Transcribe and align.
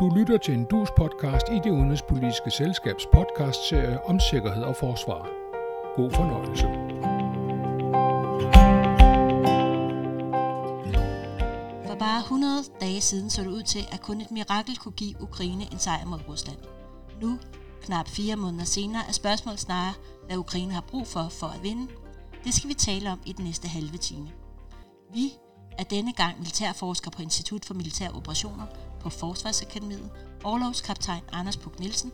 Du 0.00 0.08
lytter 0.08 0.38
til 0.38 0.54
en 0.54 0.64
dus 0.64 0.88
podcast 0.96 1.46
i 1.52 1.58
det 1.64 1.70
udenrigspolitiske 1.70 2.50
selskabs 2.50 3.06
podcastserie 3.12 4.04
om 4.04 4.20
sikkerhed 4.20 4.62
og 4.62 4.76
forsvar. 4.76 5.28
God 5.96 6.10
fornøjelse. 6.10 6.66
For 11.86 11.94
bare 11.94 12.20
100 12.20 12.62
dage 12.80 13.00
siden 13.00 13.30
så 13.30 13.42
det 13.42 13.48
ud 13.48 13.62
til, 13.62 13.88
at 13.92 14.00
kun 14.00 14.20
et 14.20 14.30
mirakel 14.30 14.76
kunne 14.76 14.92
give 14.92 15.22
Ukraine 15.22 15.64
en 15.72 15.78
sejr 15.78 16.04
mod 16.04 16.18
Rusland. 16.28 16.58
Nu, 17.22 17.38
knap 17.82 18.08
fire 18.08 18.36
måneder 18.36 18.64
senere, 18.64 19.02
er 19.08 19.12
spørgsmålet 19.12 19.60
snarere, 19.60 19.94
hvad 20.26 20.36
Ukraine 20.36 20.72
har 20.72 20.84
brug 20.90 21.06
for 21.06 21.28
for 21.30 21.46
at 21.46 21.62
vinde. 21.62 21.92
Det 22.44 22.54
skal 22.54 22.68
vi 22.68 22.74
tale 22.74 23.10
om 23.10 23.20
i 23.26 23.32
den 23.32 23.44
næste 23.44 23.68
halve 23.68 23.96
time. 23.96 24.28
Vi 25.14 25.32
er 25.78 25.84
denne 25.84 26.12
gang 26.12 26.38
militærforsker 26.38 27.10
på 27.10 27.22
Institut 27.22 27.64
for 27.64 27.74
Militære 27.74 28.10
Operationer 28.10 28.66
på 29.06 29.10
Forsvarsakademiet, 29.10 30.10
Orlovskaptajn 30.44 31.22
Anders 31.32 31.56
Puk 31.56 31.80
Nielsen 31.80 32.12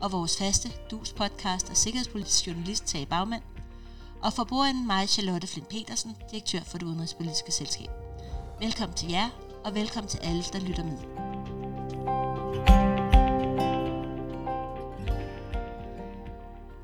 og 0.00 0.12
vores 0.12 0.38
faste 0.38 0.68
DUS 0.90 1.12
podcast 1.12 1.70
og 1.70 1.76
sikkerhedspolitisk 1.76 2.46
journalist 2.46 2.86
Tage 2.86 3.06
Bagmand, 3.06 3.42
og 4.22 4.32
for 4.32 4.44
bordenden 4.44 4.86
mig 4.86 5.08
Charlotte 5.08 5.46
Flint 5.46 5.68
Petersen, 5.68 6.16
direktør 6.30 6.60
for 6.60 6.78
det 6.78 6.86
udenrigspolitiske 6.86 7.52
selskab. 7.52 7.88
Velkommen 8.60 8.96
til 8.96 9.10
jer, 9.10 9.28
og 9.64 9.74
velkommen 9.74 10.08
til 10.08 10.18
alle, 10.18 10.42
der 10.52 10.60
lytter 10.60 10.84
med. 10.84 10.98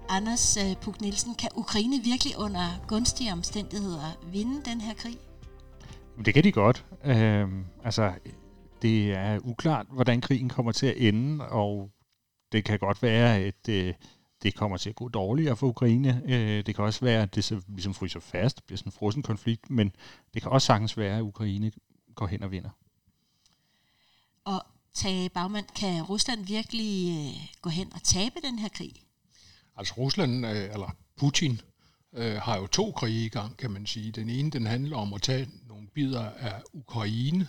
Anders 0.08 0.56
øh, 0.56 0.76
Puk 0.82 1.00
Nielsen, 1.00 1.34
kan 1.34 1.48
Ukraine 1.54 2.02
virkelig 2.04 2.38
under 2.38 2.66
gunstige 2.88 3.32
omstændigheder 3.32 4.16
vinde 4.32 4.70
den 4.70 4.80
her 4.80 4.94
krig? 4.94 5.18
Det 6.24 6.34
kan 6.34 6.44
de 6.44 6.52
godt. 6.52 6.84
Øh, 7.04 7.48
altså, 7.84 8.12
det 8.82 9.12
er 9.12 9.38
uklart, 9.38 9.86
hvordan 9.90 10.20
krigen 10.20 10.48
kommer 10.48 10.72
til 10.72 10.86
at 10.86 10.96
ende, 10.96 11.48
og 11.48 11.90
det 12.52 12.64
kan 12.64 12.78
godt 12.78 13.02
være, 13.02 13.38
at 13.38 13.68
øh, 13.68 13.94
det 14.42 14.54
kommer 14.54 14.76
til 14.76 14.90
at 14.90 14.96
gå 14.96 15.08
dårligere 15.08 15.56
for 15.56 15.66
Ukraine. 15.66 16.22
Øh, 16.24 16.66
det 16.66 16.74
kan 16.74 16.84
også 16.84 17.00
være, 17.04 17.22
at 17.22 17.34
det 17.34 17.44
så 17.44 17.60
ligesom 17.68 17.94
fryser 17.94 18.20
fast, 18.20 18.66
bliver 18.66 18.76
sådan 18.76 18.88
en 18.88 18.92
frossen 18.92 19.22
konflikt, 19.22 19.70
men 19.70 19.92
det 20.34 20.42
kan 20.42 20.50
også 20.50 20.66
sagtens 20.66 20.96
være, 20.96 21.16
at 21.16 21.22
Ukraine 21.22 21.72
går 22.14 22.26
hen 22.26 22.42
og 22.42 22.50
vinder. 22.50 22.70
Og 24.44 24.62
Tage 24.94 25.28
Bagmand, 25.28 25.66
kan 25.76 26.02
Rusland 26.02 26.46
virkelig 26.46 27.18
øh, 27.18 27.48
gå 27.62 27.70
hen 27.70 27.92
og 27.94 28.02
tabe 28.02 28.34
den 28.44 28.58
her 28.58 28.68
krig? 28.68 28.92
Altså 29.76 29.94
Rusland, 29.98 30.46
øh, 30.46 30.72
eller 30.72 30.96
Putin, 31.16 31.60
øh, 32.12 32.36
har 32.36 32.58
jo 32.58 32.66
to 32.66 32.92
krige 32.92 33.26
i 33.26 33.28
gang, 33.28 33.56
kan 33.56 33.70
man 33.70 33.86
sige. 33.86 34.12
Den 34.12 34.30
ene, 34.30 34.50
den 34.50 34.66
handler 34.66 34.96
om 34.96 35.14
at 35.14 35.22
tage 35.22 35.48
nogle 35.68 35.86
bidder 35.94 36.30
af 36.30 36.62
Ukraine. 36.72 37.48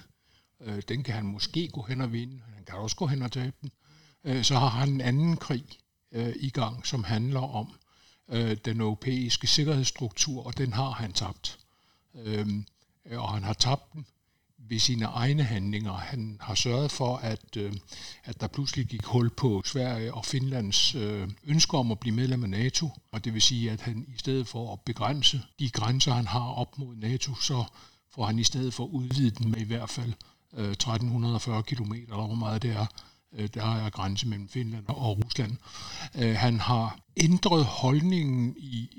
Øh, 0.64 0.82
den 0.88 1.04
kan 1.04 1.16
han 1.16 1.26
måske 1.26 1.68
gå 1.68 1.82
hen 1.82 2.02
og 2.02 2.12
vinde. 2.12 2.42
Han 2.56 2.66
kan 2.66 2.76
også 2.76 2.96
gå 2.96 3.08
hen 3.08 3.22
og 3.22 3.32
tabe 3.32 3.56
den. 3.62 3.72
Øh, 4.24 4.44
så 4.44 4.56
har 4.56 4.70
han 4.70 4.90
en 4.90 5.02
anden 5.02 5.38
krig 5.38 5.66
øh, 6.12 6.34
i 6.36 6.50
gang, 6.50 6.88
som 6.88 7.04
handler 7.04 7.56
om 7.56 7.74
øh, 8.30 8.58
den 8.66 8.82
europæiske 8.82 9.48
sikkerhedsstruktur, 9.48 10.46
og 10.46 10.58
den 10.58 10.74
har 10.74 10.92
han 10.92 11.14
tabt. 11.14 11.60
Øhm, 12.16 12.66
øh, 13.06 13.22
og 13.22 13.34
han 13.34 13.44
har 13.44 13.54
tabt 13.54 13.94
den 13.94 14.06
ved 14.70 14.80
sine 14.80 15.06
egne 15.06 15.44
handlinger. 15.44 15.94
Han 15.94 16.38
har 16.42 16.56
sørget 16.56 16.92
for, 16.92 17.18
at, 17.18 17.58
øh, 17.58 17.74
at 18.24 18.42
der 18.42 18.48
pludselig 18.48 18.86
gik 18.86 19.06
hul 19.06 19.30
på 19.30 19.62
Sverige 19.66 20.14
og 20.14 20.26
Finlands 20.26 20.96
øh, 20.96 21.30
ønsker 21.44 21.78
om 21.78 21.92
at 21.92 22.00
blive 22.00 22.16
medlem 22.16 22.44
af 22.44 22.50
NATO, 22.50 22.90
og 23.12 23.26
det 23.26 23.34
vil 23.34 23.42
sige, 23.42 23.72
at 23.72 23.82
han 23.82 24.06
i 24.16 24.18
stedet 24.18 24.48
for 24.48 24.74
at 24.74 24.80
begrænse 24.82 25.42
de 25.60 25.70
grænser, 25.70 26.14
han 26.14 26.28
har 26.28 26.46
op 26.46 26.78
mod 26.78 26.96
NATO, 26.96 27.36
så 27.36 27.64
får 28.10 28.26
han 28.26 28.40
i 28.40 28.44
stedet 28.44 28.74
for 28.74 28.86
udvidet 28.86 29.40
dem 29.40 29.52
med 29.52 29.60
i 29.60 29.64
hvert 29.64 29.90
fald 29.90 30.14
øh, 30.58 30.72
1340 30.72 31.64
km, 31.64 31.94
eller 31.94 32.26
hvor 32.26 32.36
meget 32.36 32.62
det 32.62 32.72
er. 32.72 32.86
Øh, 33.34 33.50
der 33.54 33.76
er 33.76 33.90
grænse 33.90 34.28
mellem 34.28 34.50
Finland 34.50 34.86
og 34.88 35.18
Rusland. 35.26 35.58
Øh, 36.16 36.36
han 36.36 36.60
har 36.60 37.00
ændret 37.18 37.66
holdningen 37.66 38.56
i, 38.58 38.90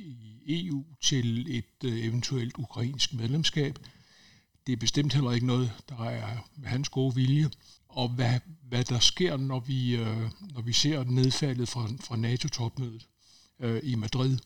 i 0.46 0.68
EU 0.68 0.84
til 1.02 1.56
et 1.58 1.84
øh, 1.84 2.04
eventuelt 2.04 2.54
ukrainsk 2.58 3.14
medlemskab, 3.14 3.78
det 4.66 4.72
er 4.72 4.76
bestemt 4.76 5.12
heller 5.12 5.30
ikke 5.30 5.46
noget, 5.46 5.72
der 5.88 6.04
er 6.04 6.36
med 6.56 6.68
hans 6.68 6.88
gode 6.88 7.14
vilje. 7.14 7.50
Og 7.88 8.08
hvad, 8.08 8.40
hvad 8.68 8.84
der 8.84 8.98
sker, 8.98 9.36
når 9.36 9.60
vi, 9.60 9.96
øh, 9.96 10.30
når 10.54 10.62
vi 10.62 10.72
ser 10.72 11.04
nedfaldet 11.04 11.68
fra, 11.68 11.88
fra 12.00 12.16
NATO-topmødet 12.16 13.06
øh, 13.60 13.80
i 13.82 13.94
Madrid, 13.94 14.38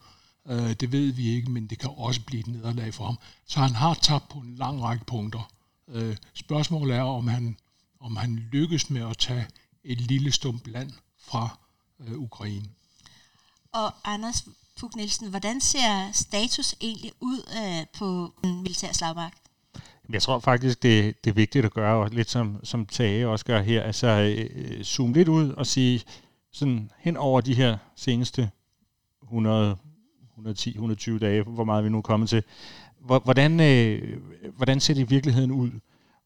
øh, 0.48 0.70
det 0.70 0.92
ved 0.92 1.12
vi 1.12 1.28
ikke, 1.28 1.50
men 1.50 1.66
det 1.66 1.78
kan 1.78 1.90
også 1.96 2.20
blive 2.20 2.40
et 2.40 2.46
nederlag 2.46 2.94
for 2.94 3.04
ham. 3.04 3.18
Så 3.46 3.60
han 3.60 3.74
har 3.74 3.94
tabt 3.94 4.28
på 4.28 4.38
en 4.38 4.54
lang 4.54 4.82
række 4.82 5.04
punkter. 5.04 5.50
Øh, 5.88 6.16
spørgsmålet 6.34 6.96
er, 6.96 7.02
om 7.02 7.28
han, 7.28 7.56
om 8.00 8.16
han 8.16 8.48
lykkes 8.52 8.90
med 8.90 9.10
at 9.10 9.18
tage 9.18 9.46
et 9.84 10.00
lille 10.00 10.32
stump 10.32 10.66
land 10.66 10.92
fra 11.18 11.58
øh, 12.00 12.18
Ukraine. 12.18 12.66
Og 13.72 13.94
Anders 14.04 14.44
Puk 14.80 14.96
Nielsen, 14.96 15.30
hvordan 15.30 15.60
ser 15.60 16.12
status 16.12 16.74
egentlig 16.80 17.12
ud 17.20 17.38
øh, 17.38 17.86
på 17.98 18.32
den 18.44 18.62
militære 18.62 18.94
slagmark? 18.94 19.32
Jeg 20.08 20.22
tror 20.22 20.38
faktisk, 20.38 20.82
det, 20.82 21.24
det 21.24 21.30
er 21.30 21.34
vigtigt 21.34 21.64
at 21.64 21.72
gøre, 21.72 22.04
og 22.04 22.10
lidt 22.10 22.30
som, 22.30 22.60
som 22.64 22.86
Tage 22.86 23.28
også 23.28 23.44
gør 23.44 23.62
her, 23.62 23.82
altså 23.82 24.06
øh, 24.06 24.84
zoome 24.84 25.14
lidt 25.14 25.28
ud 25.28 25.50
og 25.50 25.66
sige, 25.66 26.04
sådan 26.52 26.90
hen 26.98 27.16
over 27.16 27.40
de 27.40 27.54
her 27.54 27.78
seneste 27.96 28.50
100, 29.22 29.76
110, 30.32 30.70
120 30.70 31.18
dage, 31.18 31.42
hvor 31.42 31.64
meget 31.64 31.84
vi 31.84 31.88
nu 31.88 31.98
er 31.98 32.02
kommet 32.02 32.28
til, 32.28 32.42
hvordan, 33.06 33.60
øh, 33.60 34.20
hvordan 34.56 34.80
ser 34.80 34.94
det 34.94 35.00
i 35.00 35.08
virkeligheden 35.08 35.50
ud? 35.50 35.70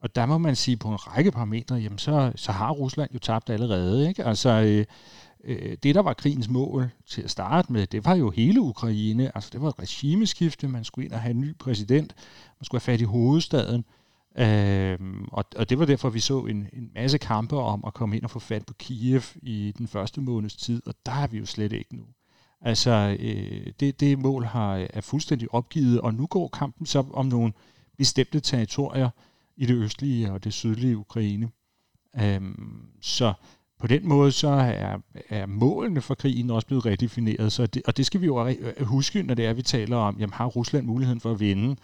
Og 0.01 0.15
der 0.15 0.27
må 0.27 0.39
man 0.39 0.57
sige, 0.57 0.77
på 0.77 0.89
en 0.89 0.97
række 0.97 1.31
parametre, 1.31 1.77
jamen 1.77 1.99
så, 1.99 2.33
så 2.37 2.53
har 2.53 2.71
Rusland 2.71 3.11
jo 3.15 3.19
tabt 3.19 3.51
allerede. 3.51 4.09
Ikke? 4.09 4.25
Altså, 4.25 4.51
øh, 4.51 4.85
øh, 5.45 5.77
det, 5.83 5.95
der 5.95 6.03
var 6.03 6.15
krigens 6.15 6.49
mål 6.49 6.91
til 7.07 7.23
at 7.23 7.31
starte 7.31 7.73
med, 7.73 7.87
det 7.87 8.05
var 8.05 8.15
jo 8.15 8.31
hele 8.31 8.61
Ukraine. 8.61 9.37
Altså, 9.37 9.51
det 9.53 9.63
var 9.63 9.69
et 9.69 9.79
regimeskifte. 9.79 10.69
Man 10.69 10.85
skulle 10.85 11.05
ind 11.05 11.13
og 11.13 11.21
have 11.21 11.31
en 11.31 11.41
ny 11.41 11.57
præsident. 11.59 12.15
Man 12.61 12.65
skulle 12.65 12.81
have 12.81 12.93
fat 12.93 13.01
i 13.01 13.05
hovedstaden. 13.05 13.85
Øh, 14.39 14.99
og, 15.33 15.45
og 15.57 15.71
det 15.71 15.79
var 15.79 15.85
derfor, 15.85 16.11
vi 16.11 16.21
så 16.21 16.41
en, 16.41 16.69
en 16.73 16.91
masse 16.95 17.19
kampe 17.19 17.57
om 17.57 17.85
at 17.87 17.95
komme 17.95 18.17
ind 18.17 18.25
og 18.25 18.31
få 18.31 18.39
fat 18.39 18.67
på 18.67 18.75
Kiev 18.75 19.23
i 19.43 19.73
den 19.79 19.89
første 19.89 20.21
måneds 20.21 20.57
tid, 20.57 20.83
og 20.87 20.95
der 21.07 21.13
er 21.13 21.27
vi 21.27 21.39
jo 21.39 21.47
slet 21.47 21.73
ikke 21.73 21.97
nu. 21.97 22.03
Altså, 22.65 23.17
øh, 23.21 23.67
det, 23.81 24.01
det 24.01 24.19
mål 24.19 24.45
har, 24.45 24.87
er 24.91 25.01
fuldstændig 25.01 25.55
opgivet, 25.55 26.01
og 26.01 26.15
nu 26.15 26.27
går 26.27 26.49
kampen 26.49 26.87
så 26.87 27.05
om 27.13 27.27
nogle 27.27 27.53
bestemte 27.99 28.41
territorier 28.41 29.11
i 29.57 29.67
det 29.67 29.75
østlige 29.75 30.33
og 30.33 30.45
det 30.45 30.53
sydlige 30.53 30.97
Ukraine. 30.97 31.51
Øhm, 32.21 32.87
så 33.01 33.33
på 33.81 33.87
den 33.87 34.09
måde 34.09 34.33
så 34.33 34.49
er, 34.49 34.99
er 35.29 35.47
målene 35.47 36.01
for 36.01 36.15
krigen 36.15 36.51
også 36.51 36.67
blevet 36.67 36.87
redefineret, 36.87 37.53
så 37.53 37.67
det, 37.67 37.83
og 37.87 37.97
det 37.97 38.07
skal 38.07 38.21
vi 38.21 38.27
jo 38.27 38.49
øh, 38.49 38.87
huske, 38.87 39.23
når 39.23 39.35
det 39.35 39.47
er, 39.47 39.53
vi 39.53 39.63
taler 39.63 39.97
om, 39.97 40.17
jamen 40.19 40.33
har 40.33 40.47
Rusland 40.47 40.87
muligheden 40.87 41.21
for 41.21 41.31
at 41.31 41.41
vinde? 41.41 41.77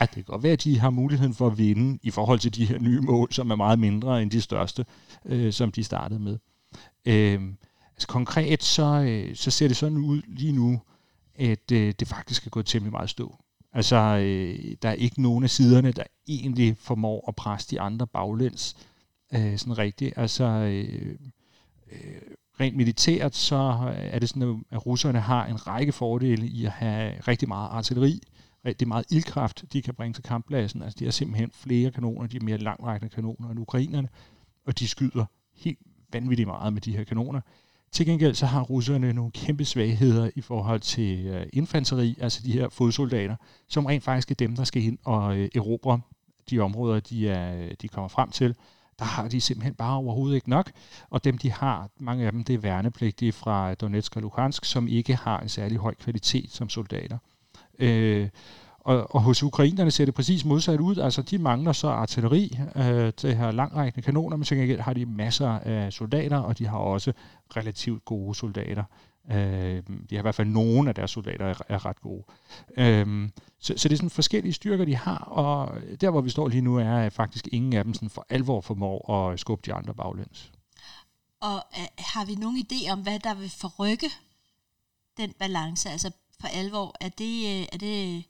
Ja, 0.00 0.06
det 0.06 0.14
kan 0.14 0.24
godt 0.24 0.42
være, 0.42 0.52
at 0.52 0.64
de 0.64 0.78
har 0.78 0.90
muligheden 0.90 1.34
for 1.34 1.46
at 1.46 1.58
vinde 1.58 1.98
i 2.02 2.10
forhold 2.10 2.38
til 2.38 2.54
de 2.54 2.64
her 2.64 2.78
nye 2.78 3.00
mål, 3.00 3.32
som 3.32 3.50
er 3.50 3.56
meget 3.56 3.78
mindre 3.78 4.22
end 4.22 4.30
de 4.30 4.40
største, 4.40 4.84
øh, 5.24 5.52
som 5.52 5.72
de 5.72 5.84
startede 5.84 6.20
med. 6.20 6.38
Øhm, 7.06 7.56
altså 7.98 8.08
konkret 8.08 8.62
så, 8.62 8.84
øh, 8.84 9.36
så 9.36 9.50
ser 9.50 9.68
det 9.68 9.76
sådan 9.76 9.96
ud 9.96 10.22
lige 10.26 10.52
nu, 10.52 10.80
at 11.34 11.72
øh, 11.72 11.94
det 12.00 12.08
faktisk 12.08 12.46
er 12.46 12.50
gået 12.50 12.66
temmelig 12.66 12.92
meget 12.92 13.10
stå. 13.10 13.36
Altså, 13.72 13.96
øh, 13.96 14.76
der 14.82 14.88
er 14.88 14.92
ikke 14.92 15.22
nogen 15.22 15.44
af 15.44 15.50
siderne, 15.50 15.92
der 15.92 16.02
egentlig 16.28 16.76
formår 16.76 17.24
at 17.28 17.36
presse 17.36 17.70
de 17.70 17.80
andre 17.80 18.06
baglæns 18.06 18.76
øh, 19.34 19.58
sådan 19.58 19.78
rigtigt. 19.78 20.12
Altså, 20.16 20.44
øh, 20.44 21.16
øh, 21.92 22.20
rent 22.60 22.76
militært, 22.76 23.36
så 23.36 23.92
er 23.94 24.18
det 24.18 24.28
sådan, 24.28 24.64
at 24.70 24.86
russerne 24.86 25.20
har 25.20 25.46
en 25.46 25.66
række 25.66 25.92
fordele 25.92 26.46
i 26.46 26.64
at 26.64 26.72
have 26.72 27.20
rigtig 27.20 27.48
meget 27.48 27.68
artilleri, 27.68 28.20
rigtig 28.64 28.88
meget 28.88 29.04
ildkraft, 29.10 29.64
de 29.72 29.82
kan 29.82 29.94
bringe 29.94 30.14
til 30.14 30.22
kamppladsen. 30.22 30.82
Altså, 30.82 30.96
de 30.98 31.04
har 31.04 31.12
simpelthen 31.12 31.50
flere 31.52 31.90
kanoner, 31.90 32.26
de 32.26 32.36
er 32.36 32.44
mere 32.44 32.58
langrækkende 32.58 33.14
kanoner 33.14 33.50
end 33.50 33.60
ukrainerne, 33.60 34.08
og 34.66 34.78
de 34.78 34.88
skyder 34.88 35.24
helt 35.54 35.78
vanvittigt 36.12 36.46
meget 36.46 36.72
med 36.72 36.80
de 36.80 36.96
her 36.96 37.04
kanoner. 37.04 37.40
Til 37.92 38.06
gengæld 38.06 38.34
så 38.34 38.46
har 38.46 38.62
russerne 38.62 39.12
nogle 39.12 39.30
kæmpe 39.30 39.64
svagheder 39.64 40.30
i 40.36 40.40
forhold 40.40 40.80
til 40.80 41.26
øh, 41.26 41.46
infanteri, 41.52 42.18
altså 42.20 42.42
de 42.44 42.52
her 42.52 42.68
fodsoldater, 42.68 43.36
som 43.68 43.86
rent 43.86 44.04
faktisk 44.04 44.30
er 44.30 44.34
dem, 44.34 44.56
der 44.56 44.64
skal 44.64 44.82
ind 44.82 44.98
og 45.04 45.36
øh, 45.36 45.48
erobre 45.54 46.00
de 46.50 46.58
områder, 46.58 47.00
de, 47.00 47.28
er, 47.28 47.74
de 47.74 47.88
kommer 47.88 48.08
frem 48.08 48.30
til 48.30 48.54
der 48.98 49.04
har 49.04 49.28
de 49.28 49.40
simpelthen 49.40 49.74
bare 49.74 49.96
overhovedet 49.96 50.34
ikke 50.34 50.50
nok. 50.50 50.70
Og 51.10 51.24
dem, 51.24 51.38
de 51.38 51.52
har, 51.52 51.90
mange 52.00 52.26
af 52.26 52.32
dem, 52.32 52.44
det 52.44 52.54
er 52.54 52.58
værnepligtige 52.58 53.32
fra 53.32 53.74
Donetsk 53.74 54.16
og 54.16 54.22
Luhansk, 54.22 54.64
som 54.64 54.88
ikke 54.88 55.16
har 55.16 55.40
en 55.40 55.48
særlig 55.48 55.78
høj 55.78 55.94
kvalitet 55.94 56.50
som 56.50 56.68
soldater. 56.68 57.18
Øh, 57.78 58.28
og, 58.88 59.14
og 59.14 59.22
hos 59.22 59.42
ukrainerne 59.42 59.90
ser 59.90 60.04
det 60.04 60.14
præcis 60.14 60.44
modsat 60.44 60.80
ud. 60.80 60.96
Altså, 60.96 61.22
de 61.22 61.38
mangler 61.38 61.72
så 61.72 61.88
artilleri 61.88 62.58
øh, 62.76 63.12
til 63.12 63.36
her 63.36 63.50
langrækkende 63.50 64.04
kanoner, 64.04 64.36
men 64.36 64.44
så 64.44 64.76
har 64.80 64.92
de 64.92 65.06
masser 65.06 65.48
af 65.48 65.92
soldater, 65.92 66.38
og 66.38 66.58
de 66.58 66.66
har 66.66 66.78
også 66.78 67.12
relativt 67.56 68.04
gode 68.04 68.34
soldater. 68.34 68.84
Øh, 69.30 69.82
de 70.10 70.14
har 70.14 70.18
i 70.18 70.20
hvert 70.20 70.34
fald 70.34 70.48
nogle 70.48 70.88
af 70.88 70.94
deres 70.94 71.10
soldater 71.10 71.46
er, 71.46 71.54
er 71.68 71.86
ret 71.86 72.00
gode. 72.00 72.24
Øh, 72.76 73.28
så, 73.58 73.74
så 73.76 73.88
det 73.88 73.94
er 73.94 73.96
sådan 73.96 74.10
forskellige 74.10 74.52
styrker, 74.52 74.84
de 74.84 74.96
har, 74.96 75.18
og 75.18 75.78
der, 76.00 76.10
hvor 76.10 76.20
vi 76.20 76.30
står 76.30 76.48
lige 76.48 76.60
nu, 76.60 76.76
er 76.76 76.94
at 76.94 77.12
faktisk 77.12 77.48
ingen 77.52 77.72
af 77.72 77.84
dem 77.84 77.94
sådan 77.94 78.10
for 78.10 78.26
alvor 78.28 78.60
formår 78.60 79.30
at 79.30 79.40
skubbe 79.40 79.62
de 79.66 79.74
andre 79.74 79.94
baglæns. 79.94 80.52
Og 81.40 81.62
øh, 81.78 81.86
har 81.98 82.24
vi 82.24 82.34
nogen 82.34 82.64
idé 82.72 82.92
om, 82.92 83.02
hvad 83.02 83.18
der 83.18 83.34
vil 83.34 83.50
forrykke 83.50 84.06
den 85.16 85.32
balance, 85.38 85.88
altså 85.88 86.10
for 86.40 86.48
alvor? 86.48 86.94
Er 87.00 87.08
det, 87.08 87.60
øh, 87.60 87.66
er 87.72 87.78
det 87.78 88.24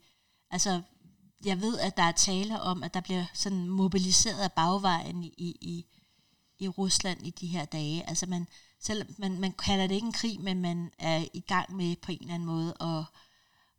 altså, 0.51 0.81
jeg 1.45 1.61
ved, 1.61 1.79
at 1.79 1.97
der 1.97 2.03
er 2.03 2.13
tale 2.13 2.61
om, 2.61 2.83
at 2.83 2.95
der 2.95 3.01
bliver 3.01 3.25
sådan 3.35 3.69
mobiliseret 3.69 4.41
af 4.41 4.53
bagvejen 4.53 5.25
i, 5.25 5.57
i, 5.61 5.87
i 6.59 6.69
Rusland 6.69 7.27
i 7.27 7.31
de 7.31 7.47
her 7.47 7.65
dage. 7.65 8.09
Altså 8.09 8.27
man, 8.27 8.47
selv, 8.81 9.07
man, 9.19 9.41
man 9.41 9.53
kalder 9.53 9.87
det 9.87 9.95
ikke 9.95 10.07
en 10.07 10.13
krig, 10.13 10.41
men 10.41 10.63
man 10.63 10.91
er 10.99 11.25
i 11.35 11.41
gang 11.41 11.77
med 11.77 11.97
på 12.03 12.13
en 12.13 12.19
eller 12.21 12.35
anden 12.35 12.47
måde 12.47 12.75
at, 12.81 13.05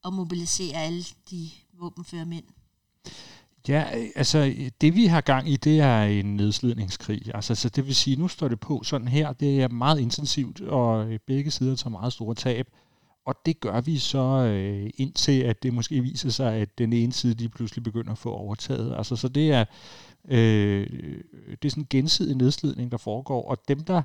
at 0.05 0.13
mobilisere 0.13 0.77
alle 0.77 1.05
de 1.29 1.49
våbenfører 1.73 2.25
mænd. 2.25 2.45
Ja, 3.67 3.81
altså 4.15 4.71
det 4.81 4.95
vi 4.95 5.05
har 5.05 5.21
gang 5.21 5.49
i, 5.49 5.57
det 5.57 5.79
er 5.79 6.03
en 6.03 6.35
nedslidningskrig. 6.35 7.35
Altså, 7.35 7.55
så 7.55 7.69
det 7.69 7.85
vil 7.85 7.95
sige, 7.95 8.15
nu 8.15 8.27
står 8.27 8.47
det 8.47 8.59
på 8.59 8.83
sådan 8.83 9.07
her, 9.07 9.33
det 9.33 9.61
er 9.61 9.67
meget 9.67 9.99
intensivt, 9.99 10.61
og 10.61 11.19
begge 11.27 11.51
sider 11.51 11.75
tager 11.75 11.89
meget 11.91 12.13
store 12.13 12.35
tab. 12.35 12.67
Og 13.29 13.35
det 13.45 13.59
gør 13.59 13.81
vi 13.81 13.97
så 13.97 14.17
øh, 14.17 14.89
indtil, 14.97 15.41
at 15.41 15.63
det 15.63 15.73
måske 15.73 16.01
viser 16.01 16.29
sig, 16.29 16.53
at 16.53 16.77
den 16.77 16.93
ene 16.93 17.13
side 17.13 17.33
lige 17.33 17.49
pludselig 17.49 17.83
begynder 17.83 18.11
at 18.11 18.17
få 18.17 18.31
overtaget. 18.31 18.95
Altså, 18.97 19.15
så 19.15 19.27
det 19.27 19.51
er, 19.51 19.65
øh, 20.27 20.87
det 21.49 21.65
er 21.65 21.69
sådan 21.69 21.83
en 21.83 21.87
gensidig 21.89 22.35
nedslidning, 22.35 22.91
der 22.91 22.97
foregår, 22.97 23.49
og 23.49 23.57
dem, 23.67 23.83
der 23.83 24.01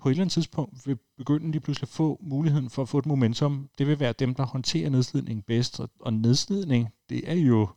på 0.00 0.08
et 0.08 0.12
eller 0.12 0.22
andet 0.22 0.32
tidspunkt 0.32 0.86
vil 0.86 0.98
begynde 1.16 1.50
lige 1.50 1.60
pludselig 1.60 1.84
at 1.84 1.88
få 1.92 2.18
muligheden 2.20 2.70
for 2.70 2.82
at 2.82 2.88
få 2.88 2.98
et 2.98 3.06
momentum, 3.06 3.68
det 3.78 3.86
vil 3.86 4.00
være 4.00 4.14
dem, 4.18 4.34
der 4.34 4.46
håndterer 4.46 4.90
nedslidningen 4.90 5.42
bedst. 5.42 5.80
Og, 5.80 5.90
og 6.00 6.12
nedslidning, 6.12 6.88
det 7.08 7.30
er 7.30 7.34
jo 7.34 7.68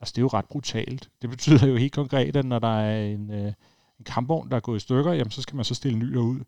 altså 0.00 0.12
det 0.12 0.18
er 0.18 0.22
jo 0.22 0.28
ret 0.28 0.44
brutalt. 0.44 1.10
Det 1.22 1.30
betyder 1.30 1.66
jo 1.66 1.76
helt 1.76 1.92
konkret, 1.92 2.36
at 2.36 2.44
når 2.44 2.58
der 2.58 2.80
er 2.80 3.06
en, 3.06 3.30
øh, 3.30 3.52
en 3.98 4.04
kampvogn, 4.06 4.50
der 4.50 4.56
er 4.56 4.60
gået 4.60 4.76
i 4.76 4.80
stykker, 4.80 5.12
jamen 5.12 5.30
så 5.30 5.42
skal 5.42 5.56
man 5.56 5.64
så 5.64 5.74
stille 5.74 5.94
en 5.94 5.98
ny 5.98 6.12
derud. 6.12 6.40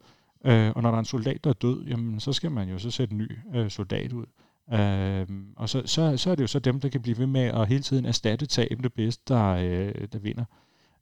Øh, 0.45 0.73
og 0.77 0.83
når 0.83 0.91
der 0.91 0.97
er 0.97 1.01
en 1.01 1.05
soldat, 1.05 1.45
der 1.45 1.51
er 1.51 1.55
død, 1.55 1.85
jamen 1.85 2.21
så 2.21 2.33
skal 2.33 2.51
man 2.51 2.69
jo 2.69 2.79
så 2.79 2.91
sætte 2.91 3.13
en 3.13 3.19
ny 3.19 3.39
øh, 3.55 3.71
soldat 3.71 4.13
ud. 4.13 4.27
Øh, 4.73 5.27
og 5.57 5.69
så, 5.69 5.83
så, 5.87 6.17
så 6.17 6.31
er 6.31 6.35
det 6.35 6.43
jo 6.43 6.47
så 6.47 6.59
dem, 6.59 6.81
der 6.81 6.89
kan 6.89 7.03
blive 7.03 7.19
ved 7.19 7.27
med 7.27 7.41
at 7.43 7.69
hele 7.69 7.83
tiden 7.83 8.05
erstatte 8.05 8.47
tabende 8.47 8.91
bedst, 8.91 9.29
der, 9.29 9.45
øh, 9.45 10.09
der 10.13 10.19
vinder. 10.19 10.45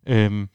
Øh, 0.06 0.46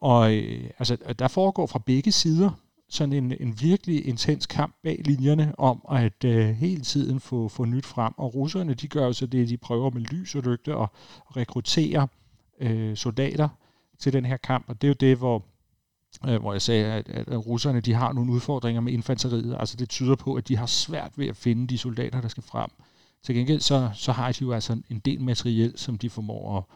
og 0.00 0.34
øh, 0.34 0.70
altså, 0.78 0.96
der 1.18 1.28
foregår 1.28 1.66
fra 1.66 1.82
begge 1.86 2.12
sider 2.12 2.50
sådan 2.88 3.12
en, 3.12 3.32
en 3.40 3.60
virkelig 3.60 4.06
intens 4.06 4.46
kamp 4.46 4.74
bag 4.82 5.02
linjerne 5.04 5.54
om 5.58 5.84
at 5.90 6.24
øh, 6.24 6.48
hele 6.48 6.80
tiden 6.80 7.20
få, 7.20 7.48
få 7.48 7.64
nyt 7.64 7.86
frem. 7.86 8.12
Og 8.16 8.34
russerne, 8.34 8.74
de 8.74 8.88
gør 8.88 9.06
jo 9.06 9.12
så 9.12 9.26
det, 9.26 9.48
de 9.48 9.56
prøver 9.56 9.90
med 9.90 10.00
lys 10.00 10.34
og 10.34 10.42
lygte 10.42 10.72
at 10.74 10.88
rekruttere 11.36 12.08
øh, 12.60 12.96
soldater 12.96 13.48
til 13.98 14.12
den 14.12 14.24
her 14.24 14.36
kamp. 14.36 14.64
Og 14.68 14.82
det 14.82 14.86
er 14.86 14.90
jo 14.90 14.96
det, 15.00 15.16
hvor, 15.16 15.44
øh, 16.28 16.40
hvor 16.40 16.52
jeg 16.52 16.62
sagde, 16.62 16.86
at, 16.86 17.08
at 17.08 17.46
russerne 17.46 17.80
de 17.80 17.94
har 17.94 18.12
nogle 18.12 18.32
udfordringer 18.32 18.80
med 18.80 18.92
infanteriet. 18.92 19.56
Altså 19.58 19.76
det 19.76 19.88
tyder 19.88 20.14
på, 20.14 20.34
at 20.34 20.48
de 20.48 20.56
har 20.56 20.66
svært 20.66 21.12
ved 21.16 21.26
at 21.26 21.36
finde 21.36 21.66
de 21.66 21.78
soldater, 21.78 22.20
der 22.20 22.28
skal 22.28 22.42
frem. 22.42 22.70
Til 23.22 23.34
gengæld 23.34 23.60
så, 23.60 23.90
så 23.94 24.12
har 24.12 24.32
de 24.32 24.38
jo 24.42 24.52
altså 24.52 24.80
en 24.90 24.98
del 24.98 25.20
materiel, 25.20 25.72
som 25.76 25.98
de 25.98 26.10
formår 26.10 26.68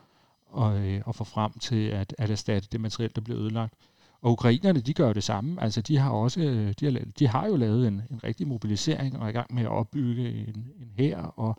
at, 0.57 0.65
at, 0.65 0.81
øh, 0.81 1.03
at 1.09 1.15
få 1.15 1.25
frem 1.25 1.53
til 1.59 1.87
at, 1.87 2.15
at 2.19 2.31
erstatte 2.31 2.69
det 2.73 2.81
materiel, 2.81 3.11
der 3.15 3.21
bliver 3.21 3.41
ødelagt. 3.41 3.75
Og 4.23 4.33
ukrainerne, 4.33 4.81
de 4.81 4.95
gør 4.95 5.13
det 5.13 5.25
samme. 5.25 5.63
Altså, 5.63 5.81
de 5.81 5.97
har 5.97 6.11
også, 6.11 6.41
øh, 6.41 6.75
de 6.81 6.85
har, 6.85 7.01
de 7.19 7.29
har 7.29 7.47
jo 7.47 7.57
lavet 7.57 7.89
en, 7.89 8.03
en 8.11 8.25
rigtig 8.25 8.49
mobilisering 8.49 9.19
og 9.19 9.25
er 9.25 9.29
i 9.29 9.33
gang 9.33 9.55
med 9.55 9.63
at 9.63 9.69
opbygge 9.69 10.29
en, 10.31 10.67
en 10.81 10.91
hær, 10.99 11.17
og, 11.17 11.59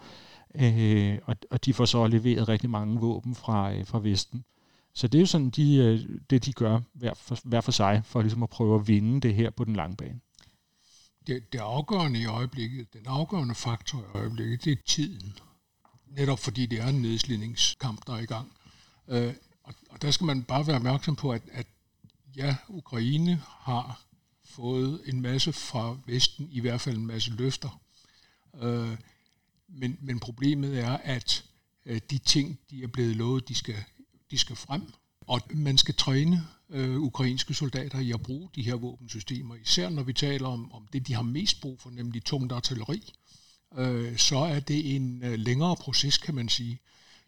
øh, 0.55 1.17
og, 1.25 1.35
og 1.51 1.65
de 1.65 1.73
får 1.73 1.85
så 1.85 2.07
leveret 2.07 2.49
rigtig 2.49 2.69
mange 2.69 2.99
våben 2.99 3.35
fra, 3.35 3.73
øh, 3.73 3.85
fra 3.85 3.99
Vesten. 3.99 4.43
Så 4.93 5.07
det 5.07 5.17
er 5.17 5.19
jo 5.19 5.25
sådan, 5.25 5.49
de, 5.49 5.75
øh, 5.75 6.19
det 6.29 6.45
de 6.45 6.53
gør 6.53 6.79
hver 6.93 7.13
for, 7.13 7.37
hver 7.43 7.61
for 7.61 7.71
sig, 7.71 8.01
for 8.05 8.21
ligesom 8.21 8.43
at 8.43 8.49
prøve 8.49 8.79
at 8.79 8.87
vinde 8.87 9.21
det 9.21 9.35
her 9.35 9.49
på 9.49 9.63
den 9.63 9.75
lange 9.75 9.95
bane. 9.95 10.19
Det, 11.27 11.53
det 11.53 11.59
afgørende 11.59 12.19
i 12.19 12.25
øjeblikket, 12.25 12.93
den 12.93 13.05
afgørende 13.05 13.55
faktor 13.55 13.99
i 13.99 14.17
øjeblikket, 14.17 14.65
det 14.65 14.71
er 14.71 14.81
tiden. 14.85 15.33
Netop 16.07 16.39
fordi 16.39 16.65
det 16.65 16.79
er 16.79 16.87
en 16.87 17.01
nedslidningskamp, 17.01 18.07
der 18.07 18.13
er 18.13 18.19
i 18.19 18.25
gang. 18.25 18.51
Øh, 19.07 19.33
og, 19.63 19.73
og 19.89 20.01
der 20.01 20.11
skal 20.11 20.25
man 20.25 20.43
bare 20.43 20.67
være 20.67 20.75
opmærksom 20.75 21.15
på, 21.15 21.31
at, 21.31 21.41
at 21.51 21.67
ja, 22.35 22.55
Ukraine 22.67 23.41
har 23.45 24.01
fået 24.45 25.01
en 25.05 25.21
masse 25.21 25.53
fra 25.53 25.97
Vesten, 26.05 26.49
i 26.51 26.59
hvert 26.59 26.81
fald 26.81 26.97
en 26.97 27.07
masse 27.07 27.31
løfter. 27.31 27.81
Øh, 28.61 28.97
men, 29.67 29.97
men 30.01 30.19
problemet 30.19 30.79
er, 30.79 30.97
at 30.97 31.45
øh, 31.85 32.01
de 32.09 32.17
ting, 32.17 32.59
de 32.69 32.83
er 32.83 32.87
blevet 32.87 33.15
lovet, 33.15 33.47
de 33.47 33.55
skal, 33.55 33.75
de 34.31 34.37
skal 34.37 34.55
frem. 34.55 34.93
Og 35.27 35.41
man 35.53 35.77
skal 35.77 35.95
træne 35.95 36.47
øh, 36.69 36.99
ukrainske 36.99 37.53
soldater 37.53 37.99
i 37.99 38.11
at 38.11 38.21
bruge 38.21 38.49
de 38.55 38.61
her 38.61 38.75
våbensystemer, 38.75 39.55
især 39.55 39.89
når 39.89 40.03
vi 40.03 40.13
taler 40.13 40.47
om, 40.47 40.71
om 40.71 40.87
det, 40.93 41.07
de 41.07 41.13
har 41.13 41.21
mest 41.21 41.61
brug 41.61 41.81
for, 41.81 41.89
nemlig 41.89 42.23
tungt 42.23 42.51
artilleri. 42.51 43.13
Øh, 43.77 44.17
så 44.17 44.37
er 44.37 44.59
det 44.59 44.95
en 44.95 45.23
øh, 45.23 45.39
længere 45.39 45.75
proces, 45.75 46.17
kan 46.17 46.35
man 46.35 46.49
sige. 46.49 46.79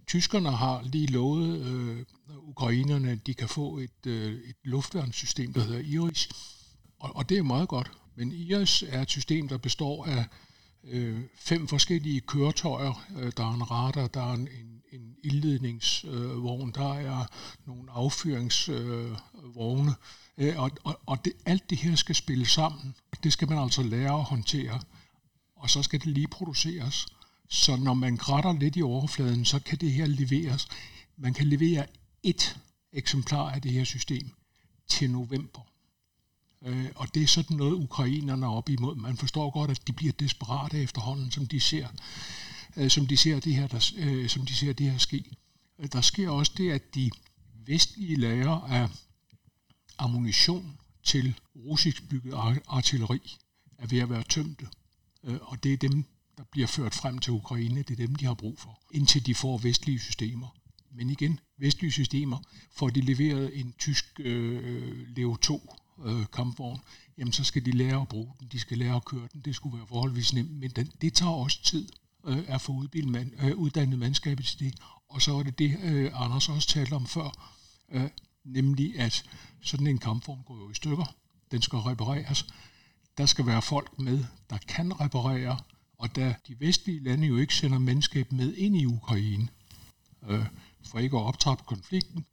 Tyskerne 0.08 0.52
har 0.52 0.82
lige 0.84 1.08
lovet 1.08 1.66
øh, 1.66 2.06
ukrainerne, 2.30 3.12
at 3.12 3.28
de 3.28 3.34
kan 3.34 3.50
få 3.50 3.78
et, 3.78 4.06
øh, 4.08 4.34
et 4.50 4.56
luftværnssystem, 4.64 5.54
der 5.54 5.64
hedder 5.64 5.80
IRIS. 5.80 6.30
Og, 7.00 7.16
og 7.16 7.30
det 7.30 7.38
er 7.38 7.44
meget 7.44 7.70
godt. 7.70 7.92
Men 8.16 8.32
IRIS 8.32 8.84
er 8.88 9.02
et 9.02 9.10
system, 9.10 9.48
der 9.48 9.58
består 9.58 10.06
af 10.06 10.26
øh, 10.84 11.22
fem 11.36 11.68
forskellige 11.68 12.22
køretøjer. 12.22 13.06
Øh, 13.18 13.32
der 13.38 13.44
er 13.44 13.54
en 13.54 13.72
radar, 13.72 14.08
der 14.08 14.22
er 14.22 14.34
en, 14.34 14.48
en, 14.60 14.82
en 14.92 15.16
ildledningsvogn, 15.24 16.70
øh, 16.70 16.76
der 16.76 16.94
er 16.94 17.26
nogle 17.66 17.92
affyringsvogne. 17.92 19.96
Øh, 20.38 20.48
øh, 20.48 20.60
og 20.60 20.72
og, 20.84 21.00
og 21.06 21.26
det, 21.26 21.34
alt 21.46 21.70
det 21.70 21.78
her 21.78 21.96
skal 21.96 22.16
spille 22.16 22.46
sammen. 22.46 22.96
Det 23.24 23.34
skal 23.34 23.50
man 23.50 23.58
altså 23.58 23.84
lære 23.84 24.20
at 24.20 24.24
håndtere. 24.24 24.82
Og 25.56 25.70
så 25.70 25.84
skal 25.84 26.00
det 26.00 26.08
lige 26.08 26.28
produceres. 26.28 27.06
Så 27.50 27.76
når 27.76 27.94
man 27.94 28.18
grætter 28.18 28.60
lidt 28.60 28.76
i 28.76 28.82
overfladen, 28.82 29.46
så 29.46 29.60
kan 29.60 29.78
det 29.78 29.92
her 29.92 30.06
leveres. 30.06 30.68
Man 31.18 31.34
kan 31.34 31.48
levere 31.48 31.86
et 32.24 32.60
eksemplar 32.94 33.50
af 33.50 33.62
det 33.62 33.72
her 33.72 33.84
system 33.84 34.32
til 34.88 35.12
november. 35.12 35.71
Øh, 36.66 36.86
og 36.96 37.14
det 37.14 37.24
er 37.24 37.28
sådan 37.28 37.58
noget, 37.58 37.74
ukrainerne 37.74 38.46
er 38.46 38.50
op 38.50 38.70
imod. 38.70 38.96
Man 38.96 39.18
forstår 39.18 39.50
godt, 39.52 39.72
at 39.72 39.88
de 39.88 39.94
bliver 39.94 40.14
desperate 40.14 40.82
efterhånden, 40.82 41.32
som 41.32 41.46
de 41.46 41.60
ser, 41.60 41.88
øh, 42.78 42.90
som 42.90 43.08
de 43.08 43.18
ser 43.18 43.40
det 43.40 43.56
her, 43.56 43.68
der, 43.68 43.92
øh, 43.98 44.30
som 44.30 44.46
de 44.46 44.56
ser 44.56 44.74
det 44.74 44.92
her 44.92 44.98
ske. 44.98 45.24
Der 45.94 46.02
sker 46.02 46.30
også 46.30 46.52
det, 46.58 46.72
at 46.72 46.96
de 46.96 47.12
vestlige 47.66 48.16
lager 48.16 48.52
af 48.52 48.90
ammunition 49.98 50.78
til 51.04 51.40
russisk 51.56 52.10
bygget 52.10 52.34
artilleri 52.68 53.38
er 53.78 53.88
ved 53.88 54.00
at 54.00 54.10
være 54.10 54.24
tømte. 54.24 54.68
Øh, 55.24 55.38
og 55.42 55.64
det 55.64 55.74
er 55.74 55.78
dem, 55.78 56.06
der 56.38 56.44
bliver 56.52 56.68
ført 56.68 56.94
frem 56.94 57.20
til 57.20 57.34
Ukraine, 57.34 57.82
det 57.82 57.92
er 58.00 58.08
dem, 58.08 58.16
de 58.16 58.26
har 58.26 58.34
brug 58.34 58.60
for, 58.60 58.82
indtil 58.92 59.26
de 59.26 59.36
får 59.36 59.58
vestlige 59.58 60.00
systemer. 60.00 60.56
Men 60.92 61.10
igen, 61.10 61.40
vestlige 61.58 61.92
systemer, 61.92 62.38
får 62.72 62.90
de 62.90 63.02
leveret 63.02 63.60
en 63.60 63.74
tysk 63.80 64.20
øh, 64.20 65.08
Leo 65.16 65.36
2 65.36 65.76
øh, 66.06 66.26
kampvogn, 66.34 66.80
jamen 67.18 67.34
så 67.34 67.44
skal 67.44 67.66
de 67.66 67.72
lære 67.72 68.02
at 68.02 68.08
bruge 68.08 68.34
den, 68.40 68.48
de 68.48 68.60
skal 68.60 68.78
lære 68.78 68.96
at 68.96 69.06
køre 69.06 69.28
den, 69.34 69.42
det 69.42 69.56
skulle 69.56 69.78
være 69.78 69.88
forholdsvis 69.88 70.34
nemt, 70.34 70.52
men 70.52 70.70
den, 70.70 70.92
det 71.02 71.14
tager 71.14 71.32
også 71.32 71.64
tid 71.64 71.90
øh, 72.26 72.44
at 72.48 72.62
få 72.62 72.72
uddannet, 72.72 73.12
man, 73.12 73.34
øh, 73.44 73.58
uddannet 73.58 74.00
mandskabet 74.00 74.46
til 74.46 74.60
det. 74.60 74.80
Og 75.10 75.22
så 75.22 75.36
er 75.36 75.44
det 75.44 75.60
det, 75.60 75.78
øh, 75.84 76.12
Anders 76.14 76.50
også 76.50 76.68
talte 76.68 76.94
om 76.94 77.08
før, 77.08 77.54
øh, 77.92 78.10
nemlig 78.44 79.00
at 79.00 79.24
sådan 79.62 79.88
en 79.88 79.98
kampvogn 79.98 80.44
går 80.46 80.58
jo 80.58 80.72
i 80.72 80.74
stykker, 80.74 81.16
den 81.52 81.62
skal 81.62 81.80
repareres. 81.80 82.46
Der 83.18 83.26
skal 83.26 83.46
være 83.46 83.62
folk 83.62 84.00
med, 84.00 84.26
der 84.50 84.58
kan 84.58 85.02
reparere, 85.02 85.60
og 85.98 86.16
da 86.16 86.36
de 86.48 86.60
vestlige 86.60 87.04
lande 87.04 87.28
jo 87.28 87.38
ikke 87.38 87.56
sender 87.56 87.80
mandskab 87.80 88.32
med 88.32 88.54
ind 88.56 88.78
i 88.78 88.86
Ukraine, 88.86 89.48
øh, 90.30 90.46
for 90.86 91.00
ikke 91.00 91.18
at 91.18 91.24
optrappe 91.24 91.64
konflikten, 91.68 92.26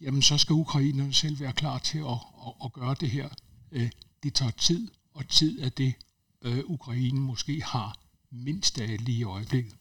jamen 0.00 0.22
så 0.22 0.38
skal 0.38 0.52
ukrainerne 0.52 1.14
selv 1.14 1.40
være 1.40 1.52
klar 1.52 1.78
til 1.78 1.98
at, 1.98 2.18
at, 2.46 2.52
at 2.64 2.72
gøre 2.72 2.94
det 3.00 3.10
her. 3.10 3.28
Øh, 3.72 3.90
det 4.22 4.34
tager 4.34 4.50
tid, 4.50 4.88
og 5.14 5.28
tid 5.28 5.62
er 5.62 5.68
det, 5.68 5.94
øh, 6.42 6.58
Ukraine 6.64 7.20
måske 7.20 7.62
har 7.64 7.96
mindst 8.30 8.80
af 8.80 8.96
lige 9.04 9.18
i 9.18 9.24
øjeblikket. 9.24 9.74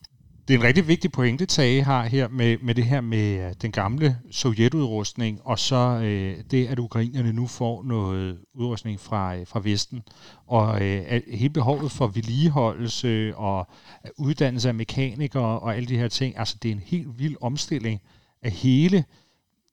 Det 0.48 0.56
er 0.56 0.60
en 0.60 0.66
rigtig 0.66 0.88
vigtig 0.88 1.12
pointe, 1.12 1.46
Tage 1.46 1.84
har 1.84 2.06
her 2.06 2.28
med, 2.28 2.58
med 2.62 2.76
det 2.76 2.86
her 2.86 3.02
med 3.02 3.48
øh, 3.48 3.54
den 3.62 3.72
gamle 3.72 4.18
sovjetudrustning, 4.32 5.40
og 5.44 5.60
så 5.60 6.00
øh, 6.04 6.44
det, 6.52 6.68
at 6.68 6.80
ukrainerne 6.80 7.34
nu 7.34 7.48
får 7.48 7.84
noget 7.84 8.38
udrustning 8.54 9.00
fra, 9.00 9.36
øh, 9.36 9.48
fra 9.48 9.60
Vesten. 9.64 10.02
Og 10.48 10.82
øh, 10.86 11.22
hele 11.28 11.54
behovet 11.54 11.92
for 11.92 12.08
vedligeholdelse 12.08 13.36
og 13.36 13.68
uddannelse 14.18 14.68
af 14.68 14.76
mekanikere 14.76 15.60
og 15.60 15.76
alle 15.76 15.90
de 15.90 15.98
her 15.98 16.08
ting, 16.08 16.38
altså 16.38 16.58
det 16.64 16.70
er 16.70 16.76
en 16.76 16.84
helt 16.86 17.20
vild 17.20 17.36
omstilling 17.42 18.02
af 18.42 18.52
hele 18.52 19.06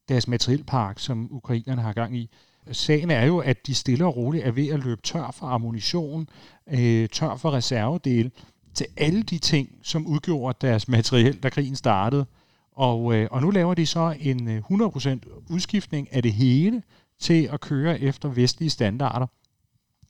deres 0.08 0.28
materielpark, 0.28 0.98
som 0.98 1.28
ukrainerne 1.30 1.82
har 1.82 1.92
gang 1.92 2.16
i. 2.16 2.30
Sagen 2.72 3.10
er 3.10 3.24
jo, 3.24 3.38
at 3.38 3.66
de 3.66 3.74
stille 3.74 4.06
og 4.06 4.16
roligt 4.16 4.44
er 4.44 4.50
ved 4.50 4.68
at 4.68 4.84
løbe 4.84 5.02
tør 5.02 5.30
for 5.30 5.46
ammunition, 5.46 6.28
øh, 6.70 7.08
tør 7.08 7.36
for 7.36 7.50
reservedele, 7.50 8.30
til 8.74 8.86
alle 8.96 9.22
de 9.22 9.38
ting, 9.38 9.68
som 9.82 10.06
udgjorde 10.06 10.66
deres 10.66 10.88
materiel, 10.88 11.36
da 11.42 11.48
krigen 11.48 11.76
startede. 11.76 12.26
Og, 12.72 13.14
øh, 13.14 13.28
og 13.30 13.42
nu 13.42 13.50
laver 13.50 13.74
de 13.74 13.86
så 13.86 14.16
en 14.20 14.48
øh, 14.48 14.62
100% 14.70 15.44
udskiftning 15.50 16.12
af 16.12 16.22
det 16.22 16.32
hele 16.32 16.82
til 17.18 17.48
at 17.52 17.60
køre 17.60 18.00
efter 18.00 18.28
vestlige 18.28 18.70
standarder. 18.70 19.26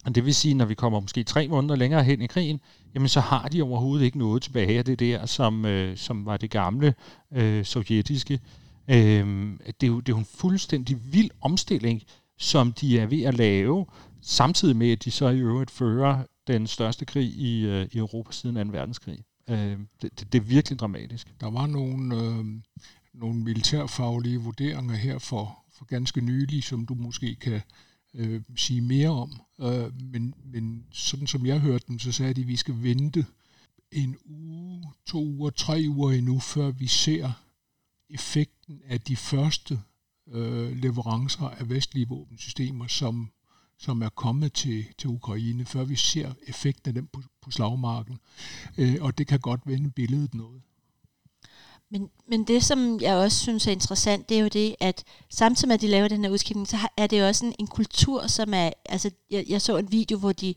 Og 0.04 0.14
det 0.14 0.24
vil 0.24 0.34
sige, 0.34 0.54
når 0.54 0.64
vi 0.64 0.74
kommer 0.74 1.00
måske 1.00 1.24
tre 1.24 1.48
måneder 1.48 1.76
længere 1.76 2.04
hen 2.04 2.22
i 2.22 2.26
krigen, 2.26 2.60
jamen 2.94 3.08
så 3.08 3.20
har 3.20 3.48
de 3.48 3.62
overhovedet 3.62 4.04
ikke 4.04 4.18
noget 4.18 4.42
tilbage 4.42 4.78
af 4.78 4.84
det 4.84 5.00
der, 5.00 5.26
som, 5.26 5.64
øh, 5.64 5.96
som 5.96 6.26
var 6.26 6.36
det 6.36 6.50
gamle 6.50 6.94
øh, 7.32 7.64
sovjetiske. 7.64 8.40
Øh, 8.88 9.58
det, 9.80 9.82
er 9.82 9.86
jo, 9.86 10.00
det 10.00 10.12
er 10.12 10.16
jo 10.16 10.18
en 10.18 10.24
fuldstændig 10.24 11.12
vild 11.12 11.30
omstilling, 11.40 12.02
som 12.38 12.72
de 12.72 12.98
er 12.98 13.06
ved 13.06 13.22
at 13.22 13.34
lave, 13.34 13.86
samtidig 14.20 14.76
med, 14.76 14.90
at 14.90 15.04
de 15.04 15.10
så 15.10 15.28
i 15.28 15.38
øvrigt 15.38 15.70
fører 15.70 16.24
den 16.46 16.66
største 16.66 17.04
krig 17.04 17.28
i, 17.28 17.66
øh, 17.66 17.88
i 17.92 17.98
Europa 17.98 18.32
siden 18.32 18.66
2. 18.66 18.72
verdenskrig. 18.72 19.18
Øh, 19.50 19.78
det, 20.02 20.20
det, 20.20 20.32
det 20.32 20.38
er 20.38 20.42
virkelig 20.42 20.78
dramatisk. 20.78 21.34
Der 21.40 21.50
var 21.50 21.66
nogle, 21.66 22.16
øh, 22.16 22.44
nogle 23.14 23.38
militærfaglige 23.40 24.38
vurderinger 24.38 24.94
her 24.94 25.18
for, 25.18 25.58
for 25.72 25.84
ganske 25.84 26.20
nylig, 26.20 26.64
som 26.64 26.86
du 26.86 26.94
måske 26.94 27.34
kan 27.34 27.60
øh, 28.14 28.42
sige 28.56 28.80
mere 28.80 29.08
om. 29.08 29.40
Øh, 29.60 30.00
men, 30.12 30.34
men 30.44 30.84
sådan 30.92 31.26
som 31.26 31.46
jeg 31.46 31.60
hørte 31.60 31.84
dem, 31.88 31.98
så 31.98 32.12
sagde 32.12 32.34
de, 32.34 32.40
at 32.40 32.48
vi 32.48 32.56
skal 32.56 32.82
vente 32.82 33.26
en 33.92 34.16
uge, 34.24 34.92
to 35.06 35.24
uger, 35.24 35.50
tre 35.50 35.84
uger 35.88 36.12
endnu, 36.12 36.38
før 36.38 36.70
vi 36.70 36.86
ser 36.86 37.32
effekt 38.10 38.55
effekten 38.68 38.90
af 38.90 39.00
de 39.00 39.16
første 39.16 39.80
øh, 40.28 40.76
leverancer 40.76 41.48
af 41.48 41.70
vestlige 41.70 42.08
våbensystemer, 42.08 42.86
som, 42.86 43.30
som 43.78 44.02
er 44.02 44.08
kommet 44.08 44.52
til, 44.52 44.84
til 44.98 45.08
Ukraine, 45.10 45.64
før 45.64 45.84
vi 45.84 45.96
ser 45.96 46.32
effekten 46.46 46.88
af 46.88 46.94
dem 46.94 47.06
på, 47.06 47.22
på 47.42 47.50
slagmarken. 47.50 48.18
Øh, 48.78 48.96
og 49.00 49.18
det 49.18 49.26
kan 49.26 49.40
godt 49.40 49.60
vende 49.66 49.90
billedet 49.90 50.34
noget. 50.34 50.62
Men, 51.90 52.10
men 52.28 52.44
det, 52.44 52.64
som 52.64 53.00
jeg 53.00 53.14
også 53.14 53.38
synes 53.38 53.66
er 53.66 53.72
interessant, 53.72 54.28
det 54.28 54.36
er 54.36 54.42
jo 54.42 54.48
det, 54.48 54.76
at 54.80 55.04
samtidig 55.30 55.68
med, 55.68 55.74
at 55.74 55.80
de 55.80 55.88
laver 55.88 56.08
den 56.08 56.24
her 56.24 56.30
udskiftning, 56.30 56.68
så 56.68 56.76
er 56.96 57.06
det 57.06 57.20
jo 57.20 57.26
også 57.26 57.46
en, 57.46 57.54
en 57.58 57.66
kultur, 57.66 58.26
som 58.26 58.54
er... 58.54 58.70
Altså, 58.84 59.10
jeg, 59.30 59.44
jeg 59.48 59.62
så 59.62 59.76
en 59.76 59.92
video, 59.92 60.18
hvor 60.18 60.32
de, 60.32 60.54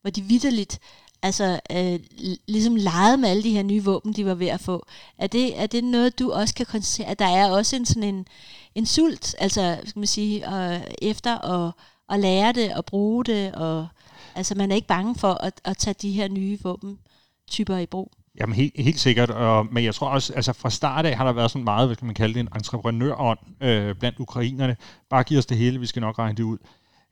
hvor 0.00 0.10
de 0.10 0.22
vidderligt 0.22 0.78
altså, 1.22 1.60
øh, 1.72 2.00
ligesom 2.48 2.76
leget 2.76 3.18
med 3.18 3.28
alle 3.28 3.42
de 3.42 3.50
her 3.50 3.62
nye 3.62 3.84
våben, 3.84 4.12
de 4.12 4.26
var 4.26 4.34
ved 4.34 4.46
at 4.46 4.60
få. 4.60 4.86
Er 5.18 5.26
det, 5.26 5.60
er 5.60 5.66
det 5.66 5.84
noget, 5.84 6.18
du 6.18 6.32
også 6.32 6.54
kan 6.54 6.66
konstatere, 6.66 7.10
at 7.10 7.18
der 7.18 7.28
er 7.28 7.50
også 7.50 7.76
en 7.76 7.86
sådan 7.86 8.14
en, 8.14 8.26
en 8.74 8.86
sult, 8.86 9.34
altså, 9.38 9.78
skal 9.86 10.00
man 10.00 10.06
sige, 10.06 10.56
øh, 10.56 10.80
efter 11.02 11.38
at, 11.38 11.72
at 12.10 12.20
lære 12.20 12.52
det 12.52 12.74
og 12.74 12.84
bruge 12.84 13.24
det, 13.24 13.54
og 13.54 13.88
altså, 14.34 14.54
man 14.54 14.70
er 14.70 14.74
ikke 14.74 14.88
bange 14.88 15.14
for 15.14 15.32
at, 15.32 15.60
at 15.64 15.76
tage 15.76 15.94
de 16.02 16.12
her 16.12 16.28
nye 16.28 16.58
våbentyper 16.62 17.76
i 17.76 17.86
brug? 17.86 18.12
Jamen 18.40 18.54
helt, 18.54 18.72
helt 18.76 19.00
sikkert, 19.00 19.30
og, 19.30 19.66
men 19.72 19.84
jeg 19.84 19.94
tror 19.94 20.08
også, 20.08 20.32
altså 20.32 20.52
fra 20.52 20.70
start 20.70 21.06
af 21.06 21.16
har 21.16 21.24
der 21.24 21.32
været 21.32 21.50
sådan 21.50 21.64
meget, 21.64 21.88
hvad 21.88 21.96
kan 21.96 22.06
man 22.06 22.14
kalde 22.14 22.34
det, 22.34 22.40
en 22.40 22.48
entreprenørånd 22.54 23.38
øh, 23.62 23.94
blandt 23.94 24.18
ukrainerne. 24.18 24.76
Bare 25.10 25.22
giv 25.22 25.38
os 25.38 25.46
det 25.46 25.56
hele, 25.56 25.80
vi 25.80 25.86
skal 25.86 26.00
nok 26.00 26.18
regne 26.18 26.36
det 26.36 26.42
ud. 26.42 26.58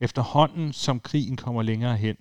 Efterhånden, 0.00 0.72
som 0.72 1.00
krigen 1.00 1.36
kommer 1.36 1.62
længere 1.62 1.96
hen, 1.96 2.16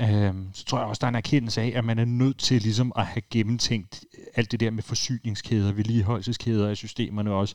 øh, 0.00 0.34
så 0.52 0.64
tror 0.64 0.78
jeg 0.78 0.86
også, 0.86 1.00
der 1.00 1.06
er 1.06 1.08
en 1.08 1.14
erkendelse 1.14 1.60
af, 1.60 1.72
at 1.74 1.84
man 1.84 1.98
er 1.98 2.04
nødt 2.04 2.38
til 2.38 2.62
ligesom 2.62 2.92
at 2.96 3.06
have 3.06 3.22
gennemtænkt 3.30 4.04
alt 4.34 4.52
det 4.52 4.60
der 4.60 4.70
med 4.70 4.82
forsyningskæder, 4.82 5.72
vedligeholdelseskæder 5.72 6.68
af 6.68 6.76
systemerne 6.76 7.32
også. 7.32 7.54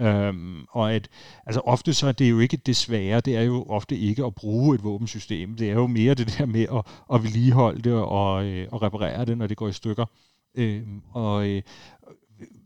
Øhm, 0.00 0.64
og 0.70 0.94
at, 0.94 1.08
altså 1.46 1.60
ofte 1.60 1.94
så 1.94 2.06
er 2.06 2.12
det 2.12 2.30
jo 2.30 2.38
ikke 2.38 2.56
det 2.56 2.76
svære, 2.76 3.20
det 3.20 3.36
er 3.36 3.42
jo 3.42 3.64
ofte 3.68 3.96
ikke 3.96 4.24
at 4.24 4.34
bruge 4.34 4.74
et 4.74 4.84
våbensystem. 4.84 5.56
Det 5.56 5.70
er 5.70 5.74
jo 5.74 5.86
mere 5.86 6.14
det 6.14 6.34
der 6.38 6.46
med 6.46 6.66
at, 6.72 6.86
at 7.14 7.22
vedligeholde 7.22 7.82
det 7.82 7.92
og, 7.92 8.44
øh, 8.44 8.68
og 8.72 8.82
reparere 8.82 9.24
det, 9.24 9.38
når 9.38 9.46
det 9.46 9.56
går 9.56 9.68
i 9.68 9.72
stykker. 9.72 10.06
Øhm, 10.54 11.02
og 11.12 11.48
øh, 11.48 11.62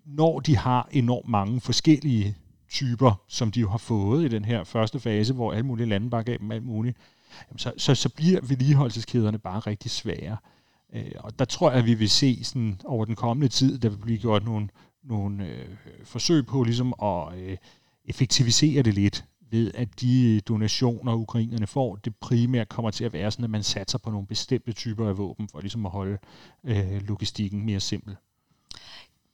når 0.07 0.41
de 0.41 0.57
har 0.57 0.89
enormt 0.93 1.29
mange 1.29 1.61
forskellige 1.61 2.37
typer, 2.71 3.23
som 3.29 3.51
de 3.53 3.61
jo 3.61 3.69
har 3.69 3.79
fået 3.79 4.25
i 4.25 4.29
den 4.29 4.45
her 4.45 4.65
første 4.65 5.01
fase, 5.01 5.35
hvor 5.35 5.53
alle 5.53 5.67
mulige 5.67 5.87
lande 5.87 6.11
bare 6.11 6.25
gav 6.25 6.39
dem 6.39 6.51
alt 6.51 6.65
muligt, 6.65 6.97
jamen 7.51 7.59
så, 7.59 7.73
så, 7.77 7.95
så 7.95 8.09
bliver 8.09 8.41
vedligeholdelseskæderne 8.41 9.39
bare 9.39 9.61
rigtig 9.61 9.91
svære. 9.91 10.37
Øh, 10.95 11.13
og 11.19 11.39
der 11.39 11.45
tror 11.45 11.71
jeg, 11.71 11.79
at 11.79 11.87
vi 11.87 11.95
vil 11.95 12.11
se 12.11 12.45
sådan, 12.45 12.81
over 12.85 13.05
den 13.05 13.15
kommende 13.15 13.49
tid, 13.49 13.79
der 13.79 13.89
vil 13.89 13.97
blive 13.97 14.19
gjort 14.19 14.45
nogle, 14.45 14.69
nogle 15.05 15.47
øh, 15.47 15.69
forsøg 16.05 16.47
på 16.47 16.63
ligesom 16.63 16.95
at 17.03 17.39
øh, 17.39 17.57
effektivisere 18.05 18.83
det 18.83 18.95
lidt 18.95 19.25
ved 19.51 19.71
at 19.75 20.01
de 20.01 20.41
donationer, 20.41 21.15
ukrainerne 21.15 21.67
får, 21.67 21.97
det 21.97 22.17
primært 22.17 22.69
kommer 22.69 22.91
til 22.91 23.05
at 23.05 23.13
være 23.13 23.31
sådan, 23.31 23.45
at 23.45 23.51
man 23.51 23.63
satser 23.63 23.99
på 23.99 24.11
nogle 24.11 24.27
bestemte 24.27 24.73
typer 24.73 25.09
af 25.09 25.19
våben, 25.19 25.49
for 25.49 25.61
ligesom 25.61 25.87
at 25.87 25.93
holde 25.93 26.19
øh, 26.65 27.03
logistikken 27.03 27.67
mere 27.67 27.81
simpel. 27.81 28.17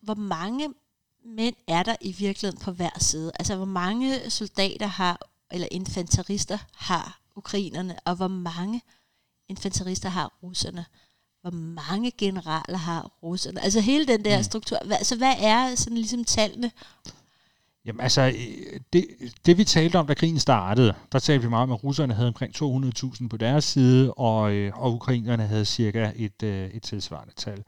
Hvor 0.02 0.14
mange 0.14 0.68
mænd 1.24 1.54
er 1.68 1.82
der 1.82 1.96
i 2.00 2.12
virkeligheden 2.12 2.60
på 2.64 2.70
hver 2.70 2.98
side? 2.98 3.32
Altså, 3.38 3.56
hvor 3.56 3.64
mange 3.64 4.30
soldater 4.30 4.86
har, 4.86 5.20
eller 5.52 5.68
infanterister 5.70 6.58
har 6.76 7.20
ukrainerne, 7.36 7.96
og 8.04 8.14
hvor 8.14 8.28
mange 8.28 8.82
infanterister 9.48 10.08
har 10.08 10.32
russerne? 10.42 10.84
hvor 11.42 11.50
mange 11.50 12.12
generaler 12.18 12.78
har 12.78 13.10
russerne? 13.22 13.60
Altså 13.60 13.80
hele 13.80 14.06
den 14.06 14.24
der 14.24 14.36
mm. 14.36 14.42
struktur. 14.42 14.78
Hva, 14.84 14.94
altså 14.94 15.16
hvad 15.16 15.34
er 15.38 15.74
sådan 15.74 15.96
ligesom 15.96 16.24
tallene? 16.24 16.70
Jamen 17.84 18.00
altså, 18.00 18.34
det, 18.92 19.06
det 19.46 19.58
vi 19.58 19.64
talte 19.64 19.98
om, 19.98 20.06
da 20.06 20.14
krigen 20.14 20.38
startede, 20.38 20.94
der 21.12 21.18
talte 21.18 21.42
vi 21.42 21.48
meget 21.48 21.62
om, 21.62 21.72
at 21.72 21.84
russerne 21.84 22.14
havde 22.14 22.28
omkring 22.28 22.54
200.000 22.56 23.28
på 23.28 23.36
deres 23.36 23.64
side, 23.64 24.12
og, 24.14 24.52
øh, 24.52 24.78
og 24.78 24.92
ukrainerne 24.94 25.46
havde 25.46 25.64
cirka 25.64 26.10
et, 26.16 26.42
øh, 26.42 26.70
et 26.70 26.82
tilsvarende 26.82 27.34
tal. 27.34 27.62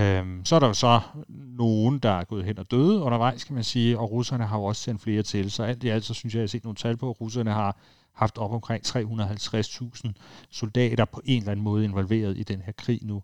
Øhm, 0.00 0.44
så 0.44 0.54
er 0.54 0.58
der 0.58 0.66
jo 0.66 0.74
så 0.74 1.00
nogen, 1.28 1.98
der 1.98 2.10
er 2.10 2.24
gået 2.24 2.44
hen 2.44 2.58
og 2.58 2.70
døde 2.70 3.00
undervejs, 3.00 3.44
kan 3.44 3.54
man 3.54 3.64
sige, 3.64 3.98
og 3.98 4.10
russerne 4.10 4.46
har 4.46 4.58
jo 4.58 4.64
også 4.64 4.82
sendt 4.82 5.02
flere 5.02 5.22
til. 5.22 5.50
Så 5.50 5.62
alt 5.62 5.84
i 5.84 5.88
alt, 5.88 6.04
så 6.04 6.14
synes 6.14 6.34
jeg, 6.34 6.38
jeg 6.38 6.42
har 6.42 6.48
set 6.48 6.64
nogle 6.64 6.76
tal 6.76 6.96
på, 6.96 7.10
at 7.10 7.20
russerne 7.20 7.52
har 7.52 7.76
haft 8.12 8.38
op 8.38 8.52
omkring 8.52 8.86
350.000 8.86 10.12
soldater 10.50 11.04
på 11.04 11.20
en 11.24 11.38
eller 11.38 11.52
anden 11.52 11.64
måde 11.64 11.84
involveret 11.84 12.38
i 12.38 12.42
den 12.42 12.60
her 12.60 12.72
krig 12.72 13.00
nu. 13.02 13.22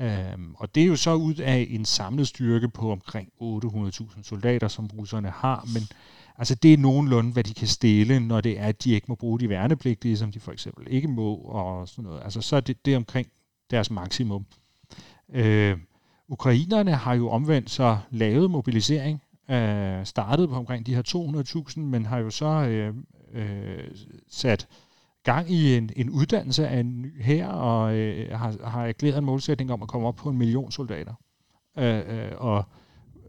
Øhm, 0.00 0.54
og 0.54 0.74
det 0.74 0.82
er 0.82 0.86
jo 0.86 0.96
så 0.96 1.14
ud 1.14 1.34
af 1.34 1.66
en 1.70 1.84
samlet 1.84 2.28
styrke 2.28 2.68
på 2.68 2.92
omkring 2.92 3.28
800.000 3.42 4.22
soldater, 4.22 4.68
som 4.68 4.86
russerne 4.98 5.30
har, 5.30 5.68
men 5.74 5.82
altså 6.38 6.54
det 6.54 6.72
er 6.72 6.78
nogenlunde, 6.78 7.32
hvad 7.32 7.44
de 7.44 7.54
kan 7.54 7.68
stille, 7.68 8.20
når 8.20 8.40
det 8.40 8.58
er, 8.58 8.66
at 8.66 8.84
de 8.84 8.92
ikke 8.92 9.06
må 9.08 9.14
bruge 9.14 9.40
de 9.40 9.48
værnepligtige, 9.48 10.16
som 10.16 10.32
de 10.32 10.40
for 10.40 10.52
eksempel 10.52 10.86
ikke 10.90 11.08
må, 11.08 11.34
og 11.34 11.88
sådan 11.88 12.04
noget. 12.04 12.20
Altså 12.24 12.40
så 12.40 12.56
er 12.56 12.60
det, 12.60 12.84
det 12.84 12.92
er 12.92 12.96
omkring 12.96 13.28
deres 13.70 13.90
maksimum. 13.90 14.46
Øh, 15.32 15.78
ukrainerne 16.28 16.94
har 16.94 17.14
jo 17.14 17.30
omvendt 17.30 17.70
så 17.70 17.98
lavet 18.10 18.50
mobilisering, 18.50 19.22
øh, 19.50 20.06
startet 20.06 20.48
på 20.48 20.54
omkring 20.54 20.86
de 20.86 20.94
her 20.94 21.02
200.000, 21.72 21.80
men 21.80 22.06
har 22.06 22.18
jo 22.18 22.30
så 22.30 22.46
øh, 22.46 22.94
øh, 23.32 23.84
sat 24.28 24.68
gang 25.22 25.50
i 25.50 25.76
en, 25.76 25.90
en 25.96 26.10
uddannelse 26.10 26.68
af 26.68 26.80
en 26.80 27.02
ny 27.02 27.22
her 27.22 27.48
og 27.48 27.94
øh, 27.94 28.38
har, 28.38 28.68
har 28.68 28.86
erklæret 28.86 29.18
en 29.18 29.24
målsætning 29.24 29.72
om 29.72 29.82
at 29.82 29.88
komme 29.88 30.08
op 30.08 30.16
på 30.16 30.28
en 30.28 30.38
million 30.38 30.70
soldater. 30.70 31.14
Øh, 31.78 31.98
øh, 32.08 32.32
og 32.36 32.64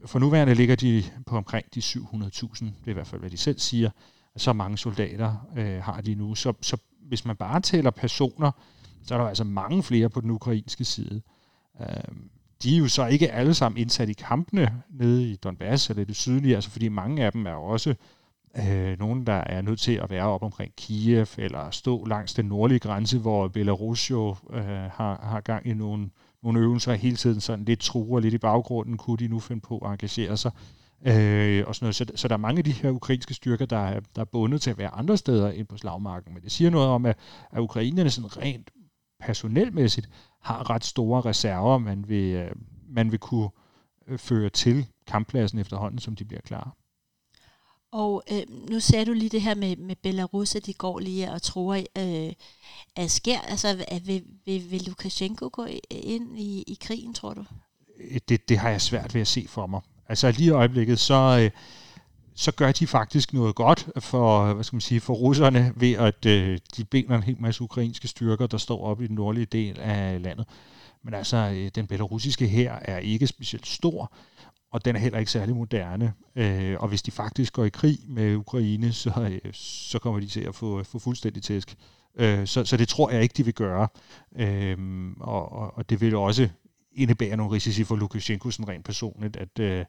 for 0.05 0.19
nuværende 0.19 0.55
ligger 0.55 0.75
de 0.75 1.03
på 1.25 1.37
omkring 1.37 1.65
de 1.75 1.79
700.000, 1.79 2.65
det 2.65 2.73
er 2.85 2.89
i 2.89 2.93
hvert 2.93 3.07
fald, 3.07 3.21
hvad 3.21 3.29
de 3.29 3.37
selv 3.37 3.59
siger. 3.59 3.89
Så 4.37 4.53
mange 4.53 4.77
soldater 4.77 5.47
øh, 5.57 5.83
har 5.83 6.01
de 6.01 6.15
nu. 6.15 6.35
Så, 6.35 6.53
så 6.61 6.77
hvis 7.07 7.25
man 7.25 7.35
bare 7.35 7.59
tæller 7.59 7.91
personer, 7.91 8.51
så 9.03 9.13
er 9.13 9.17
der 9.17 9.25
altså 9.25 9.43
mange 9.43 9.83
flere 9.83 10.09
på 10.09 10.21
den 10.21 10.31
ukrainske 10.31 10.85
side. 10.85 11.15
Øh, 11.15 11.40
Øhm, 11.79 12.29
de 12.63 12.75
er 12.75 12.79
jo 12.79 12.87
så 12.87 13.05
ikke 13.05 13.31
alle 13.31 13.53
sammen 13.53 13.81
indsat 13.81 14.09
i 14.09 14.13
kampene 14.13 14.83
nede 14.89 15.31
i 15.31 15.35
Donbass 15.35 15.89
eller 15.89 16.05
det 16.05 16.15
sydlige, 16.15 16.55
altså 16.55 16.69
fordi 16.69 16.89
mange 16.89 17.25
af 17.25 17.31
dem 17.31 17.45
er 17.45 17.53
også 17.53 17.95
øh, 18.57 18.99
nogen, 18.99 19.27
der 19.27 19.33
er 19.33 19.61
nødt 19.61 19.79
til 19.79 19.93
at 19.93 20.09
være 20.09 20.25
op 20.27 20.43
omkring 20.43 20.73
Kiev, 20.75 21.27
eller 21.37 21.69
stå 21.69 22.05
langs 22.05 22.33
den 22.33 22.45
nordlige 22.45 22.79
grænse, 22.79 23.19
hvor 23.19 23.47
Belarus 23.47 24.11
jo 24.11 24.35
øh, 24.53 24.63
har, 24.65 25.19
har 25.23 25.41
gang 25.41 25.67
i 25.67 25.73
nogle, 25.73 26.09
nogle 26.43 26.59
øvelser 26.59 26.93
hele 26.93 27.15
tiden, 27.15 27.41
sådan 27.41 27.65
lidt 27.65 27.79
truer 27.79 28.19
lidt 28.19 28.33
i 28.33 28.37
baggrunden, 28.37 28.97
kunne 28.97 29.17
de 29.17 29.27
nu 29.27 29.39
finde 29.39 29.61
på 29.61 29.77
at 29.77 29.91
engagere 29.91 30.37
sig. 30.37 30.51
Øh, 31.07 31.63
og 31.67 31.75
sådan 31.75 31.85
noget. 31.85 31.95
Så, 31.95 32.05
så 32.15 32.27
der 32.27 32.33
er 32.33 32.37
mange 32.37 32.57
af 32.57 32.63
de 32.63 32.71
her 32.71 32.89
ukrainske 32.89 33.33
styrker, 33.33 33.65
der 33.65 33.77
er, 33.77 33.99
der 34.15 34.21
er 34.21 34.25
bundet 34.25 34.61
til 34.61 34.69
at 34.69 34.77
være 34.77 34.89
andre 34.89 35.17
steder 35.17 35.51
end 35.51 35.67
på 35.67 35.77
slagmarken. 35.77 36.33
Men 36.33 36.43
det 36.43 36.51
siger 36.51 36.69
noget 36.69 36.87
om, 36.87 37.05
at, 37.05 37.17
at 37.51 37.59
ukrainerne 37.59 38.09
sådan 38.09 38.37
rent 38.37 38.71
personelmæssigt 39.19 40.09
har 40.41 40.69
ret 40.69 40.83
store 40.83 41.21
reserver, 41.21 41.77
man 41.77 42.07
vil, 42.07 42.35
øh, 42.35 42.51
man 42.89 43.11
vil 43.11 43.19
kunne 43.19 43.49
øh, 44.07 44.19
føre 44.19 44.49
til 44.49 44.87
kamppladsen 45.07 45.59
efterhånden, 45.59 45.99
som 45.99 46.15
de 46.15 46.25
bliver 46.25 46.41
klar. 46.41 46.75
Og 47.91 48.23
øh, 48.31 48.69
nu 48.69 48.79
ser 48.79 49.03
du 49.03 49.13
lige 49.13 49.29
det 49.29 49.41
her 49.41 49.55
med, 49.55 49.75
med 49.75 49.95
Belarus, 49.95 50.55
at 50.55 50.65
de 50.65 50.73
går 50.73 50.99
lige 50.99 51.31
og 51.31 51.41
tror, 51.41 51.75
øh, 51.75 52.33
at 52.95 53.11
sker, 53.11 53.39
altså 53.39 53.85
vil, 54.05 54.23
vil, 54.45 54.71
vil 54.71 54.83
Lukashenko 54.87 55.49
gå 55.53 55.67
ind 55.89 56.39
i, 56.39 56.61
i 56.61 56.77
krigen, 56.81 57.13
tror 57.13 57.33
du? 57.33 57.45
Det, 58.29 58.49
det 58.49 58.57
har 58.57 58.69
jeg 58.69 58.81
svært 58.81 59.13
ved 59.13 59.21
at 59.21 59.27
se 59.27 59.45
for 59.49 59.67
mig. 59.67 59.81
Altså 60.09 60.31
lige 60.31 60.47
i 60.47 60.49
øjeblikket, 60.49 60.99
så, 60.99 61.39
øh, 61.43 61.51
så 62.35 62.51
gør 62.51 62.71
de 62.71 62.87
faktisk 62.87 63.33
noget 63.33 63.55
godt 63.55 63.89
for, 63.99 64.53
hvad 64.53 64.63
skal 64.63 64.75
man 64.75 64.81
sige, 64.81 64.99
for 64.99 65.13
russerne 65.13 65.73
ved, 65.75 65.93
at 65.93 66.25
øh, 66.25 66.59
de 66.77 66.83
binder 66.83 67.15
en 67.15 67.23
hel 67.23 67.35
masse 67.39 67.61
ukrainske 67.61 68.07
styrker, 68.07 68.47
der 68.47 68.57
står 68.57 68.83
op 68.83 69.01
i 69.01 69.07
den 69.07 69.15
nordlige 69.15 69.45
del 69.45 69.79
af 69.79 70.21
landet. 70.21 70.45
Men 71.03 71.13
altså, 71.13 71.37
øh, 71.37 71.71
den 71.75 71.87
belarusiske 71.87 72.47
her 72.47 72.73
er 72.81 72.97
ikke 72.97 73.27
specielt 73.27 73.67
stor, 73.67 74.13
og 74.71 74.85
den 74.85 74.95
er 74.95 74.99
heller 74.99 75.19
ikke 75.19 75.31
særlig 75.31 75.55
moderne. 75.55 76.13
Øh, 76.35 76.75
og 76.79 76.87
hvis 76.87 77.01
de 77.01 77.11
faktisk 77.11 77.53
går 77.53 77.65
i 77.65 77.69
krig 77.69 77.97
med 78.07 78.35
Ukraine, 78.35 78.93
så, 78.93 79.39
øh, 79.43 79.53
så 79.53 79.99
kommer 79.99 80.19
de 80.19 80.27
til 80.27 80.41
at 80.41 80.55
få, 80.55 80.83
få 80.83 80.99
fuldstændig 80.99 81.43
tæsk. 81.43 81.75
Øh, 82.15 82.47
så, 82.47 82.65
så 82.65 82.77
det 82.77 82.87
tror 82.87 83.11
jeg 83.11 83.21
ikke, 83.21 83.33
de 83.37 83.45
vil 83.45 83.53
gøre. 83.53 83.87
Øh, 84.35 84.77
og, 85.19 85.51
og, 85.51 85.77
og 85.77 85.89
det 85.89 86.01
vil 86.01 86.15
også 86.15 86.49
indebære 86.93 87.37
nogle 87.37 87.55
risici 87.55 87.83
for 87.83 87.95
Lukashenko 87.95 88.51
sådan 88.51 88.67
rent 88.67 88.85
personligt, 88.85 89.37
at 89.37 89.59
øh, 89.59 89.85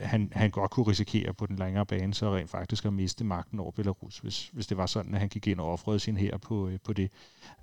han, 0.00 0.32
han 0.32 0.50
godt 0.50 0.70
kunne 0.70 0.86
risikere 0.86 1.32
på 1.32 1.46
den 1.46 1.56
længere 1.56 1.86
bane, 1.86 2.14
så 2.14 2.34
rent 2.36 2.50
faktisk 2.50 2.84
at 2.84 2.92
miste 2.92 3.24
magten 3.24 3.60
over 3.60 3.70
Belarus, 3.70 4.18
hvis, 4.18 4.48
hvis 4.52 4.66
det 4.66 4.76
var 4.76 4.86
sådan, 4.86 5.14
at 5.14 5.20
han 5.20 5.28
gik 5.28 5.46
ind 5.46 5.60
og 5.60 5.72
offrede 5.72 6.00
sin 6.00 6.16
her 6.16 6.38
på, 6.38 6.68
øh, 6.68 6.78
på 6.84 6.92
det. 6.92 7.10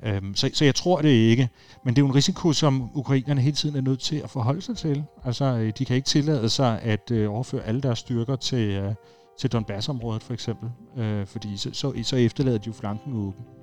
Øhm, 0.03 0.35
så, 0.35 0.49
så 0.53 0.65
jeg 0.65 0.75
tror 0.75 1.01
det 1.01 1.09
ikke, 1.09 1.49
men 1.85 1.95
det 1.95 2.01
er 2.01 2.03
jo 2.03 2.09
en 2.09 2.15
risiko, 2.15 2.53
som 2.53 2.89
ukrainerne 2.93 3.41
hele 3.41 3.55
tiden 3.55 3.75
er 3.75 3.81
nødt 3.81 3.99
til 3.99 4.15
at 4.15 4.29
forholde 4.29 4.61
sig 4.61 4.77
til. 4.77 5.03
Altså, 5.23 5.45
øh, 5.45 5.73
de 5.77 5.85
kan 5.85 5.95
ikke 5.95 6.07
tillade 6.07 6.49
sig 6.49 6.81
at 6.81 7.11
øh, 7.11 7.31
overføre 7.31 7.63
alle 7.63 7.81
deres 7.81 7.99
styrker 7.99 8.35
til, 8.35 8.69
øh, 8.69 8.93
til 9.39 9.51
Donbass-området 9.51 10.23
for 10.23 10.33
eksempel, 10.33 10.69
øh, 10.97 11.27
fordi 11.27 11.57
så, 11.57 11.69
så, 11.73 11.93
så 12.03 12.15
efterlader 12.15 12.57
de 12.57 12.67
jo 12.67 12.73
flanken 12.73 13.13
åben. 13.13 13.56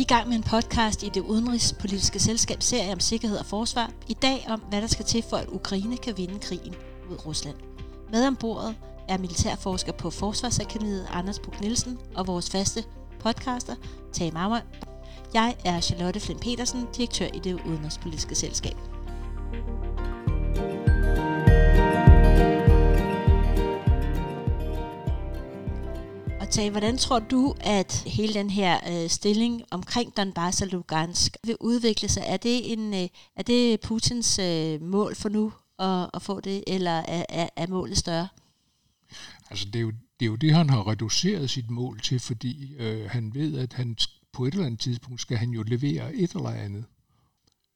Vi 0.00 0.02
er 0.02 0.14
i 0.14 0.16
gang 0.16 0.28
med 0.28 0.36
en 0.36 0.42
podcast 0.42 1.02
i 1.02 1.08
det 1.08 1.20
udenrigspolitiske 1.20 2.18
selskab 2.18 2.62
serie 2.62 2.92
om 2.92 3.00
sikkerhed 3.00 3.38
og 3.38 3.46
forsvar. 3.46 3.90
I 4.08 4.14
dag 4.14 4.46
om, 4.48 4.60
hvad 4.60 4.80
der 4.80 4.86
skal 4.86 5.04
til 5.04 5.24
for, 5.30 5.36
at 5.36 5.48
Ukraine 5.48 5.96
kan 5.96 6.16
vinde 6.16 6.38
krigen 6.38 6.74
mod 7.10 7.26
Rusland. 7.26 7.56
Med 8.12 8.26
om 8.26 8.36
bordet 8.36 8.76
er 9.08 9.18
militærforsker 9.18 9.92
på 9.92 10.10
Forsvarsakademiet 10.10 11.06
Anders 11.10 11.38
Buk 11.38 11.60
Nielsen 11.60 11.98
og 12.14 12.26
vores 12.26 12.50
faste 12.50 12.84
podcaster, 13.18 13.74
Tage 14.12 14.30
Marmon. 14.30 14.60
Jeg 15.34 15.56
er 15.64 15.80
Charlotte 15.80 16.20
Flint 16.20 16.40
Petersen, 16.40 16.86
direktør 16.96 17.26
i 17.34 17.38
det 17.38 17.60
udenrigspolitiske 17.66 18.34
selskab. 18.34 18.76
Tage, 26.50 26.70
hvordan 26.70 26.98
tror 26.98 27.18
du, 27.18 27.54
at 27.60 28.02
hele 28.06 28.34
den 28.34 28.50
her 28.50 29.02
øh, 29.04 29.10
stilling 29.10 29.62
omkring 29.70 30.16
Donbass 30.16 30.62
og 30.62 30.68
Lugansk 30.68 31.36
vil 31.44 31.56
udvikle 31.60 32.08
sig? 32.08 32.22
Er 32.26 32.36
det, 32.36 32.72
en, 32.72 32.94
øh, 32.94 33.08
er 33.36 33.42
det 33.42 33.80
Putins 33.80 34.38
øh, 34.38 34.82
mål 34.82 35.14
for 35.14 35.28
nu 35.28 35.52
at, 35.78 36.10
at 36.14 36.22
få 36.22 36.40
det, 36.40 36.64
eller 36.66 36.90
er, 36.90 37.24
er, 37.28 37.48
er 37.56 37.66
målet 37.66 37.98
større? 37.98 38.28
Altså 39.50 39.66
det 39.66 39.76
er, 39.76 39.80
jo, 39.80 39.90
det 39.90 40.26
er 40.26 40.30
jo 40.30 40.36
det, 40.36 40.54
han 40.54 40.70
har 40.70 40.88
reduceret 40.88 41.50
sit 41.50 41.70
mål 41.70 42.00
til, 42.00 42.20
fordi 42.20 42.74
øh, 42.78 43.10
han 43.10 43.34
ved, 43.34 43.58
at 43.58 43.72
han 43.72 43.96
på 44.32 44.44
et 44.44 44.52
eller 44.52 44.66
andet 44.66 44.80
tidspunkt 44.80 45.20
skal 45.20 45.36
han 45.36 45.50
jo 45.50 45.62
levere 45.62 46.14
et 46.14 46.32
eller 46.32 46.50
andet 46.50 46.84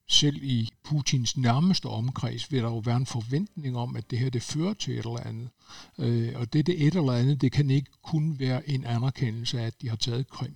selv 0.07 0.43
i 0.43 0.69
Putins 0.83 1.37
nærmeste 1.37 1.85
omkreds 1.85 2.51
vil 2.51 2.63
der 2.63 2.69
jo 2.69 2.77
være 2.77 2.97
en 2.97 3.05
forventning 3.05 3.77
om, 3.77 3.95
at 3.95 4.11
det 4.11 4.19
her 4.19 4.29
det 4.29 4.43
fører 4.43 4.73
til 4.73 4.93
et 4.93 5.05
eller 5.05 5.27
andet. 5.27 5.49
Øh, 5.99 6.33
og 6.35 6.53
det, 6.53 6.67
det 6.67 6.87
et 6.87 6.95
eller 6.95 7.11
andet, 7.11 7.41
det 7.41 7.51
kan 7.51 7.69
ikke 7.69 7.91
kun 8.03 8.39
være 8.39 8.69
en 8.69 8.85
anerkendelse 8.85 9.61
af, 9.61 9.65
at 9.65 9.81
de 9.81 9.89
har 9.89 9.95
taget 9.95 10.29
Krim, 10.29 10.55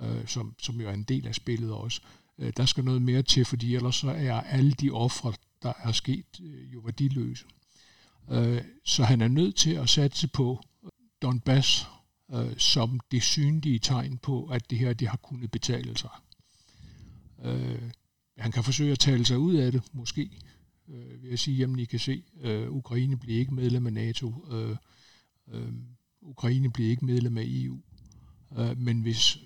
øh, 0.00 0.26
som, 0.26 0.54
som 0.58 0.80
jo 0.80 0.88
er 0.88 0.92
en 0.92 1.02
del 1.02 1.26
af 1.26 1.34
spillet 1.34 1.72
også. 1.72 2.00
Øh, 2.38 2.52
der 2.56 2.66
skal 2.66 2.84
noget 2.84 3.02
mere 3.02 3.22
til, 3.22 3.44
fordi 3.44 3.74
ellers 3.74 3.96
så 3.96 4.10
er 4.10 4.40
alle 4.40 4.72
de 4.72 4.90
ofre, 4.90 5.32
der 5.62 5.72
er 5.82 5.92
sket, 5.92 6.40
øh, 6.42 6.74
jo 6.74 6.80
værdiløse. 6.80 7.44
Øh, 8.30 8.62
så 8.84 9.04
han 9.04 9.20
er 9.20 9.28
nødt 9.28 9.56
til 9.56 9.70
at 9.74 9.88
satse 9.88 10.28
på 10.28 10.62
Donbass 11.22 11.86
øh, 12.34 12.56
som 12.58 13.00
det 13.10 13.22
synlige 13.22 13.78
tegn 13.78 14.18
på, 14.18 14.46
at 14.46 14.70
det 14.70 14.78
her 14.78 14.92
det 14.92 15.08
har 15.08 15.16
kunnet 15.16 15.50
betale 15.50 15.98
sig. 15.98 16.10
Øh, 17.44 17.90
han 18.40 18.52
kan 18.52 18.64
forsøge 18.64 18.92
at 18.92 18.98
tale 18.98 19.26
sig 19.26 19.38
ud 19.38 19.54
af 19.54 19.72
det, 19.72 19.82
måske, 19.92 20.30
øh, 20.88 21.22
vil 21.22 21.30
jeg 21.30 21.38
sige, 21.38 21.56
jamen 21.56 21.78
I 21.78 21.84
kan 21.84 21.98
se, 21.98 22.24
øh, 22.40 22.70
Ukraine 22.70 23.16
bliver 23.16 23.38
ikke 23.38 23.54
medlem 23.54 23.86
af 23.86 23.92
NATO, 23.92 24.46
øh, 24.50 24.76
øh, 25.48 25.72
Ukraine 26.22 26.70
bliver 26.70 26.90
ikke 26.90 27.04
medlem 27.04 27.38
af 27.38 27.44
EU, 27.46 27.78
øh, 28.58 28.78
men 28.78 29.00
hvis 29.02 29.38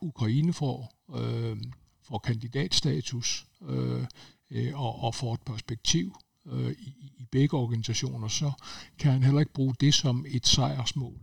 Ukraine 0.00 0.52
får, 0.52 0.94
øh, 1.16 1.56
får 2.02 2.18
kandidatstatus 2.18 3.46
øh, 3.68 4.06
øh, 4.50 4.80
og, 4.80 5.02
og 5.02 5.14
får 5.14 5.34
et 5.34 5.40
perspektiv 5.40 6.16
øh, 6.46 6.72
i, 6.72 7.12
i 7.18 7.26
begge 7.30 7.56
organisationer, 7.56 8.28
så 8.28 8.52
kan 8.98 9.12
han 9.12 9.22
heller 9.22 9.40
ikke 9.40 9.52
bruge 9.52 9.74
det 9.80 9.94
som 9.94 10.26
et 10.28 10.46
sejrsmål. 10.46 11.20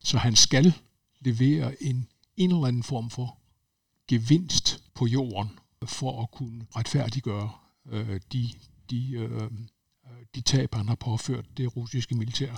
Så 0.00 0.18
han 0.18 0.36
skal 0.36 0.74
levere 1.20 1.82
en, 1.82 2.08
en 2.36 2.50
eller 2.50 2.66
anden 2.66 2.82
form 2.82 3.10
for 3.10 3.38
gevinst 4.08 4.84
på 4.94 5.06
jorden, 5.06 5.50
for 5.84 6.22
at 6.22 6.30
kunne 6.30 6.66
retfærdiggøre 6.76 7.50
øh, 7.92 8.20
de, 8.32 8.48
de, 8.90 9.12
øh, 9.12 9.50
de 10.34 10.40
tab, 10.40 10.74
han 10.74 10.88
har 10.88 10.94
påført 10.94 11.44
det 11.56 11.76
russiske 11.76 12.14
militær. 12.14 12.56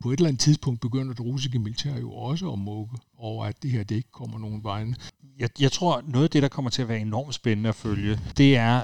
På 0.00 0.10
et 0.10 0.18
eller 0.18 0.28
andet 0.28 0.40
tidspunkt 0.40 0.80
begynder 0.80 1.14
det 1.14 1.24
russiske 1.24 1.58
militær 1.58 1.98
jo 1.98 2.12
også 2.12 2.52
at 2.52 2.58
mukke 2.58 2.96
over, 3.16 3.44
at 3.44 3.62
det 3.62 3.70
her 3.70 3.84
det 3.84 3.94
ikke 3.94 4.10
kommer 4.12 4.38
nogen 4.38 4.64
vejen. 4.64 4.96
Jeg, 5.38 5.50
jeg 5.60 5.72
tror, 5.72 6.02
noget 6.06 6.24
af 6.24 6.30
det, 6.30 6.42
der 6.42 6.48
kommer 6.48 6.70
til 6.70 6.82
at 6.82 6.88
være 6.88 7.00
enormt 7.00 7.34
spændende 7.34 7.68
at 7.68 7.74
følge, 7.74 8.20
det 8.36 8.56
er, 8.56 8.82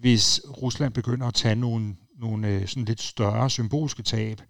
hvis 0.00 0.40
Rusland 0.62 0.92
begynder 0.92 1.26
at 1.26 1.34
tage 1.34 1.54
nogle, 1.54 1.96
nogle 2.18 2.48
øh, 2.48 2.68
sådan 2.68 2.84
lidt 2.84 3.02
større 3.02 3.50
symbolske 3.50 4.02
tab. 4.02 4.42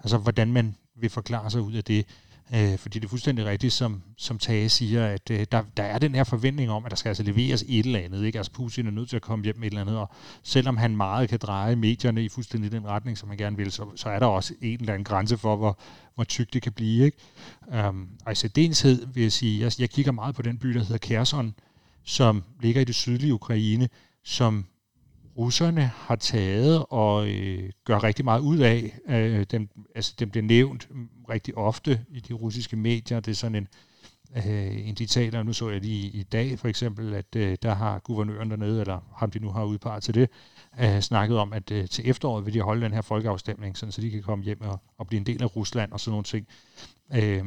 Altså, 0.00 0.18
hvordan 0.18 0.52
man 0.52 0.76
vil 0.96 1.10
forklare 1.10 1.50
sig 1.50 1.60
ud 1.60 1.72
af 1.72 1.84
det. 1.84 2.06
Øh, 2.54 2.78
fordi 2.78 2.98
det 2.98 3.04
er 3.04 3.08
fuldstændig 3.08 3.44
rigtigt, 3.44 3.72
som, 3.72 4.02
som 4.16 4.38
Tage 4.38 4.68
siger, 4.68 5.06
at 5.06 5.30
øh, 5.30 5.46
der, 5.52 5.62
der 5.76 5.82
er 5.82 5.98
den 5.98 6.14
her 6.14 6.24
forventning 6.24 6.70
om, 6.70 6.84
at 6.84 6.90
der 6.90 6.96
skal 6.96 7.08
altså 7.08 7.22
leveres 7.22 7.64
et 7.68 7.86
eller 7.86 7.98
andet. 7.98 8.24
Ikke? 8.24 8.38
Altså 8.38 8.52
Putin 8.52 8.86
er 8.86 8.90
nødt 8.90 9.08
til 9.08 9.16
at 9.16 9.22
komme 9.22 9.44
hjem 9.44 9.56
med 9.56 9.66
et 9.66 9.70
eller 9.70 9.80
andet, 9.80 9.96
og 9.96 10.10
selvom 10.42 10.76
han 10.76 10.96
meget 10.96 11.28
kan 11.28 11.38
dreje 11.38 11.76
medierne 11.76 12.24
i 12.24 12.28
fuldstændig 12.28 12.72
den 12.72 12.86
retning, 12.86 13.18
som 13.18 13.28
han 13.28 13.38
gerne 13.38 13.56
vil, 13.56 13.72
så, 13.72 13.86
så 13.96 14.08
er 14.08 14.18
der 14.18 14.26
også 14.26 14.54
en 14.62 14.80
eller 14.80 14.92
anden 14.92 15.04
grænse 15.04 15.38
for, 15.38 15.56
hvor, 15.56 15.78
hvor 16.14 16.24
tykt 16.24 16.54
det 16.54 16.62
kan 16.62 16.72
blive. 16.72 17.04
Ikke? 17.04 17.18
Um, 17.88 18.08
og 18.24 18.32
i 18.32 18.34
særdeleshed 18.34 19.06
vil 19.06 19.22
jeg 19.22 19.32
sige, 19.32 19.60
jeg, 19.60 19.72
jeg 19.78 19.90
kigger 19.90 20.12
meget 20.12 20.34
på 20.34 20.42
den 20.42 20.58
by, 20.58 20.68
der 20.68 20.80
hedder 20.80 20.98
Kherson, 20.98 21.54
som 22.04 22.44
ligger 22.60 22.80
i 22.80 22.84
det 22.84 22.94
sydlige 22.94 23.34
Ukraine, 23.34 23.88
som 24.24 24.64
russerne 25.38 25.90
har 25.94 26.16
taget 26.16 26.84
og 26.90 27.28
øh, 27.28 27.70
gør 27.84 28.04
rigtig 28.04 28.24
meget 28.24 28.40
ud 28.40 28.58
af. 28.58 28.98
Øh, 29.08 29.46
den, 29.50 29.68
altså, 29.94 30.14
den 30.18 30.30
bliver 30.30 30.44
nævnt 30.44 30.88
rigtig 31.30 31.58
ofte 31.58 32.04
i 32.10 32.20
de 32.20 32.32
russiske 32.32 32.76
medier. 32.76 33.20
Det 33.20 33.30
er 33.30 33.34
sådan 33.34 33.54
en, 33.54 33.68
øh, 34.36 34.88
en 34.88 34.94
diktator. 34.94 35.42
Nu 35.42 35.52
så 35.52 35.70
jeg 35.70 35.80
lige 35.80 36.08
i 36.08 36.22
dag 36.22 36.58
for 36.58 36.68
eksempel, 36.68 37.14
at 37.14 37.36
øh, 37.36 37.56
der 37.62 37.74
har 37.74 37.98
guvernøren 37.98 38.50
dernede, 38.50 38.80
eller 38.80 39.00
ham 39.16 39.30
de 39.30 39.38
nu 39.38 39.50
har 39.50 39.64
udpeget 39.64 40.02
til 40.02 40.14
det, 40.14 40.30
øh, 40.80 41.00
snakket 41.00 41.38
om, 41.38 41.52
at 41.52 41.70
øh, 41.70 41.88
til 41.88 42.10
efteråret 42.10 42.46
vil 42.46 42.54
de 42.54 42.60
holde 42.60 42.84
den 42.84 42.92
her 42.92 43.02
folkeafstemning, 43.02 43.76
sådan, 43.76 43.92
så 43.92 44.00
de 44.00 44.10
kan 44.10 44.22
komme 44.22 44.44
hjem 44.44 44.60
og, 44.60 44.80
og 44.98 45.06
blive 45.06 45.18
en 45.18 45.26
del 45.26 45.42
af 45.42 45.56
Rusland 45.56 45.92
og 45.92 46.00
sådan 46.00 46.12
nogle 46.12 46.24
ting. 46.24 46.46
Øh, 47.14 47.44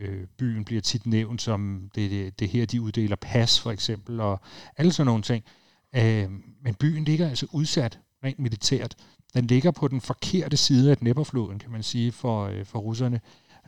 øh, 0.00 0.26
byen 0.38 0.64
bliver 0.64 0.80
tit 0.80 1.06
nævnt 1.06 1.42
som 1.42 1.90
det, 1.94 2.10
det, 2.10 2.40
det 2.40 2.48
her, 2.48 2.66
de 2.66 2.80
uddeler 2.80 3.16
pas 3.16 3.60
for 3.60 3.70
eksempel, 3.70 4.20
og 4.20 4.40
alle 4.76 4.92
sådan 4.92 5.06
nogle 5.06 5.22
ting. 5.22 5.44
Øh, 5.46 5.63
Øh, 5.96 6.30
men 6.62 6.74
byen 6.74 7.04
ligger 7.04 7.28
altså 7.28 7.46
udsat 7.52 7.98
rent 8.24 8.38
militært. 8.38 8.94
Den 9.34 9.46
ligger 9.46 9.70
på 9.70 9.88
den 9.88 10.00
forkerte 10.00 10.56
side 10.56 10.90
af 10.90 10.96
Dnepperfloden, 10.96 11.58
kan 11.58 11.70
man 11.70 11.82
sige, 11.82 12.12
for, 12.12 12.46
øh, 12.46 12.64
for 12.64 12.78
russerne. 12.78 13.20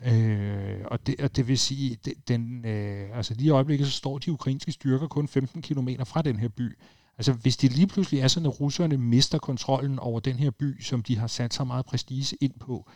Øh, 0.05 0.81
og, 0.85 1.07
det, 1.07 1.21
og 1.21 1.35
det 1.35 1.47
vil 1.47 1.57
sige, 1.57 1.97
det, 2.05 2.13
den, 2.27 2.65
øh, 2.65 3.17
altså 3.17 3.33
lige 3.33 3.47
i 3.47 3.49
øjeblikket, 3.49 3.87
så 3.87 3.93
står 3.93 4.17
de 4.17 4.31
ukrainske 4.31 4.71
styrker 4.71 5.07
kun 5.07 5.27
15 5.27 5.61
km 5.61 5.89
fra 6.05 6.21
den 6.21 6.39
her 6.39 6.47
by. 6.47 6.77
Altså 7.17 7.33
hvis 7.33 7.57
det 7.57 7.73
lige 7.73 7.87
pludselig 7.87 8.19
er 8.19 8.27
sådan, 8.27 8.49
at 8.49 8.59
russerne 8.59 8.97
mister 8.97 9.39
kontrollen 9.39 9.99
over 9.99 10.19
den 10.19 10.35
her 10.35 10.51
by, 10.51 10.81
som 10.81 11.03
de 11.03 11.17
har 11.17 11.27
sat 11.27 11.53
så 11.53 11.63
meget 11.63 11.85
prestige 11.85 12.37
ind 12.41 12.53
på, 12.59 12.89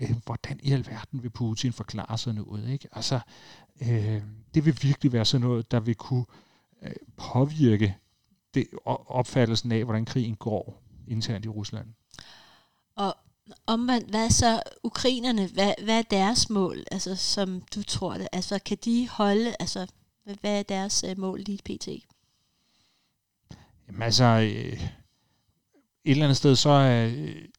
øh, 0.00 0.14
hvordan 0.24 0.60
i 0.62 0.72
alverden 0.72 1.22
vil 1.22 1.30
Putin 1.30 1.72
forklare 1.72 2.18
sig 2.18 2.34
noget? 2.34 2.68
Ikke? 2.68 2.88
Altså, 2.92 3.20
øh, 3.82 4.22
det 4.54 4.64
vil 4.64 4.78
virkelig 4.82 5.12
være 5.12 5.24
sådan 5.24 5.46
noget, 5.46 5.70
der 5.70 5.80
vil 5.80 5.94
kunne 5.94 6.24
øh, 6.82 6.92
påvirke 7.16 7.96
det, 8.54 8.66
opfattelsen 8.84 9.72
af, 9.72 9.84
hvordan 9.84 10.04
krigen 10.04 10.36
går 10.36 10.82
internt 11.08 11.44
i 11.44 11.48
Rusland. 11.48 11.86
Og 12.96 13.16
omvendt, 13.66 14.10
hvad 14.10 14.30
så 14.30 14.62
ukrainerne, 14.82 15.46
hvad, 15.46 15.74
hvad 15.84 15.98
er 15.98 16.02
deres 16.02 16.50
mål, 16.50 16.84
altså 16.92 17.16
som 17.16 17.62
du 17.74 17.82
tror 17.82 18.14
det, 18.14 18.28
altså 18.32 18.58
kan 18.64 18.78
de 18.84 19.08
holde, 19.08 19.54
altså 19.60 19.86
hvad 20.40 20.58
er 20.58 20.62
deres 20.62 21.04
uh, 21.04 21.18
mål 21.18 21.40
lige 21.40 21.58
pt? 21.64 21.88
Jamen 23.88 24.02
altså, 24.02 24.24
øh, 24.24 24.82
et 26.04 26.12
eller 26.12 26.24
andet 26.24 26.36
sted, 26.36 26.56
så 26.56 26.70
er, 26.70 27.10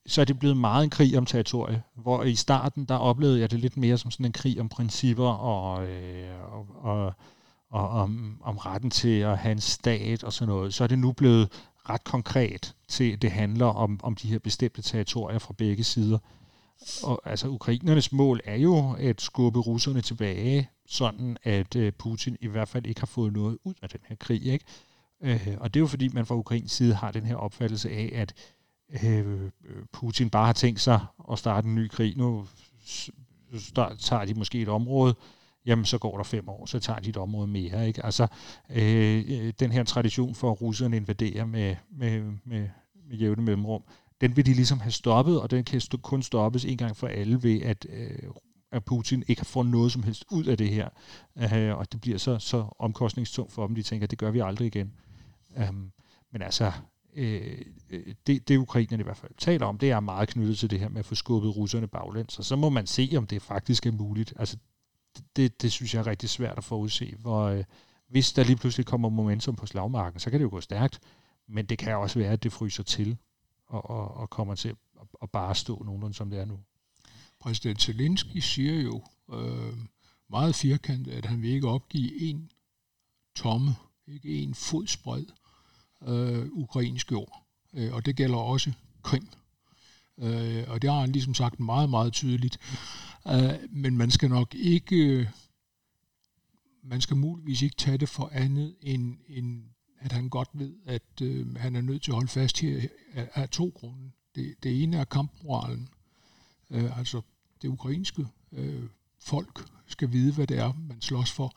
så 0.05 0.21
er 0.21 0.25
det 0.25 0.39
blevet 0.39 0.57
meget 0.57 0.83
en 0.83 0.89
krig 0.89 1.17
om 1.17 1.25
territorie, 1.25 1.83
hvor 1.95 2.23
i 2.23 2.35
starten, 2.35 2.85
der 2.85 2.95
oplevede 2.95 3.39
jeg 3.39 3.51
det 3.51 3.59
lidt 3.59 3.77
mere 3.77 3.97
som 3.97 4.11
sådan 4.11 4.25
en 4.25 4.31
krig 4.31 4.59
om 4.59 4.69
principper 4.69 5.27
og, 5.27 5.87
øh, 5.87 6.53
og, 6.53 6.67
og 6.81 7.13
og 7.69 7.89
om, 7.89 8.37
om 8.41 8.57
retten 8.57 8.89
til 8.89 9.19
at 9.19 9.37
have 9.37 9.51
en 9.51 9.61
stat 9.61 10.23
og 10.23 10.33
sådan 10.33 10.53
noget, 10.53 10.73
så 10.73 10.83
er 10.83 10.87
det 10.87 10.99
nu 10.99 11.11
blevet 11.11 11.51
ret 11.89 12.03
konkret 12.03 12.75
til, 12.87 13.21
det 13.21 13.31
handler 13.31 13.65
om, 13.65 13.99
om 14.03 14.15
de 14.15 14.27
her 14.27 14.39
bestemte 14.39 14.81
territorier 14.81 15.39
fra 15.39 15.53
begge 15.57 15.83
sider. 15.83 16.17
Og 17.03 17.21
altså 17.25 17.47
ukrainernes 17.47 18.11
mål 18.11 18.39
er 18.45 18.55
jo 18.55 18.95
at 18.99 19.21
skubbe 19.21 19.59
russerne 19.59 20.01
tilbage, 20.01 20.69
sådan 20.87 21.37
at 21.43 21.75
øh, 21.75 21.91
Putin 21.91 22.37
i 22.41 22.47
hvert 22.47 22.67
fald 22.67 22.85
ikke 22.85 23.01
har 23.01 23.05
fået 23.05 23.33
noget 23.33 23.57
ud 23.63 23.73
af 23.81 23.89
den 23.89 23.99
her 24.07 24.15
krig. 24.15 24.45
Ikke? 24.45 24.65
Øh, 25.21 25.47
og 25.59 25.73
det 25.73 25.79
er 25.79 25.81
jo 25.81 25.87
fordi, 25.87 26.07
man 26.07 26.25
fra 26.25 26.35
Ukrains 26.35 26.71
side 26.71 26.93
har 26.93 27.11
den 27.11 27.25
her 27.25 27.35
opfattelse 27.35 27.89
af, 27.89 28.11
at 28.13 28.33
øh, 29.03 29.51
Putin 29.91 30.29
bare 30.29 30.45
har 30.45 30.53
tænkt 30.53 30.81
sig 30.81 31.05
at 31.31 31.39
starte 31.39 31.67
en 31.67 31.75
ny 31.75 31.87
krig. 31.87 32.17
Nu 32.17 32.47
start, 33.57 33.99
tager 33.99 34.25
de 34.25 34.33
måske 34.33 34.61
et 34.61 34.69
område, 34.69 35.15
jamen 35.69 35.85
så 35.85 35.97
går 35.97 36.17
der 36.17 36.23
fem 36.23 36.49
år, 36.49 36.65
så 36.65 36.79
tager 36.79 36.99
de 36.99 37.09
et 37.09 37.17
område 37.17 37.47
mere. 37.47 37.87
Ikke? 37.87 38.05
Altså, 38.05 38.27
øh, 38.69 39.23
øh, 39.27 39.53
den 39.59 39.71
her 39.71 39.83
tradition 39.83 40.35
for, 40.35 40.51
at 40.51 40.61
russerne 40.61 40.97
invaderer 40.97 41.45
med, 41.45 41.75
med, 41.91 42.21
med, 42.45 42.69
med 43.09 43.17
jævne 43.17 43.41
mellemrum, 43.41 43.83
den 44.21 44.35
vil 44.35 44.45
de 44.45 44.53
ligesom 44.53 44.79
have 44.79 44.91
stoppet, 44.91 45.41
og 45.41 45.51
den 45.51 45.63
kan 45.63 45.81
kun 46.01 46.21
stoppes 46.23 46.65
en 46.65 46.77
gang 46.77 46.97
for 46.97 47.07
alle 47.07 47.43
ved, 47.43 47.61
at, 47.61 47.85
øh, 47.89 48.29
at 48.71 48.85
Putin 48.85 49.23
ikke 49.27 49.45
får 49.45 49.63
noget 49.63 49.91
som 49.91 50.03
helst 50.03 50.25
ud 50.31 50.45
af 50.45 50.57
det 50.57 50.69
her. 50.69 50.89
Øh, 51.37 51.77
og 51.77 51.91
det 51.91 52.01
bliver 52.01 52.17
så, 52.17 52.39
så 52.39 52.75
omkostningstungt 52.79 53.53
for 53.53 53.67
dem, 53.67 53.75
de 53.75 53.83
tænker, 53.83 54.03
at 54.03 54.11
det 54.11 54.19
gør 54.19 54.31
vi 54.31 54.39
aldrig 54.39 54.67
igen. 54.67 54.93
Øh, 55.57 55.73
men 56.31 56.41
altså, 56.41 56.71
øh, 57.15 57.61
øh, 57.89 58.13
det, 58.27 58.47
det 58.47 58.57
ukrainerne 58.57 59.01
i 59.01 59.03
hvert 59.03 59.17
fald 59.17 59.31
taler 59.37 59.65
om, 59.65 59.77
det 59.77 59.91
er 59.91 59.99
meget 59.99 60.29
knyttet 60.29 60.57
til 60.57 60.69
det 60.69 60.79
her 60.79 60.89
med 60.89 60.99
at 60.99 61.05
få 61.05 61.15
skubbet 61.15 61.55
russerne 61.55 61.87
baglæns, 61.87 62.39
og 62.39 62.45
så 62.45 62.55
må 62.55 62.69
man 62.69 62.87
se, 62.87 63.09
om 63.17 63.27
det 63.27 63.41
faktisk 63.41 63.85
er 63.85 63.91
muligt. 63.91 64.33
Altså, 64.39 64.57
det, 65.35 65.61
det 65.61 65.71
synes 65.71 65.93
jeg 65.93 65.99
er 65.99 66.07
rigtig 66.07 66.29
svært 66.29 66.57
at 66.57 66.63
forudse, 66.63 67.15
hvor 67.19 67.43
øh, 67.43 67.63
hvis 68.07 68.33
der 68.33 68.43
lige 68.43 68.55
pludselig 68.55 68.85
kommer 68.85 69.09
momentum 69.09 69.55
på 69.55 69.65
slagmarken, 69.65 70.19
så 70.19 70.29
kan 70.29 70.39
det 70.39 70.43
jo 70.43 70.49
gå 70.49 70.61
stærkt, 70.61 70.99
men 71.47 71.65
det 71.65 71.77
kan 71.77 71.95
også 71.95 72.19
være, 72.19 72.31
at 72.31 72.43
det 72.43 72.53
fryser 72.53 72.83
til 72.83 73.17
og, 73.67 73.89
og, 73.89 74.17
og 74.17 74.29
kommer 74.29 74.55
til 74.55 74.69
at, 74.69 75.07
at 75.21 75.29
bare 75.29 75.55
stå 75.55 75.83
nogenlunde, 75.83 76.15
som 76.15 76.29
det 76.29 76.39
er 76.39 76.45
nu. 76.45 76.59
Præsident 77.39 77.81
Zelensky 77.81 78.37
siger 78.37 78.81
jo 78.81 79.03
øh, 79.33 79.73
meget 80.29 80.55
firkantet, 80.55 81.11
at 81.11 81.25
han 81.25 81.41
vil 81.41 81.49
ikke 81.49 81.67
opgive 81.67 82.21
en 82.21 82.51
tomme, 83.35 83.75
ikke 84.07 84.43
en 84.43 84.53
fodspred 84.53 85.25
øh, 86.07 86.47
ukrainsk 86.51 87.11
jord. 87.11 87.43
Øh, 87.73 87.93
og 87.93 88.05
det 88.05 88.15
gælder 88.15 88.37
også 88.37 88.73
Krim. 89.03 89.27
Øh, 90.19 90.63
og 90.67 90.81
det 90.81 90.89
har 90.89 90.99
han 90.99 91.11
ligesom 91.11 91.33
sagt 91.33 91.59
meget, 91.59 91.89
meget 91.89 92.13
tydeligt. 92.13 92.59
Øh, 93.27 93.53
men 93.69 93.97
man 93.97 94.11
skal 94.11 94.29
nok 94.29 94.55
ikke, 94.55 95.29
man 96.83 97.01
skal 97.01 97.17
muligvis 97.17 97.61
ikke 97.61 97.75
tage 97.75 97.97
det 97.97 98.09
for 98.09 98.29
andet 98.33 98.75
end, 98.81 99.17
end 99.27 99.63
at 99.99 100.11
han 100.11 100.29
godt 100.29 100.49
ved, 100.53 100.73
at 100.85 101.21
øh, 101.21 101.55
han 101.55 101.75
er 101.75 101.81
nødt 101.81 102.03
til 102.03 102.11
at 102.11 102.15
holde 102.15 102.27
fast 102.27 102.59
her 102.59 102.81
af, 103.13 103.29
af 103.33 103.49
to 103.49 103.71
grunde. 103.75 104.11
Det, 104.35 104.55
det 104.63 104.83
ene 104.83 104.97
er 104.97 105.03
kampmoralen. 105.03 105.89
Øh, 106.69 106.97
altså 106.97 107.21
det 107.61 107.67
ukrainske 107.67 108.27
øh, 108.51 108.83
folk 109.19 109.65
skal 109.87 110.11
vide, 110.11 110.33
hvad 110.33 110.47
det 110.47 110.57
er, 110.57 110.73
man 110.73 111.01
slås 111.01 111.31
for. 111.31 111.53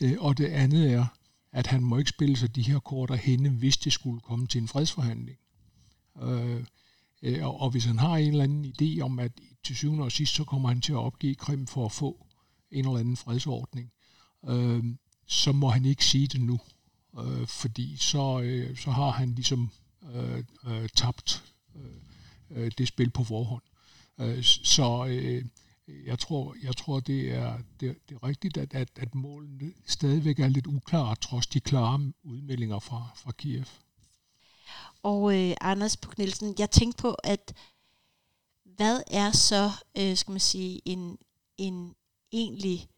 Øh, 0.00 0.16
og 0.18 0.38
det 0.38 0.46
andet 0.46 0.92
er, 0.92 1.06
at 1.52 1.66
han 1.66 1.82
må 1.82 1.98
ikke 1.98 2.10
spille 2.10 2.36
sig 2.36 2.56
de 2.56 2.62
her 2.62 2.78
kort 2.78 3.18
henne, 3.18 3.48
hvis 3.48 3.76
det 3.76 3.92
skulle 3.92 4.20
komme 4.20 4.46
til 4.46 4.60
en 4.60 4.68
fredsforhandling. 4.68 5.38
Øh, 6.22 6.64
øh, 7.22 7.46
og, 7.46 7.60
og 7.60 7.70
hvis 7.70 7.84
han 7.84 7.98
har 7.98 8.16
en 8.16 8.28
eller 8.28 8.44
anden 8.44 8.64
idé 8.64 9.00
om, 9.00 9.18
at 9.18 9.32
til 9.64 9.76
syvende 9.76 10.04
og 10.04 10.12
sidst, 10.12 10.34
så 10.34 10.44
kommer 10.44 10.68
han 10.68 10.80
til 10.80 10.92
at 10.92 10.98
opgive 10.98 11.34
Krim 11.34 11.66
for 11.66 11.84
at 11.84 11.92
få 11.92 12.26
en 12.70 12.86
eller 12.86 12.98
anden 12.98 13.16
fredsordning, 13.16 13.92
øh, 14.48 14.84
så 15.26 15.52
må 15.52 15.68
han 15.68 15.84
ikke 15.84 16.04
sige 16.04 16.26
det 16.26 16.40
nu. 16.40 16.60
Øh, 17.20 17.46
fordi 17.46 17.96
så, 17.96 18.40
øh, 18.40 18.76
så 18.76 18.90
har 18.90 19.10
han 19.10 19.34
ligesom 19.34 19.70
øh, 20.14 20.44
øh, 20.66 20.88
tabt 20.88 21.44
øh, 21.76 21.92
øh 22.50 22.72
det 22.78 22.88
spil 22.88 23.10
på 23.10 23.24
forhånd. 23.24 23.62
Øh, 24.20 24.42
så 24.42 25.06
øh, 25.06 25.44
jeg 26.06 26.18
tror, 26.18 26.56
jeg 26.62 26.76
tror 26.76 27.00
det, 27.00 27.32
er, 27.32 27.58
det, 27.80 27.96
det 28.08 28.14
er 28.14 28.26
rigtigt, 28.26 28.56
at, 28.56 28.74
at, 28.74 28.90
at 28.96 29.14
målene 29.14 29.72
stadigvæk 29.86 30.38
er 30.38 30.48
lidt 30.48 30.66
uklare, 30.66 31.16
trods 31.16 31.46
de 31.46 31.60
klare 31.60 32.12
udmeldinger 32.22 32.78
fra, 32.78 33.08
fra 33.16 33.32
Kiev. 33.32 33.64
Og 35.02 35.38
øh, 35.38 35.54
Anders 35.60 35.96
Puk 35.96 36.18
Nielsen, 36.18 36.54
jeg 36.58 36.70
tænkte 36.70 37.02
på, 37.02 37.16
at 37.24 37.52
hvad 38.64 39.02
er 39.10 39.30
så, 39.30 39.70
øh, 39.98 40.16
skal 40.16 40.32
man 40.32 40.40
sige, 40.40 40.80
en, 40.84 41.18
en 41.58 41.94
egentlig, 42.32 42.88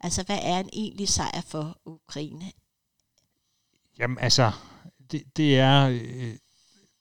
altså 0.00 0.22
hvad 0.22 0.38
er 0.42 0.60
en 0.60 0.70
egentlig 0.72 1.08
sejr 1.08 1.40
for 1.40 1.78
Ukraine? 1.84 2.52
Jamen 3.98 4.18
altså, 4.18 4.52
det, 5.10 5.36
det 5.36 5.58
er... 5.58 5.88
Øh 5.88 6.36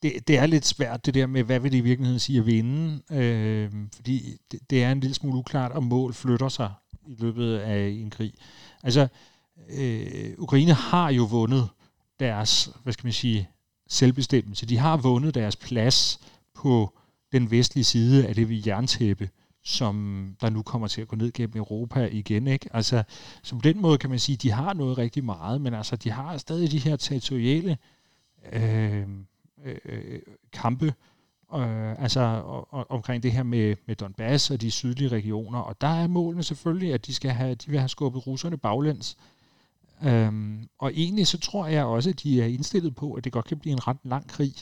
det, 0.03 0.27
det 0.27 0.37
er 0.37 0.45
lidt 0.45 0.65
svært 0.65 1.05
det 1.05 1.13
der 1.13 1.27
med, 1.27 1.43
hvad 1.43 1.59
vil 1.59 1.71
det 1.71 1.77
i 1.77 1.81
virkeligheden 1.81 2.19
sige 2.19 2.39
at 2.39 2.45
vinde, 2.45 3.01
øh, 3.11 3.71
fordi 3.95 4.37
det, 4.51 4.59
det 4.69 4.83
er 4.83 4.91
en 4.91 4.99
lille 4.99 5.13
smule 5.13 5.37
uklart, 5.37 5.71
om 5.71 5.83
mål 5.83 6.13
flytter 6.13 6.49
sig 6.49 6.73
i 7.07 7.15
løbet 7.17 7.57
af 7.57 7.87
en 7.87 8.09
krig. 8.09 8.33
Altså, 8.83 9.07
øh, 9.69 10.33
Ukraine 10.37 10.73
har 10.73 11.09
jo 11.09 11.23
vundet 11.23 11.69
deres, 12.19 12.69
hvad 12.83 12.93
skal 12.93 13.05
man 13.05 13.13
sige, 13.13 13.49
selvbestemmelse. 13.93 14.65
De 14.65 14.77
har 14.77 14.97
vundet 14.97 15.35
deres 15.35 15.55
plads 15.55 16.19
på 16.53 16.97
den 17.31 17.51
vestlige 17.51 17.83
side 17.83 18.27
af 18.27 18.35
det 18.35 18.49
vi 18.49 18.63
jerntæppe, 18.67 19.29
som 19.63 20.27
der 20.41 20.49
nu 20.49 20.61
kommer 20.61 20.87
til 20.87 21.01
at 21.01 21.07
gå 21.07 21.15
ned 21.15 21.31
gennem 21.31 21.57
Europa 21.57 22.09
igen. 22.11 22.47
Ikke? 22.47 22.69
Altså, 22.73 23.03
så 23.43 23.55
på 23.55 23.61
den 23.61 23.81
måde 23.81 23.97
kan 23.97 24.09
man 24.09 24.19
sige, 24.19 24.33
at 24.33 24.41
de 24.41 24.51
har 24.51 24.73
noget 24.73 24.97
rigtig 24.97 25.25
meget, 25.25 25.61
men 25.61 25.73
altså, 25.73 25.95
de 25.95 26.11
har 26.11 26.37
stadig 26.37 26.71
de 26.71 26.79
her 26.79 26.95
territoriale 26.95 27.77
øh, 28.53 29.07
øh, 29.65 30.19
kampe, 30.53 30.93
øh, 31.55 32.03
altså 32.03 32.19
og, 32.19 32.73
og, 32.73 32.91
omkring 32.91 33.23
det 33.23 33.31
her 33.31 33.43
med, 33.43 33.75
med 33.85 33.95
Donbass 33.95 34.51
og 34.51 34.61
de 34.61 34.71
sydlige 34.71 35.09
regioner, 35.09 35.59
og 35.59 35.81
der 35.81 35.87
er 35.87 36.07
målene 36.07 36.43
selvfølgelig, 36.43 36.93
at 36.93 37.05
de, 37.05 37.13
skal 37.13 37.31
have, 37.31 37.55
de 37.55 37.69
vil 37.69 37.79
have 37.79 37.89
skubbet 37.89 38.27
russerne 38.27 38.57
baglæns. 38.57 39.17
Øhm, 40.05 40.67
og 40.79 40.91
egentlig 40.95 41.27
så 41.27 41.37
tror 41.37 41.67
jeg 41.67 41.85
også, 41.85 42.09
at 42.09 42.23
de 42.23 42.41
er 42.41 42.45
indstillet 42.45 42.95
på, 42.95 43.13
at 43.13 43.23
det 43.23 43.31
godt 43.31 43.45
kan 43.45 43.59
blive 43.59 43.73
en 43.73 43.87
ret 43.87 43.97
lang 44.03 44.27
krig. 44.27 44.53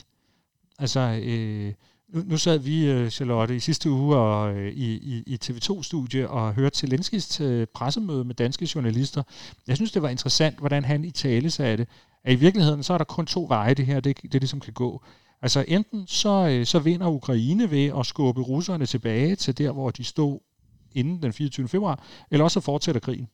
Altså, 0.78 1.00
øh, 1.24 1.72
nu, 2.08 2.22
nu 2.26 2.36
sad 2.36 2.58
vi, 2.58 2.90
øh, 2.90 3.10
Charlotte, 3.10 3.56
i 3.56 3.60
sidste 3.60 3.90
uge 3.90 4.16
og, 4.16 4.54
øh, 4.54 4.72
i, 4.72 4.94
i, 4.94 5.22
i 5.26 5.38
TV2-studie 5.44 6.28
og 6.30 6.54
hørte 6.54 6.78
Zelenskis 6.78 7.40
øh, 7.40 7.66
pressemøde 7.74 8.24
med 8.24 8.34
danske 8.34 8.68
journalister. 8.74 9.22
Jeg 9.66 9.76
synes, 9.76 9.92
det 9.92 10.02
var 10.02 10.08
interessant, 10.08 10.58
hvordan 10.58 10.84
han 10.84 11.04
i 11.04 11.10
tale 11.10 11.50
sagde 11.50 11.76
det, 11.76 11.88
at 12.24 12.32
i 12.32 12.36
virkeligheden, 12.36 12.82
så 12.82 12.94
er 12.94 12.98
der 12.98 13.04
kun 13.04 13.26
to 13.26 13.46
veje, 13.48 13.74
det 13.74 13.86
her, 13.86 14.00
det, 14.00 14.22
det 14.22 14.40
ligesom 14.40 14.60
kan 14.60 14.72
gå. 14.72 15.02
Altså 15.42 15.64
enten 15.68 16.06
så, 16.06 16.48
øh, 16.48 16.66
så 16.66 16.78
vinder 16.78 17.08
Ukraine 17.08 17.70
ved 17.70 17.92
at 17.98 18.06
skubbe 18.06 18.42
russerne 18.42 18.86
tilbage 18.86 19.36
til 19.36 19.58
der, 19.58 19.72
hvor 19.72 19.90
de 19.90 20.04
stod 20.04 20.38
inden 20.94 21.22
den 21.22 21.32
24. 21.32 21.68
februar, 21.68 22.04
eller 22.30 22.44
også 22.44 22.60
så 22.60 22.64
fortsætter 22.64 23.00
krigen. 23.00 23.28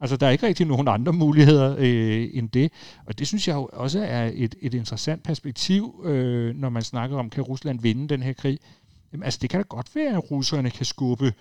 Altså, 0.00 0.16
der 0.16 0.26
er 0.26 0.30
ikke 0.30 0.46
rigtig 0.46 0.66
nogen 0.66 0.88
andre 0.88 1.12
muligheder 1.12 1.76
øh, 1.78 2.28
end 2.32 2.48
det. 2.48 2.72
Og 3.06 3.18
det 3.18 3.26
synes 3.26 3.48
jeg 3.48 3.54
jo 3.54 3.68
også 3.72 4.00
er 4.00 4.30
et, 4.34 4.54
et 4.60 4.74
interessant 4.74 5.22
perspektiv, 5.22 6.02
øh, 6.04 6.54
når 6.56 6.68
man 6.68 6.82
snakker 6.82 7.16
om, 7.16 7.30
kan 7.30 7.42
Rusland 7.42 7.80
vinde 7.80 8.08
den 8.08 8.22
her 8.22 8.32
krig? 8.32 8.58
Jamen, 9.12 9.24
altså, 9.24 9.38
det 9.42 9.50
kan 9.50 9.60
da 9.60 9.64
godt 9.68 9.94
være, 9.94 10.16
at 10.16 10.30
russerne 10.30 10.70
kan 10.70 10.86
skubbe 10.86 11.32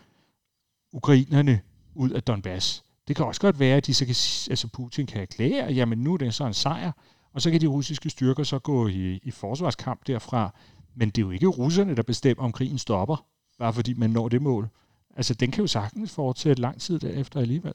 ukrainerne 0.91 1.61
ud 1.95 2.09
af 2.09 2.23
Donbass. 2.23 2.83
Det 3.07 3.15
kan 3.15 3.25
også 3.25 3.41
godt 3.41 3.59
være, 3.59 3.77
at 3.77 3.85
de 3.85 3.93
så 3.93 4.05
kan, 4.05 4.15
altså 4.51 4.67
Putin 4.73 5.05
kan 5.05 5.21
erklære, 5.21 5.71
jamen 5.71 5.97
nu 5.97 6.13
er 6.13 6.17
det 6.17 6.33
så 6.33 6.45
en 6.45 6.53
sejr, 6.53 6.91
og 7.33 7.41
så 7.41 7.51
kan 7.51 7.61
de 7.61 7.67
russiske 7.67 8.09
styrker 8.09 8.43
så 8.43 8.59
gå 8.59 8.87
i, 8.87 9.19
i 9.23 9.31
forsvarskamp 9.31 10.07
derfra. 10.07 10.55
Men 10.95 11.09
det 11.09 11.17
er 11.17 11.25
jo 11.25 11.31
ikke 11.31 11.47
russerne, 11.47 11.95
der 11.95 12.03
bestemmer, 12.03 12.43
om 12.43 12.51
krigen 12.51 12.77
stopper, 12.77 13.25
bare 13.59 13.73
fordi 13.73 13.93
man 13.93 14.09
når 14.09 14.29
det 14.29 14.41
mål. 14.41 14.69
Altså, 15.15 15.33
den 15.33 15.51
kan 15.51 15.63
jo 15.63 15.67
sagtens 15.67 16.11
fortsætte 16.11 16.61
lang 16.61 16.81
tid 16.81 16.99
derefter 16.99 17.39
alligevel. 17.39 17.73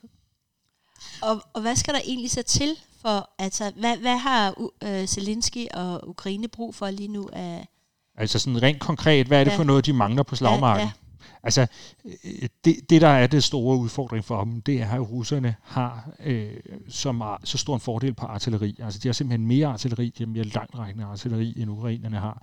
Og, 1.22 1.42
og 1.52 1.60
hvad 1.60 1.76
skal 1.76 1.94
der 1.94 2.00
egentlig 2.04 2.30
så 2.30 2.42
til 2.42 2.76
for, 3.00 3.30
altså, 3.38 3.72
hvad, 3.76 3.96
hvad 3.96 4.16
har 4.16 4.54
uh, 4.58 5.04
Zelensky 5.06 5.66
og 5.74 6.08
Ukraine 6.08 6.48
brug 6.48 6.74
for 6.74 6.90
lige 6.90 7.08
nu 7.08 7.28
af... 7.32 7.68
Altså 8.16 8.38
sådan 8.38 8.62
rent 8.62 8.80
konkret, 8.80 9.26
hvad 9.26 9.40
er 9.40 9.44
det 9.44 9.50
ja. 9.50 9.56
for 9.56 9.64
noget, 9.64 9.86
de 9.86 9.92
mangler 9.92 10.22
på 10.22 10.36
slagmarken? 10.36 10.80
Ja, 10.80 10.86
ja. 10.86 11.08
Altså, 11.42 11.66
øh, 12.04 12.48
det, 12.64 12.76
det 12.90 13.00
der 13.00 13.08
er 13.08 13.26
det 13.26 13.44
store 13.44 13.78
udfordring 13.78 14.24
for 14.24 14.44
dem, 14.44 14.60
det 14.62 14.82
er, 14.82 14.90
at 14.90 15.10
russerne 15.10 15.54
har 15.62 16.10
øh, 16.24 16.56
så, 16.88 17.38
så 17.44 17.58
stor 17.58 17.74
en 17.74 17.80
fordel 17.80 18.14
på 18.14 18.26
artilleri. 18.26 18.76
Altså, 18.82 18.98
de 18.98 19.08
har 19.08 19.12
simpelthen 19.12 19.46
mere 19.46 19.66
artilleri, 19.66 20.12
de 20.18 20.24
har 20.24 20.28
mere 20.28 20.44
langtrækkende 20.44 21.06
artilleri, 21.06 21.54
end 21.56 21.70
ukrainerne 21.70 22.18
har. 22.18 22.42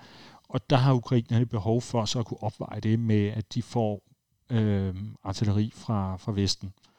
Og 0.49 0.69
der 0.69 0.77
har 0.77 0.93
ukrainerne 0.93 1.45
behov 1.45 1.81
for 1.81 2.05
så 2.05 2.19
at 2.19 2.25
kunne 2.25 2.43
opveje 2.43 2.79
det 2.79 2.99
med, 2.99 3.27
at 3.27 3.53
de 3.53 3.61
får 3.61 4.01
øh, 4.49 4.95
artilleri 5.23 5.71
fra, 5.75 6.17
fra 6.17 6.31
Vesten. 6.31 6.73
Øh, 6.75 6.94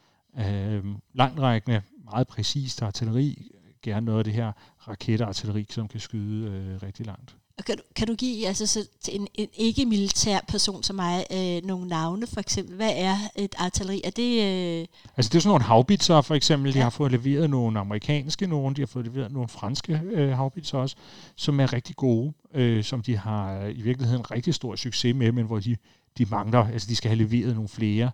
langtrækkende, 1.14 1.82
meget 2.04 2.28
præcist 2.28 2.82
artilleri, 2.82 3.50
gerne 3.82 4.06
noget 4.06 4.18
af 4.18 4.24
det 4.24 4.32
her 4.32 4.52
raketartilleri, 4.88 5.66
som 5.70 5.88
kan 5.88 6.00
skyde 6.00 6.50
øh, 6.50 6.82
rigtig 6.82 7.06
langt. 7.06 7.36
Og 7.58 7.64
kan 7.64 7.76
du, 7.76 7.82
kan 7.96 8.06
du 8.06 8.14
give 8.14 8.46
altså, 8.46 8.66
så 8.66 8.88
til 9.00 9.20
en, 9.20 9.28
en 9.34 9.48
ikke-militær 9.54 10.38
person 10.48 10.82
som 10.82 10.96
mig 10.96 11.24
øh, 11.32 11.64
nogle 11.64 11.88
navne, 11.88 12.26
for 12.26 12.40
eksempel? 12.40 12.76
Hvad 12.76 12.92
er 12.94 13.16
et 13.36 13.54
artilleri? 13.58 14.00
Er 14.04 14.10
det... 14.10 14.42
Øh... 14.42 14.86
Altså, 15.16 15.28
det 15.28 15.34
er 15.34 15.40
sådan 15.40 15.48
nogle 15.48 15.64
havbitser, 15.64 16.20
for 16.20 16.34
eksempel. 16.34 16.72
De 16.72 16.78
ja. 16.78 16.82
har 16.82 16.90
fået 16.90 17.12
leveret 17.12 17.50
nogle 17.50 17.78
amerikanske 17.78 18.46
nogle, 18.46 18.74
de 18.74 18.80
har 18.80 18.86
fået 18.86 19.04
leveret 19.04 19.32
nogle 19.32 19.48
franske 19.48 20.00
øh, 20.04 20.30
havbitser 20.36 20.78
også, 20.78 20.96
som 21.36 21.60
er 21.60 21.72
rigtig 21.72 21.96
gode, 21.96 22.32
øh, 22.54 22.84
som 22.84 23.02
de 23.02 23.16
har 23.16 23.66
i 23.66 23.82
virkeligheden 23.82 24.30
rigtig 24.30 24.54
stor 24.54 24.76
succes 24.76 25.14
med, 25.16 25.32
men 25.32 25.46
hvor 25.46 25.60
de, 25.60 25.76
de 26.18 26.26
mangler, 26.30 26.66
altså 26.66 26.88
de 26.88 26.96
skal 26.96 27.08
have 27.08 27.18
leveret 27.18 27.54
nogle 27.54 27.68
flere. 27.68 28.10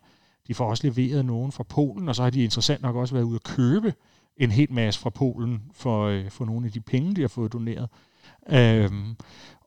De 0.48 0.54
får 0.54 0.70
også 0.70 0.86
leveret 0.86 1.24
nogen 1.24 1.52
fra 1.52 1.62
Polen, 1.62 2.08
og 2.08 2.16
så 2.16 2.22
har 2.22 2.30
de 2.30 2.44
interessant 2.44 2.82
nok 2.82 2.96
også 2.96 3.14
været 3.14 3.24
ude 3.24 3.34
at 3.34 3.42
købe 3.42 3.94
en 4.36 4.50
hel 4.50 4.72
masse 4.72 5.00
fra 5.00 5.10
Polen 5.10 5.62
for, 5.72 6.06
øh, 6.06 6.30
for 6.30 6.44
nogle 6.44 6.66
af 6.66 6.72
de 6.72 6.80
penge, 6.80 7.14
de 7.14 7.20
har 7.20 7.28
fået 7.28 7.52
doneret. 7.52 7.88
Øhm, 8.48 9.16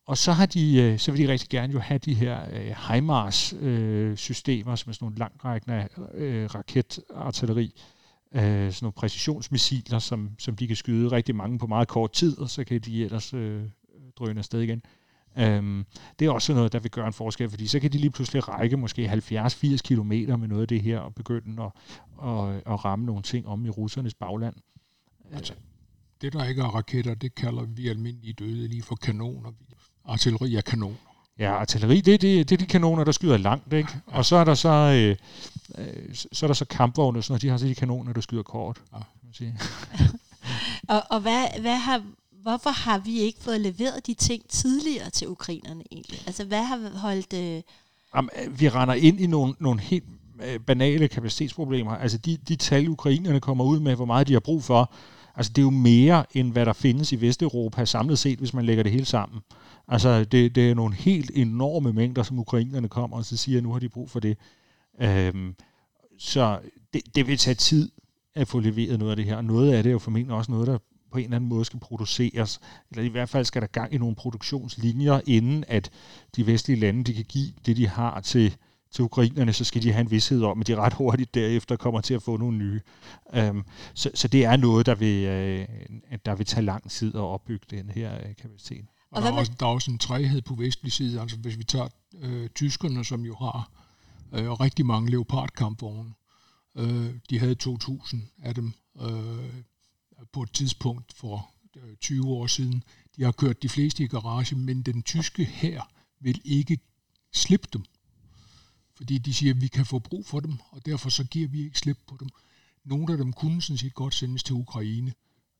og 0.05 0.17
så, 0.17 0.31
har 0.31 0.45
de, 0.45 0.81
øh, 0.81 0.99
så 0.99 1.11
vil 1.11 1.27
de 1.27 1.31
rigtig 1.31 1.49
gerne 1.49 1.73
jo 1.73 1.79
have 1.79 1.97
de 1.97 2.13
her 2.13 2.39
øh, 2.53 2.75
HIMARS-systemer, 2.89 4.71
øh, 4.71 4.77
som 4.77 4.89
er 4.89 4.93
sådan 4.93 5.05
nogle 5.05 5.17
langrækkende 5.17 5.87
øh, 6.13 6.45
raketartilleri, 6.55 7.73
øh, 8.35 8.41
sådan 8.41 8.73
nogle 8.81 8.93
præcisionsmissiler, 8.93 9.99
som, 9.99 10.29
som 10.39 10.55
de 10.55 10.67
kan 10.67 10.75
skyde 10.75 11.11
rigtig 11.11 11.35
mange 11.35 11.59
på 11.59 11.67
meget 11.67 11.87
kort 11.87 12.11
tid, 12.11 12.37
og 12.37 12.49
så 12.49 12.63
kan 12.63 12.81
de 12.81 13.05
ellers 13.05 13.33
øh, 13.33 13.63
drøne 14.19 14.39
afsted 14.39 14.61
igen. 14.61 14.81
Øhm, 15.37 15.85
det 16.19 16.25
er 16.25 16.31
også 16.31 16.53
noget, 16.53 16.73
der 16.73 16.79
vil 16.79 16.91
gøre 16.91 17.07
en 17.07 17.13
forskel, 17.13 17.49
fordi 17.49 17.67
så 17.67 17.79
kan 17.79 17.91
de 17.91 17.97
lige 17.97 18.11
pludselig 18.11 18.47
række 18.47 18.77
måske 18.77 19.11
70-80 19.11 19.77
km 19.77 20.09
med 20.39 20.47
noget 20.47 20.61
af 20.61 20.67
det 20.67 20.81
her, 20.81 20.99
og 20.99 21.15
begynde 21.15 21.63
at, 21.63 21.71
at, 22.29 22.55
at 22.73 22.85
ramme 22.85 23.05
nogle 23.05 23.21
ting 23.21 23.47
om 23.47 23.65
i 23.65 23.69
russernes 23.69 24.13
bagland. 24.13 24.55
Altså, 25.33 25.53
det, 26.21 26.33
der 26.33 26.45
ikke 26.45 26.61
er 26.61 26.65
raketter, 26.65 27.13
det 27.13 27.35
kalder 27.35 27.63
vi 27.63 27.87
almindelige 27.87 28.33
døde 28.33 28.67
lige 28.67 28.83
for 28.83 28.95
kanoner. 28.95 29.51
Artilleri 30.05 30.55
er 30.55 30.61
kanoner. 30.61 30.95
Ja, 31.39 31.53
artilleri, 31.53 32.01
det, 32.01 32.21
det, 32.21 32.49
det 32.49 32.55
er 32.55 32.57
de 32.57 32.65
kanoner, 32.65 33.03
der 33.03 33.11
skyder 33.11 33.37
langt, 33.37 33.73
ikke? 33.73 33.89
Ja. 34.11 34.17
Og 34.17 34.25
så 34.25 34.35
er 34.35 34.43
der 34.43 34.53
så, 34.53 34.69
øh, 34.69 35.15
øh, 35.77 36.15
så 36.31 36.45
er 36.45 36.47
der 36.47 36.53
så 36.53 36.65
kampvogne, 36.65 37.21
så 37.21 37.37
de 37.37 37.49
har 37.49 37.57
så 37.57 37.65
de 37.65 37.75
kanoner, 37.75 38.13
der 38.13 38.21
skyder 38.21 38.43
kort. 38.43 38.81
Ja. 38.93 38.97
Kan 38.97 39.05
man 39.23 39.33
sige. 39.33 39.59
og 40.95 41.03
og 41.09 41.21
hvad, 41.21 41.61
hvad 41.61 41.75
har, 41.77 42.03
hvorfor 42.45 42.69
har 42.69 42.97
vi 42.97 43.19
ikke 43.19 43.39
fået 43.41 43.61
leveret 43.61 44.07
de 44.07 44.13
ting 44.13 44.49
tidligere 44.49 45.09
til 45.09 45.27
ukrainerne 45.27 45.83
egentlig? 45.91 46.19
Altså, 46.27 46.45
hvad 46.45 46.63
har 46.63 46.97
holdt... 46.99 47.33
Øh... 47.33 47.61
Jamen, 48.15 48.29
øh, 48.43 48.59
vi 48.59 48.69
render 48.69 48.93
ind 48.93 49.19
i 49.19 49.27
nogle, 49.27 49.55
nogle 49.59 49.79
helt 49.81 50.03
øh, 50.43 50.59
banale 50.59 51.07
kapacitetsproblemer. 51.07 51.91
Altså, 51.91 52.17
de, 52.17 52.37
de 52.37 52.55
tal, 52.55 52.89
ukrainerne 52.89 53.39
kommer 53.39 53.63
ud 53.63 53.79
med, 53.79 53.95
hvor 53.95 54.05
meget 54.05 54.27
de 54.27 54.33
har 54.33 54.39
brug 54.39 54.63
for, 54.63 54.93
altså, 55.35 55.51
det 55.55 55.61
er 55.61 55.63
jo 55.63 55.69
mere, 55.69 56.25
end 56.33 56.51
hvad 56.51 56.65
der 56.65 56.73
findes 56.73 57.11
i 57.11 57.21
Vesteuropa 57.21 57.85
samlet 57.85 58.19
set, 58.19 58.39
hvis 58.39 58.53
man 58.53 58.65
lægger 58.65 58.83
det 58.83 58.91
hele 58.91 59.05
sammen. 59.05 59.41
Altså, 59.87 60.23
det, 60.23 60.55
det 60.55 60.71
er 60.71 60.75
nogle 60.75 60.95
helt 60.95 61.31
enorme 61.33 61.93
mængder, 61.93 62.23
som 62.23 62.39
ukrainerne 62.39 62.87
kommer 62.87 63.17
og 63.17 63.25
så 63.25 63.37
siger, 63.37 63.57
at 63.57 63.63
nu 63.63 63.71
har 63.71 63.79
de 63.79 63.89
brug 63.89 64.09
for 64.09 64.19
det. 64.19 64.37
Øhm, 65.01 65.55
så 66.19 66.59
det, 66.93 67.01
det 67.15 67.27
vil 67.27 67.37
tage 67.37 67.55
tid 67.55 67.91
at 68.35 68.47
få 68.47 68.59
leveret 68.59 68.99
noget 68.99 69.11
af 69.11 69.15
det 69.15 69.25
her, 69.25 69.35
og 69.35 69.45
noget 69.45 69.73
af 69.73 69.83
det 69.83 69.89
er 69.89 69.93
jo 69.93 69.99
formentlig 69.99 70.35
også 70.35 70.51
noget, 70.51 70.67
der 70.67 70.77
på 71.15 71.19
en 71.19 71.23
eller 71.23 71.35
anden 71.35 71.49
måde 71.49 71.65
skal 71.65 71.79
produceres, 71.79 72.59
eller 72.91 73.03
i 73.03 73.07
hvert 73.07 73.29
fald 73.29 73.45
skal 73.45 73.61
der 73.61 73.67
gang 73.67 73.93
i 73.93 73.97
nogle 73.97 74.15
produktionslinjer, 74.15 75.21
inden 75.27 75.63
at 75.67 75.89
de 76.35 76.47
vestlige 76.47 76.79
lande 76.79 77.03
de 77.03 77.13
kan 77.13 77.23
give 77.23 77.53
det, 77.65 77.77
de 77.77 77.87
har 77.87 78.21
til, 78.21 78.55
til 78.91 79.03
ukrainerne, 79.03 79.53
så 79.53 79.63
skal 79.63 79.83
de 79.83 79.91
have 79.91 80.01
en 80.01 80.11
vidshed 80.11 80.43
om, 80.43 80.61
at 80.61 80.67
de 80.67 80.75
ret 80.75 80.93
hurtigt 80.93 81.35
derefter 81.35 81.75
kommer 81.75 82.01
til 82.01 82.13
at 82.13 82.21
få 82.21 82.37
nogle 82.37 82.57
nye. 82.57 82.81
Um, 83.49 83.65
så, 83.93 84.11
så 84.13 84.27
det 84.27 84.45
er 84.45 84.57
noget, 84.57 84.85
der 84.85 84.95
vil, 84.95 85.27
uh, 85.29 86.17
der 86.25 86.35
vil 86.35 86.45
tage 86.45 86.65
lang 86.65 86.91
tid 86.91 87.15
at 87.15 87.21
opbygge 87.21 87.65
den 87.69 87.89
her 87.89 88.15
uh, 88.15 88.35
kapacitet. 88.41 88.85
Og, 89.11 89.17
og 89.17 89.21
der, 89.21 89.31
er 89.31 89.33
også, 89.33 89.51
der 89.59 89.65
er 89.65 89.69
også 89.69 89.91
en 89.91 89.97
træhed 89.97 90.41
på 90.41 90.55
vestlig 90.55 90.91
side, 90.91 91.21
altså 91.21 91.37
hvis 91.37 91.57
vi 91.57 91.63
tager 91.63 91.87
øh, 92.21 92.49
tyskerne, 92.49 93.05
som 93.05 93.21
jo 93.21 93.35
har 93.35 93.71
øh, 94.33 94.51
rigtig 94.51 94.85
mange 94.85 95.11
leopardkampvogne. 95.11 96.13
Øh, 96.77 97.13
de 97.29 97.39
havde 97.39 97.55
2.000 97.63 98.17
af 98.43 98.55
dem. 98.55 98.73
Øh, 99.01 99.53
på 100.31 100.43
et 100.43 100.51
tidspunkt 100.51 101.13
for 101.13 101.51
øh, 101.75 101.95
20 101.95 102.27
år 102.27 102.47
siden. 102.47 102.83
De 103.15 103.23
har 103.23 103.31
kørt 103.31 103.63
de 103.63 103.69
fleste 103.69 104.03
i 104.03 104.07
garage, 104.07 104.55
men 104.55 104.81
den 104.81 105.03
tyske 105.03 105.45
her 105.45 105.81
vil 106.19 106.41
ikke 106.45 106.79
slippe 107.33 107.67
dem. 107.73 107.83
Fordi 108.95 109.17
de 109.17 109.33
siger, 109.33 109.53
at 109.53 109.61
vi 109.61 109.67
kan 109.67 109.85
få 109.85 109.99
brug 109.99 110.25
for 110.25 110.39
dem, 110.39 110.53
og 110.69 110.85
derfor 110.85 111.09
så 111.09 111.23
giver 111.23 111.47
vi 111.47 111.63
ikke 111.63 111.79
slip 111.79 111.97
på 112.07 112.17
dem. 112.19 112.29
Nogle 112.83 113.11
af 113.11 113.17
dem 113.17 113.33
kunne 113.33 113.61
sådan 113.61 113.77
set 113.77 113.93
godt 113.93 114.13
sendes 114.13 114.43
til 114.43 114.55
Ukraine, 114.55 115.13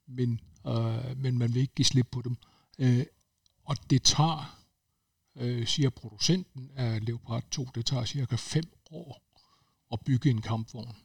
men, 0.07 0.39
øh, 0.67 1.17
men 1.17 1.37
man 1.37 1.53
vil 1.53 1.61
ikke 1.61 1.75
give 1.75 1.85
slip 1.85 2.07
på 2.11 2.21
dem. 2.21 2.37
Øh, 2.79 3.05
og 3.63 3.89
det 3.89 4.03
tager, 4.03 4.59
øh, 5.35 5.67
siger 5.67 5.89
producenten 5.89 6.71
af 6.75 7.05
Leopard 7.05 7.43
2, 7.51 7.67
det 7.75 7.85
tager 7.85 8.05
cirka 8.05 8.35
fem 8.35 8.63
år 8.91 9.21
at 9.91 9.99
bygge 10.05 10.29
en 10.29 10.41
kampvogn. 10.41 10.95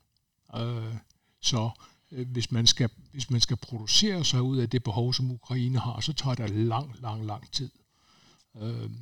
Øh, 0.57 0.97
så 1.41 1.71
Øh, 2.13 2.29
hvis 2.31 2.53
man, 2.53 2.67
skal, 2.67 2.91
hvis 3.13 3.31
man 3.31 3.41
skal 3.41 3.57
producere 3.57 4.25
sig 4.25 4.43
ud 4.43 4.57
af 4.57 4.71
det 4.71 4.83
behov, 4.83 5.15
som 5.15 5.31
Ukraine 5.31 5.79
har, 5.79 6.01
så 6.01 6.13
tager 6.13 6.35
det 6.35 6.51
lang, 6.51 7.01
lang, 7.01 7.27
lang 7.27 7.53
tid. 7.53 7.71
Øhm, 8.61 8.97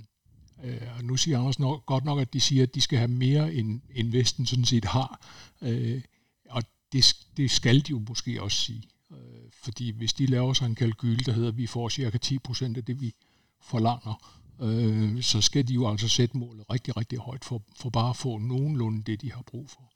øh, 0.64 0.83
og 0.97 1.05
nu 1.05 1.16
siger 1.16 1.38
Anders 1.38 1.59
nok, 1.59 1.87
godt 1.87 2.05
nok, 2.05 2.21
at 2.21 2.33
de 2.33 2.40
siger, 2.40 2.62
at 2.62 2.75
de 2.75 2.81
skal 2.81 2.99
have 2.99 3.09
mere, 3.09 3.55
end, 3.55 3.81
end 3.94 4.12
Vesten 4.12 4.47
sådan 4.47 4.64
set 4.64 4.85
har. 4.85 5.21
Øh, 5.62 6.03
og 6.49 6.62
det, 6.92 7.16
det 7.37 7.51
skal 7.51 7.77
de 7.81 7.90
jo 7.90 8.03
måske 8.09 8.42
også 8.42 8.59
sige. 8.59 8.83
Øh, 9.11 9.51
fordi 9.62 9.90
hvis 9.90 10.12
de 10.12 10.27
laver 10.27 10.53
sig 10.53 10.66
en 10.66 10.75
kalkyl, 10.75 11.18
der 11.27 11.33
hedder, 11.33 11.49
at 11.49 11.57
vi 11.57 11.66
får 11.66 11.88
cirka 11.88 12.18
10% 12.25 12.77
af 12.77 12.85
det, 12.85 13.01
vi 13.01 13.14
forlanger, 13.61 14.38
øh, 14.61 15.23
så 15.23 15.40
skal 15.40 15.68
de 15.68 15.75
jo 15.75 15.90
altså 15.90 16.09
sætte 16.09 16.37
målet 16.37 16.71
rigtig, 16.71 16.97
rigtig 16.97 17.18
højt 17.18 17.44
for, 17.44 17.62
for 17.77 17.90
bare 17.90 18.11
at 18.11 18.16
få 18.16 18.38
nogenlunde 18.38 19.03
det, 19.03 19.21
de 19.21 19.33
har 19.33 19.42
brug 19.42 19.71
for. 19.71 19.92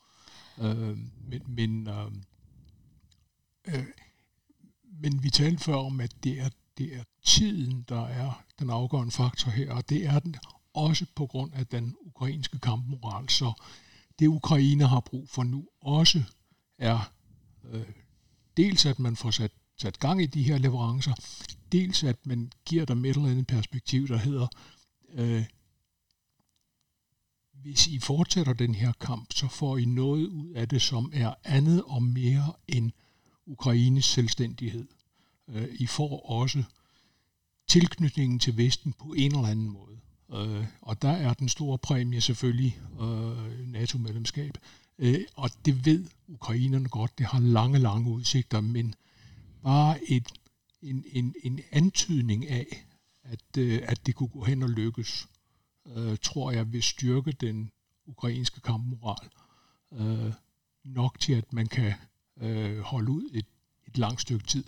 Øh, 0.59 0.98
men 1.29 1.42
men 1.46 1.88
øh, 1.88 2.12
Øh, 3.68 3.87
men 5.01 5.22
vi 5.22 5.31
talte 5.31 5.64
før 5.64 5.75
om, 5.75 6.01
at 6.01 6.25
det 6.25 6.40
er, 6.40 6.48
det 6.79 6.96
er 6.96 7.03
tiden, 7.25 7.83
der 7.88 8.07
er 8.07 8.44
den 8.59 8.70
afgørende 8.70 9.12
faktor 9.12 9.51
her, 9.51 9.72
og 9.72 9.88
det 9.88 10.07
er 10.07 10.18
den 10.18 10.37
også 10.75 11.07
på 11.14 11.27
grund 11.27 11.55
af 11.55 11.66
den 11.66 11.96
ukrainske 12.01 12.59
kampmoral. 12.59 13.29
Så 13.29 13.53
det 14.18 14.27
Ukraine 14.27 14.87
har 14.87 15.01
brug 15.01 15.29
for 15.29 15.42
nu 15.42 15.68
også 15.81 16.22
er 16.79 17.12
øh, 17.64 17.87
dels, 18.57 18.87
at 18.87 18.98
man 18.98 19.16
får 19.16 19.31
sat, 19.31 19.53
sat 19.77 19.98
gang 19.98 20.22
i 20.22 20.27
de 20.27 20.42
her 20.42 20.59
leverancer, 20.59 21.14
dels 21.72 22.05
at 22.05 22.27
man 22.27 22.53
giver 22.64 22.85
dem 22.85 23.05
et 23.05 23.16
eller 23.16 23.29
andet 23.29 23.46
perspektiv, 23.46 24.09
der 24.09 24.16
hedder, 24.16 24.46
øh, 25.12 25.44
hvis 27.53 27.87
I 27.87 27.98
fortsætter 27.98 28.53
den 28.53 28.75
her 28.75 28.92
kamp, 28.92 29.33
så 29.33 29.48
får 29.48 29.77
I 29.77 29.85
noget 29.85 30.27
ud 30.27 30.51
af 30.51 30.68
det, 30.68 30.83
som 30.83 31.11
er 31.14 31.35
andet 31.44 31.83
og 31.87 32.03
mere 32.03 32.53
end 32.68 32.90
Ukraines 33.52 34.04
selvstændighed. 34.04 34.88
Øh, 35.48 35.68
I 35.72 35.86
får 35.86 36.30
også 36.30 36.62
tilknytningen 37.68 38.38
til 38.38 38.56
Vesten 38.56 38.92
på 38.92 39.12
en 39.12 39.34
eller 39.34 39.48
anden 39.48 39.68
måde. 39.68 39.98
Øh, 40.32 40.66
og 40.80 41.02
der 41.02 41.10
er 41.10 41.34
den 41.34 41.48
store 41.48 41.78
præmie 41.78 42.20
selvfølgelig 42.20 42.80
øh, 43.00 43.68
NATO-medlemskab. 43.68 44.58
Øh, 44.98 45.20
og 45.36 45.50
det 45.64 45.86
ved 45.86 46.08
ukrainerne 46.28 46.88
godt, 46.88 47.18
det 47.18 47.26
har 47.26 47.40
lange, 47.40 47.78
lange 47.78 48.10
udsigter, 48.10 48.60
men 48.60 48.94
bare 49.62 50.10
et, 50.10 50.28
en, 50.82 51.04
en, 51.12 51.34
en 51.42 51.60
antydning 51.72 52.48
af, 52.48 52.86
at, 53.22 53.58
øh, 53.58 53.82
at 53.82 54.06
det 54.06 54.14
kunne 54.14 54.28
gå 54.28 54.44
hen 54.44 54.62
og 54.62 54.70
lykkes, 54.70 55.28
øh, 55.96 56.16
tror 56.22 56.50
jeg 56.50 56.72
vil 56.72 56.82
styrke 56.82 57.32
den 57.32 57.70
ukrainske 58.06 58.60
kampmoral 58.60 59.28
nok 60.84 61.20
til, 61.20 61.32
at 61.32 61.52
man 61.52 61.66
kan 61.66 61.94
øh, 62.42 62.78
holde 62.78 63.11
ud 63.11 63.31
et, 63.35 63.46
et 63.87 63.98
langt 63.98 64.20
stykke 64.20 64.46
tid. 64.46 64.64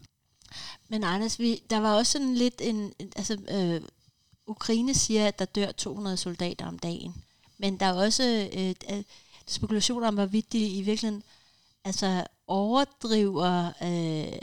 Men 0.89 1.05
Anders, 1.05 1.39
vi, 1.39 1.63
der 1.71 1.79
var 1.81 1.95
også 1.95 2.13
sådan 2.13 2.35
lidt 2.35 2.61
en, 2.61 2.93
altså 3.17 3.39
øh, 3.49 3.89
Ukraine 4.47 4.95
siger, 4.95 5.29
at 5.29 5.39
der 5.39 5.45
dør 5.45 5.73
200 5.73 6.17
soldater 6.17 6.67
om 6.67 6.79
dagen, 6.79 7.15
men 7.59 7.81
der 7.81 7.87
er 7.87 7.93
også 7.93 8.49
øh, 8.57 8.97
øh, 8.97 9.05
spekulationer 9.47 10.09
om, 10.09 10.15
hvorvidt 10.15 10.53
de 10.53 10.69
i 10.69 10.83
virkeligheden 10.83 11.23
altså 11.85 12.27
overdriver 12.47 13.73
øh, 13.83 14.39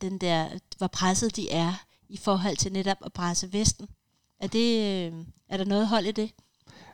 den 0.00 0.18
der, 0.18 0.58
hvor 0.78 0.86
presset 0.86 1.36
de 1.36 1.50
er 1.50 1.84
i 2.08 2.16
forhold 2.16 2.56
til 2.56 2.72
netop 2.72 2.96
at 3.04 3.12
presse 3.12 3.52
Vesten. 3.52 3.88
Er, 4.40 4.46
det, 4.46 4.78
øh, 4.78 5.12
er 5.48 5.56
der 5.56 5.64
noget 5.64 5.88
hold 5.88 6.06
i 6.06 6.12
det? 6.12 6.30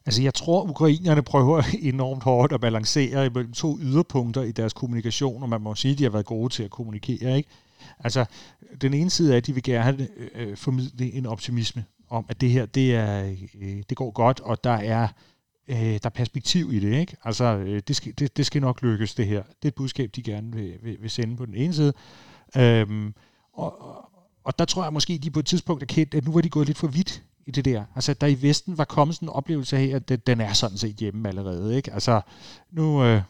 Altså 0.06 0.22
jeg 0.22 0.34
tror, 0.34 0.70
ukrainerne 0.70 1.22
prøver 1.22 1.62
enormt 1.92 2.22
hårdt 2.22 2.52
at 2.52 2.60
balancere 2.60 3.26
imellem 3.26 3.52
to 3.52 3.78
yderpunkter 3.78 4.42
i 4.42 4.52
deres 4.52 4.72
kommunikation, 4.72 5.42
og 5.42 5.48
man 5.48 5.60
må 5.60 5.74
sige, 5.74 5.92
at 5.92 5.98
de 5.98 6.02
har 6.02 6.10
været 6.10 6.26
gode 6.26 6.52
til 6.52 6.62
at 6.62 6.70
kommunikere. 6.70 7.36
Ikke? 7.36 7.48
Altså, 7.98 8.24
den 8.80 8.94
ene 8.94 9.10
side 9.10 9.32
er, 9.32 9.36
at 9.36 9.46
de 9.46 9.52
vil 9.52 9.62
gerne 9.62 10.08
øh, 10.16 10.28
øh, 10.34 10.56
formidle 10.56 11.12
en 11.12 11.26
optimisme 11.26 11.84
om, 12.08 12.24
at 12.28 12.40
det 12.40 12.50
her, 12.50 12.66
det, 12.66 12.94
er, 12.94 13.36
øh, 13.60 13.82
det 13.88 13.96
går 13.96 14.10
godt, 14.10 14.40
og 14.40 14.64
der 14.64 14.70
er, 14.70 15.08
øh, 15.68 15.76
der 15.76 16.00
er 16.04 16.08
perspektiv 16.08 16.72
i 16.72 16.78
det. 16.78 17.00
Ikke? 17.00 17.16
Altså, 17.24 17.44
øh, 17.44 17.82
det, 17.88 17.96
skal, 17.96 18.14
det, 18.18 18.36
det 18.36 18.46
skal 18.46 18.60
nok 18.62 18.82
lykkes, 18.82 19.14
det 19.14 19.26
her. 19.26 19.42
Det 19.42 19.64
er 19.64 19.68
et 19.68 19.74
budskab, 19.74 20.10
de 20.16 20.22
gerne 20.22 20.52
vil, 20.52 20.74
vil, 20.82 20.96
vil 21.00 21.10
sende 21.10 21.36
på 21.36 21.46
den 21.46 21.54
ene 21.54 21.74
side. 21.74 21.92
Øhm, 22.56 23.14
og, 23.52 23.74
og 24.44 24.58
der 24.58 24.64
tror 24.64 24.82
jeg 24.82 24.92
måske, 24.92 25.18
de 25.18 25.30
på 25.30 25.40
et 25.40 25.46
tidspunkt 25.46 25.82
erkendte, 25.82 26.16
at 26.18 26.24
nu 26.24 26.32
var 26.32 26.40
de 26.40 26.50
gået 26.50 26.66
lidt 26.66 26.78
for 26.78 26.86
vidt 26.86 27.22
i 27.50 27.52
det 27.52 27.64
der. 27.64 27.84
Altså, 27.94 28.14
der 28.14 28.26
i 28.26 28.42
Vesten 28.42 28.78
var 28.78 28.84
kommet 28.84 29.14
sådan 29.16 29.28
en 29.28 29.32
oplevelse 29.32 29.76
af, 29.76 29.84
at 29.84 30.08
det, 30.08 30.26
den 30.26 30.40
er 30.40 30.52
sådan 30.52 30.78
set 30.78 30.96
hjemme 30.96 31.28
allerede. 31.28 31.76
Ikke? 31.76 31.92
Altså, 31.92 32.20
nu, 32.70 33.04
øh, 33.04 33.22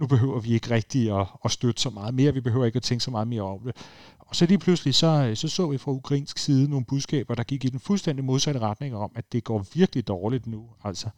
nu 0.00 0.06
behøver 0.06 0.40
vi 0.40 0.52
ikke 0.52 0.70
rigtig 0.70 1.20
at, 1.20 1.26
at 1.44 1.50
støtte 1.50 1.82
så 1.82 1.90
meget 1.90 2.14
mere. 2.14 2.34
Vi 2.34 2.40
behøver 2.40 2.66
ikke 2.66 2.76
at 2.76 2.82
tænke 2.82 3.04
så 3.04 3.10
meget 3.10 3.28
mere 3.28 3.42
over 3.42 3.62
det. 3.64 3.76
Og 4.18 4.36
så 4.36 4.46
lige 4.46 4.58
pludselig, 4.58 4.94
så, 4.94 5.06
øh, 5.06 5.36
så 5.36 5.48
så 5.48 5.66
vi 5.66 5.78
fra 5.78 5.92
ukrainsk 5.92 6.38
side 6.38 6.70
nogle 6.70 6.84
budskaber, 6.84 7.34
der 7.34 7.42
gik 7.42 7.64
i 7.64 7.68
den 7.68 7.80
fuldstændig 7.80 8.24
modsatte 8.24 8.60
retning 8.60 8.96
om, 8.96 9.10
at 9.14 9.32
det 9.32 9.44
går 9.44 9.66
virkelig 9.74 10.08
dårligt 10.08 10.46
nu. 10.46 10.68
Altså, 10.84 11.08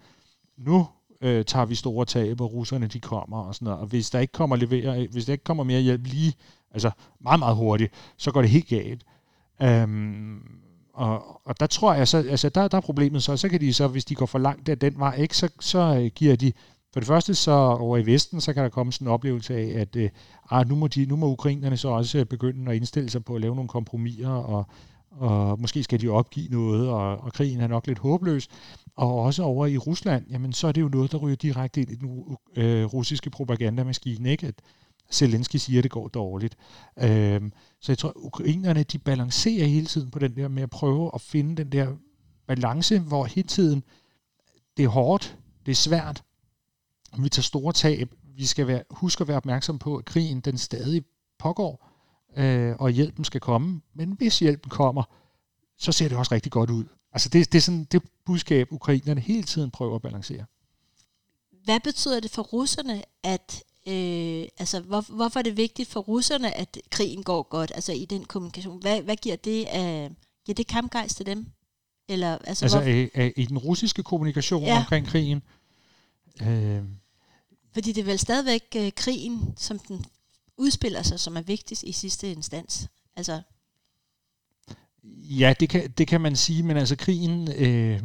nu 0.58 0.86
øh, 1.20 1.44
tager 1.44 1.66
vi 1.66 1.74
store 1.74 2.04
tab, 2.04 2.40
og 2.40 2.52
russerne 2.52 2.86
de 2.86 3.00
kommer 3.00 3.38
og 3.38 3.54
sådan 3.54 3.64
noget. 3.64 3.80
Og 3.80 3.86
hvis 3.86 4.10
der 4.10 4.18
ikke 4.18 4.32
kommer, 4.32 4.56
levere, 4.56 5.06
hvis 5.06 5.24
der 5.24 5.32
ikke 5.32 5.44
kommer 5.44 5.64
mere 5.64 5.80
hjælp 5.80 6.06
lige, 6.06 6.34
altså 6.70 6.90
meget, 7.20 7.38
meget 7.38 7.56
hurtigt, 7.56 7.92
så 8.16 8.30
går 8.30 8.40
det 8.40 8.50
helt 8.50 8.68
galt. 8.68 9.04
Øhm, 9.62 10.65
og, 10.96 11.40
og 11.44 11.60
der 11.60 11.66
tror 11.66 11.94
jeg 11.94 12.08
så, 12.08 12.18
altså 12.18 12.48
der, 12.48 12.68
der 12.68 12.76
er 12.76 12.80
problemet 12.80 13.22
så, 13.22 13.36
så 13.36 13.48
kan 13.48 13.60
de 13.60 13.74
så, 13.74 13.88
hvis 13.88 14.04
de 14.04 14.14
går 14.14 14.26
for 14.26 14.38
langt 14.38 14.66
der 14.66 14.74
den 14.74 14.98
vej, 14.98 15.14
ikke, 15.14 15.36
så, 15.36 15.48
så 15.60 15.78
øh, 15.78 16.10
giver 16.14 16.36
de, 16.36 16.52
for 16.92 17.00
det 17.00 17.06
første 17.06 17.34
så 17.34 17.52
over 17.52 17.96
i 17.96 18.06
Vesten, 18.06 18.40
så 18.40 18.52
kan 18.52 18.62
der 18.62 18.68
komme 18.68 18.92
sådan 18.92 19.06
en 19.06 19.12
oplevelse 19.12 19.54
af, 19.54 19.80
at 19.80 19.96
øh, 19.96 20.10
ah, 20.50 20.68
nu, 20.68 20.76
må 20.76 20.86
de, 20.86 21.06
nu 21.06 21.16
må 21.16 21.26
ukrainerne 21.26 21.76
så 21.76 21.88
også 21.88 22.18
øh, 22.18 22.24
begynde 22.24 22.70
at 22.70 22.76
indstille 22.76 23.10
sig 23.10 23.24
på 23.24 23.34
at 23.34 23.40
lave 23.40 23.54
nogle 23.54 23.68
kompromiser, 23.68 24.28
og, 24.28 24.66
og 25.10 25.60
måske 25.60 25.82
skal 25.82 26.00
de 26.00 26.08
opgive 26.08 26.48
noget, 26.48 26.88
og, 26.88 27.16
og 27.16 27.32
krigen 27.32 27.60
er 27.60 27.66
nok 27.66 27.86
lidt 27.86 27.98
håbløs. 27.98 28.48
Og 28.96 29.20
også 29.20 29.42
over 29.42 29.66
i 29.66 29.78
Rusland, 29.78 30.24
jamen 30.30 30.52
så 30.52 30.68
er 30.68 30.72
det 30.72 30.80
jo 30.80 30.88
noget, 30.88 31.12
der 31.12 31.18
ryger 31.18 31.36
direkte 31.36 31.80
ind 31.80 31.90
i 31.90 31.94
den 31.94 32.36
øh, 32.56 32.84
russiske 32.84 33.30
propagandamaskine, 33.30 34.30
ikke? 34.30 34.46
At 34.46 34.54
Zelensky 35.12 35.56
siger, 35.56 35.80
at 35.80 35.82
det 35.82 35.90
går 35.90 36.08
dårligt. 36.08 36.56
Øh, 36.98 37.50
så 37.80 37.92
jeg 37.92 37.98
tror, 37.98 38.08
at 38.08 38.14
ukrainerne, 38.16 38.82
de 38.82 38.98
balancerer 38.98 39.66
hele 39.66 39.86
tiden 39.86 40.10
på 40.10 40.18
den 40.18 40.36
der 40.36 40.48
med 40.48 40.62
at 40.62 40.70
prøve 40.70 41.10
at 41.14 41.20
finde 41.20 41.56
den 41.56 41.72
der 41.72 41.96
balance, 42.46 42.98
hvor 42.98 43.24
hele 43.24 43.48
tiden 43.48 43.84
det 44.76 44.84
er 44.84 44.88
hårdt, 44.88 45.38
det 45.66 45.72
er 45.72 45.76
svært, 45.76 46.24
vi 47.18 47.28
tager 47.28 47.42
store 47.42 47.72
tab. 47.72 48.14
Vi 48.36 48.46
skal 48.46 48.66
være, 48.66 48.82
huske 48.90 49.22
at 49.22 49.28
være 49.28 49.36
opmærksom 49.36 49.78
på, 49.78 49.96
at 49.96 50.04
krigen 50.04 50.40
den 50.40 50.58
stadig 50.58 51.04
pågår, 51.38 51.90
øh, 52.36 52.76
og 52.78 52.90
hjælpen 52.90 53.24
skal 53.24 53.40
komme. 53.40 53.80
Men 53.94 54.12
hvis 54.12 54.38
hjælpen 54.38 54.70
kommer, 54.70 55.02
så 55.78 55.92
ser 55.92 56.08
det 56.08 56.18
også 56.18 56.34
rigtig 56.34 56.52
godt 56.52 56.70
ud. 56.70 56.84
Altså 57.12 57.28
det, 57.28 57.52
det 57.52 57.58
er 57.58 57.62
sådan 57.62 57.84
det 57.84 58.02
budskab, 58.24 58.72
ukrainerne 58.72 59.20
hele 59.20 59.42
tiden 59.42 59.70
prøver 59.70 59.96
at 59.96 60.02
balancere. 60.02 60.44
Hvad 61.64 61.80
betyder 61.80 62.20
det 62.20 62.30
for 62.30 62.42
russerne, 62.42 63.02
at 63.22 63.62
øh, 63.86 64.48
altså 64.58 64.80
hvor, 64.80 65.00
hvorfor 65.00 65.38
er 65.38 65.42
det 65.42 65.56
vigtigt 65.56 65.88
for 65.88 66.00
russerne, 66.00 66.56
at 66.56 66.78
krigen 66.90 67.22
går 67.22 67.42
godt, 67.42 67.72
altså 67.74 67.92
i 67.92 68.04
den 68.04 68.24
kommunikation? 68.24 68.80
Hvad, 68.80 69.02
hvad 69.02 69.16
giver 69.16 69.36
det 69.36 69.64
af, 69.64 70.10
giver 70.46 70.54
det 70.54 70.66
kampgejst 70.66 71.16
til 71.16 71.26
dem? 71.26 71.46
Eller, 72.08 72.38
altså, 72.38 72.64
altså 72.64 72.80
hvor... 72.80 72.90
øh, 72.90 73.08
øh, 73.14 73.32
i 73.36 73.46
den 73.46 73.58
russiske 73.58 74.02
kommunikation 74.02 74.62
ja. 74.62 74.78
omkring 74.78 75.06
krigen? 75.06 75.42
Øh, 76.42 76.82
Fordi 77.72 77.92
det 77.92 78.00
er 78.00 78.04
vel 78.04 78.18
stadigvæk 78.18 78.62
øh, 78.76 78.92
krigen, 78.96 79.54
som 79.56 79.78
den 79.78 80.04
udspiller 80.56 81.02
sig, 81.02 81.20
som 81.20 81.36
er 81.36 81.40
vigtigst 81.40 81.82
i 81.82 81.92
sidste 81.92 82.32
instans. 82.32 82.88
Altså 83.16 83.40
Ja, 85.14 85.54
det 85.60 85.68
kan, 85.68 85.90
det 85.90 86.08
kan 86.08 86.20
man 86.20 86.36
sige, 86.36 86.62
men 86.62 86.76
altså 86.76 86.96
krigen, 86.96 87.52
øh, 87.52 88.02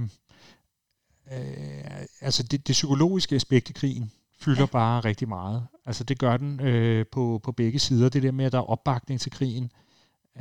øh, 1.32 2.06
altså 2.22 2.44
det, 2.44 2.68
det 2.68 2.74
psykologiske 2.74 3.36
aspekt 3.36 3.70
i 3.70 3.74
krigen 3.74 4.12
fylder 4.42 4.62
ja. 4.62 4.66
bare 4.66 5.00
rigtig 5.00 5.30
meget. 5.30 5.68
Altså 5.86 6.04
det 6.04 6.20
gør 6.20 6.38
den 6.38 6.60
øh, 6.60 7.06
på, 7.12 7.40
på 7.44 7.52
begge 7.52 7.80
sider. 7.80 8.10
Det 8.10 8.24
der 8.24 8.32
med, 8.32 8.46
at 8.46 8.52
der 8.52 8.58
er 8.58 8.70
opbakning 8.70 9.20
til 9.20 9.32
krigen, 9.32 9.72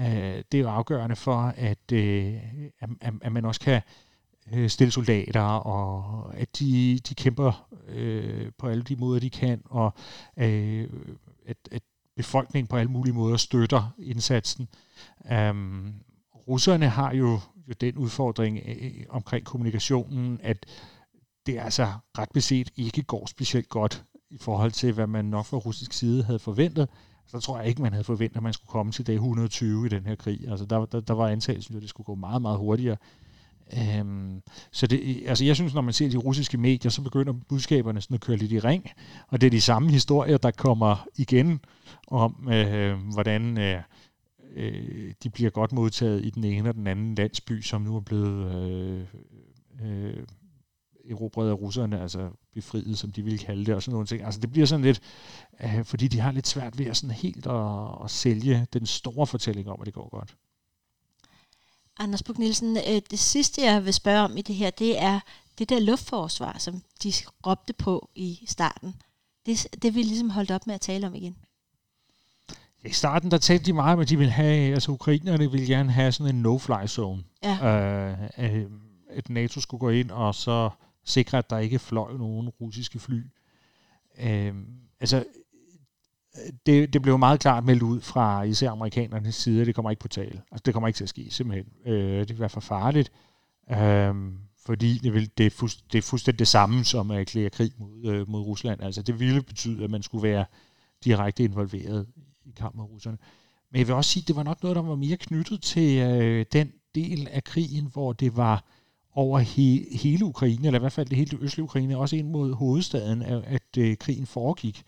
øh, 0.01 0.43
det 0.53 0.55
er 0.55 0.59
jo 0.59 0.69
afgørende 0.69 1.17
for, 1.17 1.55
at, 1.57 1.93
øh, 1.93 2.35
at, 2.81 3.13
at 3.23 3.33
man 3.33 3.45
også 3.45 3.61
kan 3.61 3.83
øh, 4.53 4.71
stille 4.71 4.91
soldater, 4.91 5.43
og 5.43 6.35
at 6.35 6.59
de, 6.59 7.01
de 7.09 7.15
kæmper 7.15 7.69
øh, 7.89 8.53
på 8.59 8.69
alle 8.69 8.83
de 8.83 8.97
måder, 8.97 9.21
de 9.21 9.31
kan, 9.31 9.63
og 9.65 9.95
øh, 10.37 10.89
at, 11.47 11.57
at 11.73 11.83
befolkningen 12.17 12.67
på 12.67 12.77
alle 12.77 12.91
mulige 12.91 13.15
måder 13.15 13.37
støtter 13.37 13.95
indsatsen. 13.99 14.69
Um, 15.51 15.95
russerne 16.49 16.89
har 16.89 17.15
jo, 17.15 17.41
jo 17.69 17.75
den 17.81 17.97
udfordring 17.97 18.61
øh, 18.67 18.91
omkring 19.09 19.45
kommunikationen, 19.45 20.41
at 20.43 20.67
det 21.47 21.59
altså 21.59 21.93
ret 22.19 22.29
beset 22.35 22.71
ikke 22.77 23.03
går 23.03 23.27
specielt 23.27 23.69
godt 23.69 24.05
i 24.31 24.39
forhold 24.41 24.73
til, 24.73 24.93
hvad 24.93 25.07
man 25.07 25.25
nok 25.25 25.47
fra 25.47 25.57
russisk 25.57 25.93
side 25.93 26.23
havde 26.23 26.39
forventet. 26.39 26.89
Så 27.27 27.41
tror 27.41 27.59
jeg 27.59 27.69
ikke, 27.69 27.83
man 27.83 27.93
havde 27.93 28.05
forventet, 28.05 28.37
at 28.37 28.43
man 28.43 28.53
skulle 28.53 28.71
komme 28.71 28.93
til 28.93 29.07
dag 29.07 29.15
120 29.15 29.87
i 29.87 29.89
den 29.89 30.07
her 30.07 30.15
krig. 30.15 30.49
Altså 30.49 30.67
der, 30.67 30.85
der, 30.85 31.01
der 31.01 31.15
var 31.15 31.29
antagelsen 31.29 31.77
at 31.77 31.83
det 31.83 31.91
skulle 31.91 32.05
gå 32.05 32.15
meget, 32.15 32.43
meget 32.43 32.59
hurtigere. 32.59 32.97
Øhm, 33.79 34.43
så 34.73 34.87
det, 34.87 35.23
altså 35.27 35.45
jeg 35.45 35.57
synes, 35.57 35.75
når 35.75 35.81
man 35.81 35.93
ser 35.93 36.09
de 36.09 36.17
russiske 36.17 36.59
medier, 36.59 36.91
så 36.91 37.03
begynder 37.03 37.33
budskaberne 37.33 38.01
sådan 38.01 38.15
at 38.15 38.21
køre 38.21 38.37
lidt 38.37 38.53
i 38.53 38.59
ring, 38.59 38.91
og 39.29 39.41
det 39.41 39.47
er 39.47 39.51
de 39.51 39.61
samme 39.61 39.91
historier, 39.91 40.39
der 40.39 40.51
kommer 40.51 41.07
igen 41.17 41.61
om, 42.07 42.49
øh, 42.53 42.99
hvordan 43.13 43.59
øh, 43.59 43.83
øh, 44.57 45.13
de 45.23 45.31
bliver 45.31 45.51
godt 45.51 45.73
modtaget 45.73 46.25
i 46.25 46.31
den 46.31 46.45
ene 46.45 46.69
og 46.69 46.75
den 46.75 46.87
anden 46.87 47.15
landsby, 47.15 47.61
som 47.61 47.83
nu 47.83 47.97
er 47.97 48.01
blevet 48.01 48.55
øh, 48.55 49.05
øh, 49.83 50.25
erobret 51.11 51.49
af 51.49 51.55
russerne, 51.55 52.01
altså 52.01 52.31
befriet, 52.55 52.99
som 52.99 53.13
de 53.13 53.23
ville 53.23 53.39
kalde 53.39 53.67
det, 53.67 53.75
og 53.75 53.83
sådan 53.83 53.93
nogle 53.93 54.07
ting. 54.07 54.25
Altså 54.25 54.41
det 54.41 54.51
bliver 54.51 54.67
sådan 54.67 54.85
lidt, 54.85 55.01
øh, 55.65 55.85
fordi 55.85 56.09
de 56.09 56.21
har 56.21 56.33
lidt 56.33 56.47
svært 56.47 56.79
ved 56.79 56.87
at 56.87 56.97
sådan 56.97 57.15
helt 57.15 57.47
at, 57.47 58.05
at 58.05 58.11
sælge 58.11 58.67
den 58.73 58.87
store 58.87 59.27
fortælling 59.27 59.69
om, 59.69 59.81
at 59.81 59.87
det 59.87 59.95
går 59.95 60.09
godt. 60.09 60.37
Anders 61.99 62.23
Buk 62.23 62.39
Nielsen, 62.39 62.77
øh, 62.77 63.03
det 63.11 63.19
sidste 63.19 63.63
jeg 63.63 63.85
vil 63.85 63.95
spørge 63.95 64.21
om 64.21 64.37
i 64.37 64.43
det 64.43 64.55
her, 64.55 64.71
det 64.71 65.03
er 65.03 65.21
det 65.59 65.69
der 65.69 65.81
luftforsvar, 65.81 66.57
som 66.59 66.83
de 67.03 67.13
råbte 67.47 67.73
på 67.73 68.11
i 68.15 68.45
starten. 68.47 68.95
Det, 69.47 69.67
det 69.83 69.95
vil 69.95 70.07
ligesom 70.07 70.31
holdt 70.31 70.51
op 70.51 70.67
med 70.67 70.75
at 70.75 70.81
tale 70.81 71.07
om 71.07 71.15
igen. 71.15 71.37
I 72.85 72.93
starten 72.93 73.31
der 73.31 73.39
talte 73.39 73.65
de 73.65 73.73
meget 73.73 73.93
om, 73.93 74.01
at 74.01 74.09
de 74.09 74.19
ville 74.19 74.33
have, 74.33 74.75
altså 74.75 74.93
ukrainerne 74.93 75.51
ville 75.51 75.67
gerne 75.67 75.93
have 75.93 76.13
sådan 76.13 76.35
en 76.35 76.47
no-fly 76.47 76.87
zone. 76.87 77.25
Ja. 77.43 78.19
Øh, 78.39 78.71
at 79.11 79.29
NATO 79.29 79.61
skulle 79.61 79.79
gå 79.79 79.89
ind 79.89 80.11
og 80.11 80.35
så 80.35 80.71
sikre, 81.05 81.39
at 81.39 81.51
der 81.51 81.59
ikke 81.59 81.79
fløj 81.79 82.13
nogen 82.13 82.49
russiske 82.49 82.99
fly. 82.99 83.23
Øh, 84.19 84.55
altså, 85.01 85.25
det, 86.67 86.93
det 86.93 87.03
blev 87.03 87.19
meget 87.19 87.41
klart 87.41 87.65
meldt 87.65 87.83
ud 87.83 88.01
fra 88.01 88.43
især 88.43 88.71
amerikanernes 88.71 89.35
side, 89.35 89.61
at 89.61 89.67
det 89.67 89.75
kommer 89.75 89.91
ikke 89.91 90.01
på 90.01 90.09
tale. 90.09 90.43
Altså, 90.53 90.63
det 90.65 90.75
kommer 90.75 90.89
ikke 90.89 90.97
til 90.97 91.05
at 91.05 91.09
ske, 91.09 91.31
simpelthen. 91.31 91.93
Øh, 91.93 92.19
det 92.21 92.29
vil 92.29 92.39
være 92.41 92.49
for 92.49 92.61
farligt, 92.61 93.13
øh, 93.71 94.15
fordi 94.67 94.99
det, 94.99 95.15
vil, 95.15 95.31
det, 95.39 95.47
er 95.47 95.51
fuldst, 95.51 95.93
det 95.93 95.99
er 95.99 96.03
fuldstændig 96.03 96.39
det 96.39 96.49
samme 96.49 96.85
som 96.85 97.11
at 97.11 97.21
erklære 97.21 97.51
krig 97.51 97.73
mod, 97.79 98.05
øh, 98.05 98.29
mod 98.29 98.41
Rusland. 98.41 98.83
Altså, 98.83 99.03
det 99.03 99.21
ville 99.21 99.43
betyde, 99.43 99.85
at 99.85 99.91
man 99.91 100.03
skulle 100.03 100.23
være 100.29 100.45
direkte 101.05 101.45
involveret 101.45 102.07
i 102.45 102.51
kamp 102.57 102.75
mod 102.75 102.85
russerne. 102.85 103.19
Men 103.71 103.79
jeg 103.79 103.87
vil 103.87 103.95
også 103.95 104.11
sige, 104.11 104.23
at 104.23 104.29
det 104.29 104.37
var 104.37 104.43
nok 104.43 104.63
noget, 104.63 104.77
der 104.77 104.83
var 104.83 104.95
mere 104.95 105.17
knyttet 105.17 105.63
til 105.63 105.99
øh, 105.99 106.47
den 106.53 106.73
del 106.95 107.29
af 107.31 107.45
krigen, 107.45 107.87
hvor 107.93 108.13
det 108.13 108.37
var 108.37 108.65
over 109.15 109.39
he, 109.39 109.97
hele 109.97 110.25
Ukraine, 110.25 110.67
eller 110.67 110.79
i 110.79 110.83
hvert 110.83 110.93
fald 110.93 111.09
det 111.09 111.19
hele 111.19 111.31
det 111.31 111.43
østlige 111.43 111.65
Ukraine, 111.65 111.99
også 111.99 112.17
ind 112.17 112.31
mod 112.31 112.55
hovedstaden, 112.55 113.23
at, 113.23 113.43
at 113.47 113.79
øh, 113.79 113.97
krigen 113.97 114.27
foregik. 114.27 114.83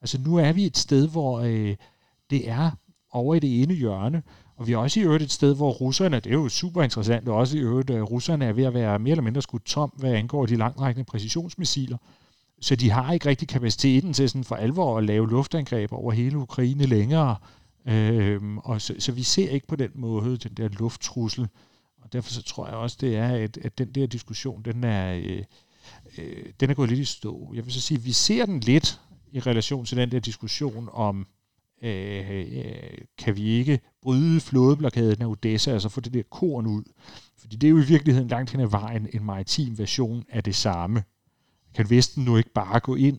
Altså 0.00 0.20
nu 0.20 0.36
er 0.36 0.52
vi 0.52 0.66
et 0.66 0.76
sted, 0.76 1.08
hvor 1.08 1.40
øh, 1.40 1.76
det 2.30 2.48
er 2.48 2.70
over 3.12 3.34
i 3.34 3.38
det 3.38 3.62
ene 3.62 3.74
hjørne, 3.74 4.22
og 4.56 4.66
vi 4.66 4.72
er 4.72 4.76
også 4.76 5.00
i 5.00 5.02
øvrigt 5.02 5.22
et 5.22 5.30
sted, 5.30 5.54
hvor 5.54 5.70
russerne, 5.70 6.20
det 6.20 6.26
er 6.26 6.34
jo 6.34 6.48
super 6.48 6.82
interessant, 6.82 7.28
og 7.28 7.36
også 7.36 7.56
i 7.56 7.60
øvrigt, 7.60 7.90
at 7.90 8.10
russerne 8.10 8.44
er 8.44 8.52
ved 8.52 8.64
at 8.64 8.74
være 8.74 8.98
mere 8.98 9.10
eller 9.10 9.22
mindre 9.22 9.42
skudt 9.42 9.64
tom, 9.64 9.92
hvad 9.96 10.12
angår 10.12 10.46
de 10.46 10.56
langtrækkende 10.56 11.04
præcisionsmissiler. 11.04 11.96
Så 12.60 12.76
de 12.76 12.90
har 12.90 13.12
ikke 13.12 13.28
rigtig 13.28 13.48
kapaciteten 13.48 14.12
til 14.12 14.28
sådan 14.28 14.44
for 14.44 14.56
alvor 14.56 14.98
at 14.98 15.04
lave 15.04 15.28
luftangreb 15.28 15.92
over 15.92 16.12
hele 16.12 16.38
Ukraine 16.38 16.86
længere. 16.86 17.36
Øhm, 17.86 18.58
og 18.58 18.80
så, 18.80 18.94
så 18.98 19.12
vi 19.12 19.22
ser 19.22 19.50
ikke 19.50 19.66
på 19.66 19.76
den 19.76 19.90
måde 19.94 20.36
den 20.36 20.52
der 20.56 20.68
lufttrussel. 20.68 21.48
Og 22.02 22.12
derfor 22.12 22.30
så 22.30 22.42
tror 22.42 22.66
jeg 22.66 22.76
også, 22.76 22.96
det 23.00 23.16
er, 23.16 23.28
at, 23.28 23.56
at 23.56 23.78
den 23.78 23.92
der 23.92 24.06
diskussion, 24.06 24.62
den 24.62 24.84
er, 24.84 25.14
øh, 25.14 25.44
øh, 26.18 26.44
den 26.60 26.70
er 26.70 26.74
gået 26.74 26.88
lidt 26.88 27.00
i 27.00 27.04
stå. 27.04 27.52
Jeg 27.54 27.64
vil 27.64 27.72
så 27.72 27.80
sige, 27.80 27.98
at 27.98 28.04
vi 28.04 28.12
ser 28.12 28.46
den 28.46 28.60
lidt 28.60 29.00
i 29.32 29.40
relation 29.40 29.84
til 29.84 29.96
den 29.96 30.10
der 30.10 30.20
diskussion 30.20 30.88
om, 30.92 31.26
øh, 31.82 32.30
øh, 32.30 32.98
kan 33.18 33.36
vi 33.36 33.42
ikke 33.42 33.80
bryde 34.02 34.40
flådeblokaden 34.40 35.22
af 35.22 35.26
Odessa, 35.26 35.72
altså 35.72 35.88
få 35.88 36.00
det 36.00 36.14
der 36.14 36.22
korn 36.30 36.66
ud. 36.66 36.82
Fordi 37.36 37.56
det 37.56 37.66
er 37.66 37.70
jo 37.70 37.78
i 37.78 37.86
virkeligheden 37.86 38.28
langt 38.28 38.50
hen 38.50 38.60
ad 38.60 38.66
vejen 38.66 39.08
en 39.12 39.24
maritim 39.24 39.78
version 39.78 40.24
af 40.28 40.44
det 40.44 40.56
samme. 40.56 41.02
Kan 41.74 41.90
Vesten 41.90 42.24
nu 42.24 42.36
ikke 42.36 42.52
bare 42.52 42.80
gå 42.80 42.94
ind 42.94 43.18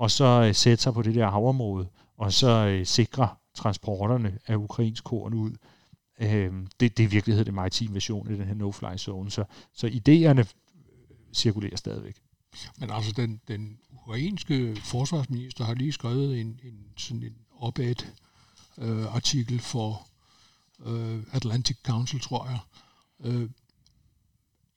og 0.00 0.10
så 0.10 0.44
øh, 0.46 0.54
sætte 0.54 0.82
sig 0.82 0.94
på 0.94 1.02
det 1.02 1.14
der 1.14 1.30
havområde, 1.30 1.88
og 2.18 2.32
så 2.32 2.66
øh, 2.66 2.86
sikre 2.86 3.28
transporterne 3.54 4.38
af 4.46 4.56
ukrainsk 4.56 5.04
korn 5.04 5.34
ud? 5.34 5.52
Øh, 6.20 6.52
det, 6.80 6.96
det 6.96 7.00
er 7.00 7.08
i 7.08 7.10
virkeligheden 7.10 7.48
en 7.48 7.54
maritime 7.54 7.94
version 7.94 8.28
af 8.28 8.36
den 8.36 8.46
her 8.46 8.54
no-fly 8.54 8.96
zone. 8.96 9.30
Så, 9.30 9.44
så 9.72 9.86
idéerne 9.86 10.44
cirkulerer 11.32 11.76
stadigvæk. 11.76 12.16
Men 12.78 12.90
altså, 12.90 13.12
den, 13.12 13.40
den 13.48 13.78
ukrainske 13.90 14.76
forsvarsminister 14.76 15.64
har 15.64 15.74
lige 15.74 15.92
skrevet 15.92 16.40
en, 16.40 16.60
en 16.62 16.84
sådan 16.96 17.22
en 17.22 17.36
opad 17.50 17.94
øh, 18.78 19.14
artikel 19.14 19.60
for 19.60 20.08
øh, 20.86 21.22
Atlantic 21.32 21.76
Council, 21.82 22.20
tror 22.20 22.48
jeg, 22.48 22.58
øh, 23.20 23.50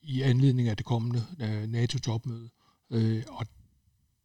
i 0.02 0.22
anledning 0.22 0.68
af 0.68 0.76
det 0.76 0.86
kommende 0.86 1.26
øh, 1.40 1.66
NATO-topmøde. 1.66 2.50
Øh, 2.90 3.22
og 3.28 3.46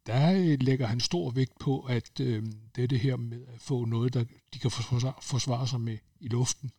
der 0.06 0.56
lægger 0.56 0.86
han 0.86 1.00
stor 1.00 1.30
vægt 1.30 1.58
på, 1.58 1.80
at 1.80 2.20
øh, 2.20 2.46
det 2.76 2.84
er 2.84 2.88
det 2.88 3.00
her 3.00 3.16
med 3.16 3.46
at 3.54 3.60
få 3.60 3.84
noget, 3.84 4.14
der 4.14 4.24
de 4.54 4.58
kan 4.58 4.70
forsvare 5.20 5.68
sig 5.68 5.80
med 5.80 5.98
i 6.20 6.28
luften, 6.28 6.70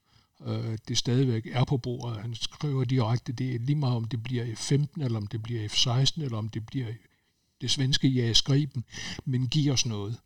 øh, 0.46 0.78
det 0.88 0.98
stadigvæk 0.98 1.48
er 1.52 1.64
på 1.64 1.78
bordet. 1.78 2.18
Han 2.18 2.36
skriver 2.36 2.84
direkte, 2.84 3.32
det 3.32 3.56
er 3.56 3.60
lige 3.60 3.76
meget 3.76 3.96
om 3.96 4.06
det 4.06 4.24
bliver 4.24 4.46
F-15, 4.46 5.04
eller 5.04 5.18
om 5.18 5.28
det 5.28 5.44
bliver 5.44 5.70
F-16, 5.70 6.24
eller 6.24 6.38
om 6.38 6.50
det 6.50 6.66
bliver 6.66 6.88
det 7.62 7.72
svenske 7.72 8.08
jagerskriben, 8.08 8.84
men 9.26 9.48
giver 9.48 9.74
os 9.74 9.86
noget. 9.86 10.18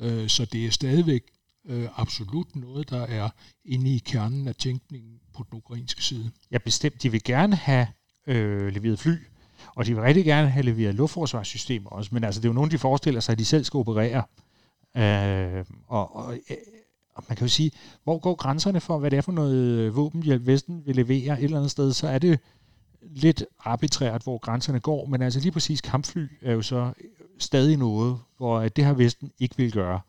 Øh, 0.00 0.28
så 0.28 0.44
det 0.44 0.66
er 0.66 0.70
stadigvæk 0.70 1.22
øh, 1.66 1.88
absolut 1.96 2.56
noget, 2.56 2.90
der 2.90 3.02
er 3.02 3.30
inde 3.64 3.94
i 3.94 3.98
kernen 3.98 4.48
af 4.48 4.54
tænkningen 4.54 5.20
på 5.34 5.44
den 5.50 5.58
ukrainske 5.58 6.04
side. 6.04 6.30
Ja, 6.50 6.58
bestemt. 6.58 7.02
De 7.02 7.10
vil 7.10 7.24
gerne 7.24 7.56
have 7.56 7.86
øh, 8.26 8.72
leveret 8.72 8.98
fly, 8.98 9.16
og 9.74 9.86
de 9.86 9.94
vil 9.94 10.02
rigtig 10.02 10.24
gerne 10.24 10.48
have 10.48 10.64
leveret 10.64 10.94
luftforsvarssystemer 10.94 11.90
også, 11.90 12.10
men 12.14 12.24
altså, 12.24 12.40
det 12.40 12.44
er 12.44 12.48
jo 12.50 12.54
nogen, 12.54 12.70
de 12.70 12.78
forestiller 12.78 13.20
sig, 13.20 13.32
at 13.32 13.38
de 13.38 13.44
selv 13.44 13.64
skal 13.64 13.78
operere. 13.78 14.22
Øh, 14.96 15.64
og, 15.86 16.16
og, 16.16 16.38
og 17.14 17.24
man 17.28 17.36
kan 17.36 17.44
jo 17.46 17.52
sige, 17.52 17.70
hvor 18.04 18.18
går 18.18 18.34
grænserne 18.34 18.80
for, 18.80 18.98
hvad 18.98 19.10
det 19.10 19.16
er 19.16 19.20
for 19.20 19.32
noget 19.32 19.56
øh, 19.56 19.96
våbenhjælp, 19.96 20.46
Vesten 20.46 20.82
vil 20.86 20.96
levere 20.96 21.38
et 21.38 21.44
eller 21.44 21.56
andet 21.56 21.70
sted, 21.70 21.92
så 21.92 22.08
er 22.08 22.18
det 22.18 22.38
lidt 23.02 23.44
arbitrært, 23.60 24.22
hvor 24.22 24.38
grænserne 24.38 24.80
går, 24.80 25.06
men 25.06 25.22
altså 25.22 25.40
lige 25.40 25.52
præcis 25.52 25.80
kampfly 25.80 26.26
er 26.42 26.52
jo 26.52 26.62
så 26.62 26.76
øh, 26.76 27.10
stadig 27.38 27.76
noget, 27.76 28.18
hvor 28.36 28.60
øh, 28.60 28.70
det 28.76 28.84
har 28.84 28.94
Vesten 28.94 29.32
ikke 29.38 29.56
vil 29.56 29.72
gøre. 29.72 30.00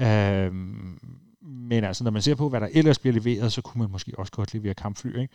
Øhm, 0.00 0.98
men 1.42 1.84
altså, 1.84 2.04
når 2.04 2.10
man 2.10 2.22
ser 2.22 2.34
på, 2.34 2.48
hvad 2.48 2.60
der 2.60 2.68
ellers 2.72 2.98
bliver 2.98 3.14
leveret, 3.14 3.52
så 3.52 3.62
kunne 3.62 3.82
man 3.82 3.90
måske 3.90 4.12
også 4.18 4.32
godt 4.32 4.54
levere 4.54 4.74
kampfly. 4.74 5.18
Ikke? 5.20 5.34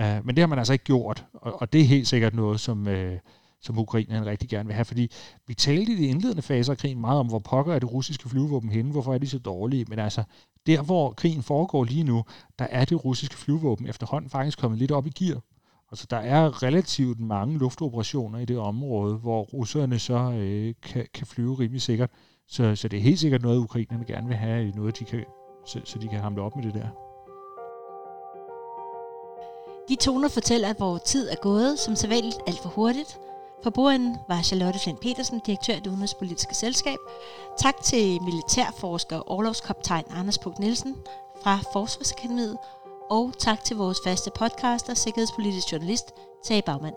Øh, 0.00 0.26
men 0.26 0.36
det 0.36 0.42
har 0.42 0.46
man 0.46 0.58
altså 0.58 0.72
ikke 0.72 0.84
gjort, 0.84 1.24
og, 1.32 1.60
og 1.60 1.72
det 1.72 1.80
er 1.80 1.84
helt 1.84 2.08
sikkert 2.08 2.34
noget, 2.34 2.60
som, 2.60 2.88
øh, 2.88 3.18
som 3.62 3.78
ukrainerne 3.78 4.26
rigtig 4.26 4.48
gerne 4.48 4.66
vil 4.66 4.74
have, 4.74 4.84
fordi 4.84 5.10
vi 5.46 5.54
talte 5.54 5.92
i 5.92 5.96
de 5.96 6.06
indledende 6.06 6.42
faser 6.42 6.72
af 6.72 6.78
krigen 6.78 7.00
meget 7.00 7.20
om, 7.20 7.26
hvor 7.26 7.38
pokker 7.38 7.74
er 7.74 7.78
det 7.78 7.92
russiske 7.92 8.28
flyvåben 8.28 8.70
henne, 8.70 8.92
hvorfor 8.92 9.14
er 9.14 9.18
de 9.18 9.28
så 9.28 9.38
dårlige, 9.38 9.84
men 9.88 9.98
altså, 9.98 10.22
der 10.66 10.82
hvor 10.82 11.12
krigen 11.12 11.42
foregår 11.42 11.84
lige 11.84 12.04
nu, 12.04 12.24
der 12.58 12.66
er 12.70 12.84
det 12.84 13.04
russiske 13.04 13.36
flyvåben 13.36 13.86
efterhånden 13.86 14.30
faktisk 14.30 14.58
kommet 14.58 14.78
lidt 14.78 14.92
op 14.92 15.06
i 15.06 15.10
gear. 15.10 15.40
Altså, 15.90 16.06
der 16.10 16.16
er 16.16 16.62
relativt 16.62 17.20
mange 17.20 17.58
luftoperationer 17.58 18.38
i 18.38 18.44
det 18.44 18.58
område, 18.58 19.16
hvor 19.16 19.42
russerne 19.42 19.98
så 19.98 20.32
øh, 20.32 20.74
kan, 20.82 21.06
kan 21.14 21.26
flyve 21.26 21.54
rimelig 21.54 21.82
sikkert. 21.82 22.10
Så, 22.48 22.76
så 22.76 22.88
det 22.88 22.96
er 22.96 23.02
helt 23.02 23.18
sikkert 23.18 23.42
noget, 23.42 23.58
ukrainerne 23.58 24.04
gerne 24.04 24.28
vil 24.28 24.36
have, 24.36 24.70
noget 24.70 24.98
de 24.98 25.04
kan, 25.04 25.24
så, 25.66 25.80
så 25.84 25.98
de 25.98 26.08
kan 26.08 26.20
hamle 26.20 26.42
op 26.42 26.56
med 26.56 26.64
det 26.64 26.74
der. 26.74 26.88
De 29.88 29.96
toner 29.96 30.28
fortæller, 30.28 30.68
at 30.68 30.80
vores 30.80 31.02
tid 31.02 31.28
er 31.28 31.36
gået, 31.42 31.78
som 31.78 31.96
sædvanligt 31.96 32.38
alt 32.46 32.58
for 32.58 32.68
hurtigt. 32.68 33.18
For 33.62 33.70
bordenden 33.70 34.16
var 34.28 34.42
Charlotte 34.42 34.78
Flint 34.78 35.00
Petersen, 35.00 35.40
direktør 35.46 35.74
i 35.74 35.80
det 35.80 35.86
udenrigspolitiske 35.86 36.54
selskab. 36.54 36.98
Tak 37.58 37.82
til 37.82 38.22
militærforsker 38.22 39.16
og 39.16 39.28
overlovskoptegn 39.30 40.04
Anders 40.10 40.38
Pug 40.38 40.54
Nielsen 40.60 40.96
fra 41.42 41.58
Forsvarsakademiet. 41.72 42.58
Og 43.10 43.32
tak 43.38 43.64
til 43.64 43.76
vores 43.76 43.98
faste 44.04 44.30
podcaster, 44.30 44.94
sikkerhedspolitisk 44.94 45.72
journalist, 45.72 46.14
Tage 46.44 46.62
Bagmand. 46.62 46.94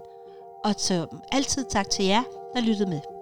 Og 0.64 0.76
som 0.78 1.22
altid 1.32 1.66
tak 1.70 1.90
til 1.90 2.06
jer, 2.06 2.24
der 2.56 2.62
lyttede 2.62 2.90
med. 2.90 3.19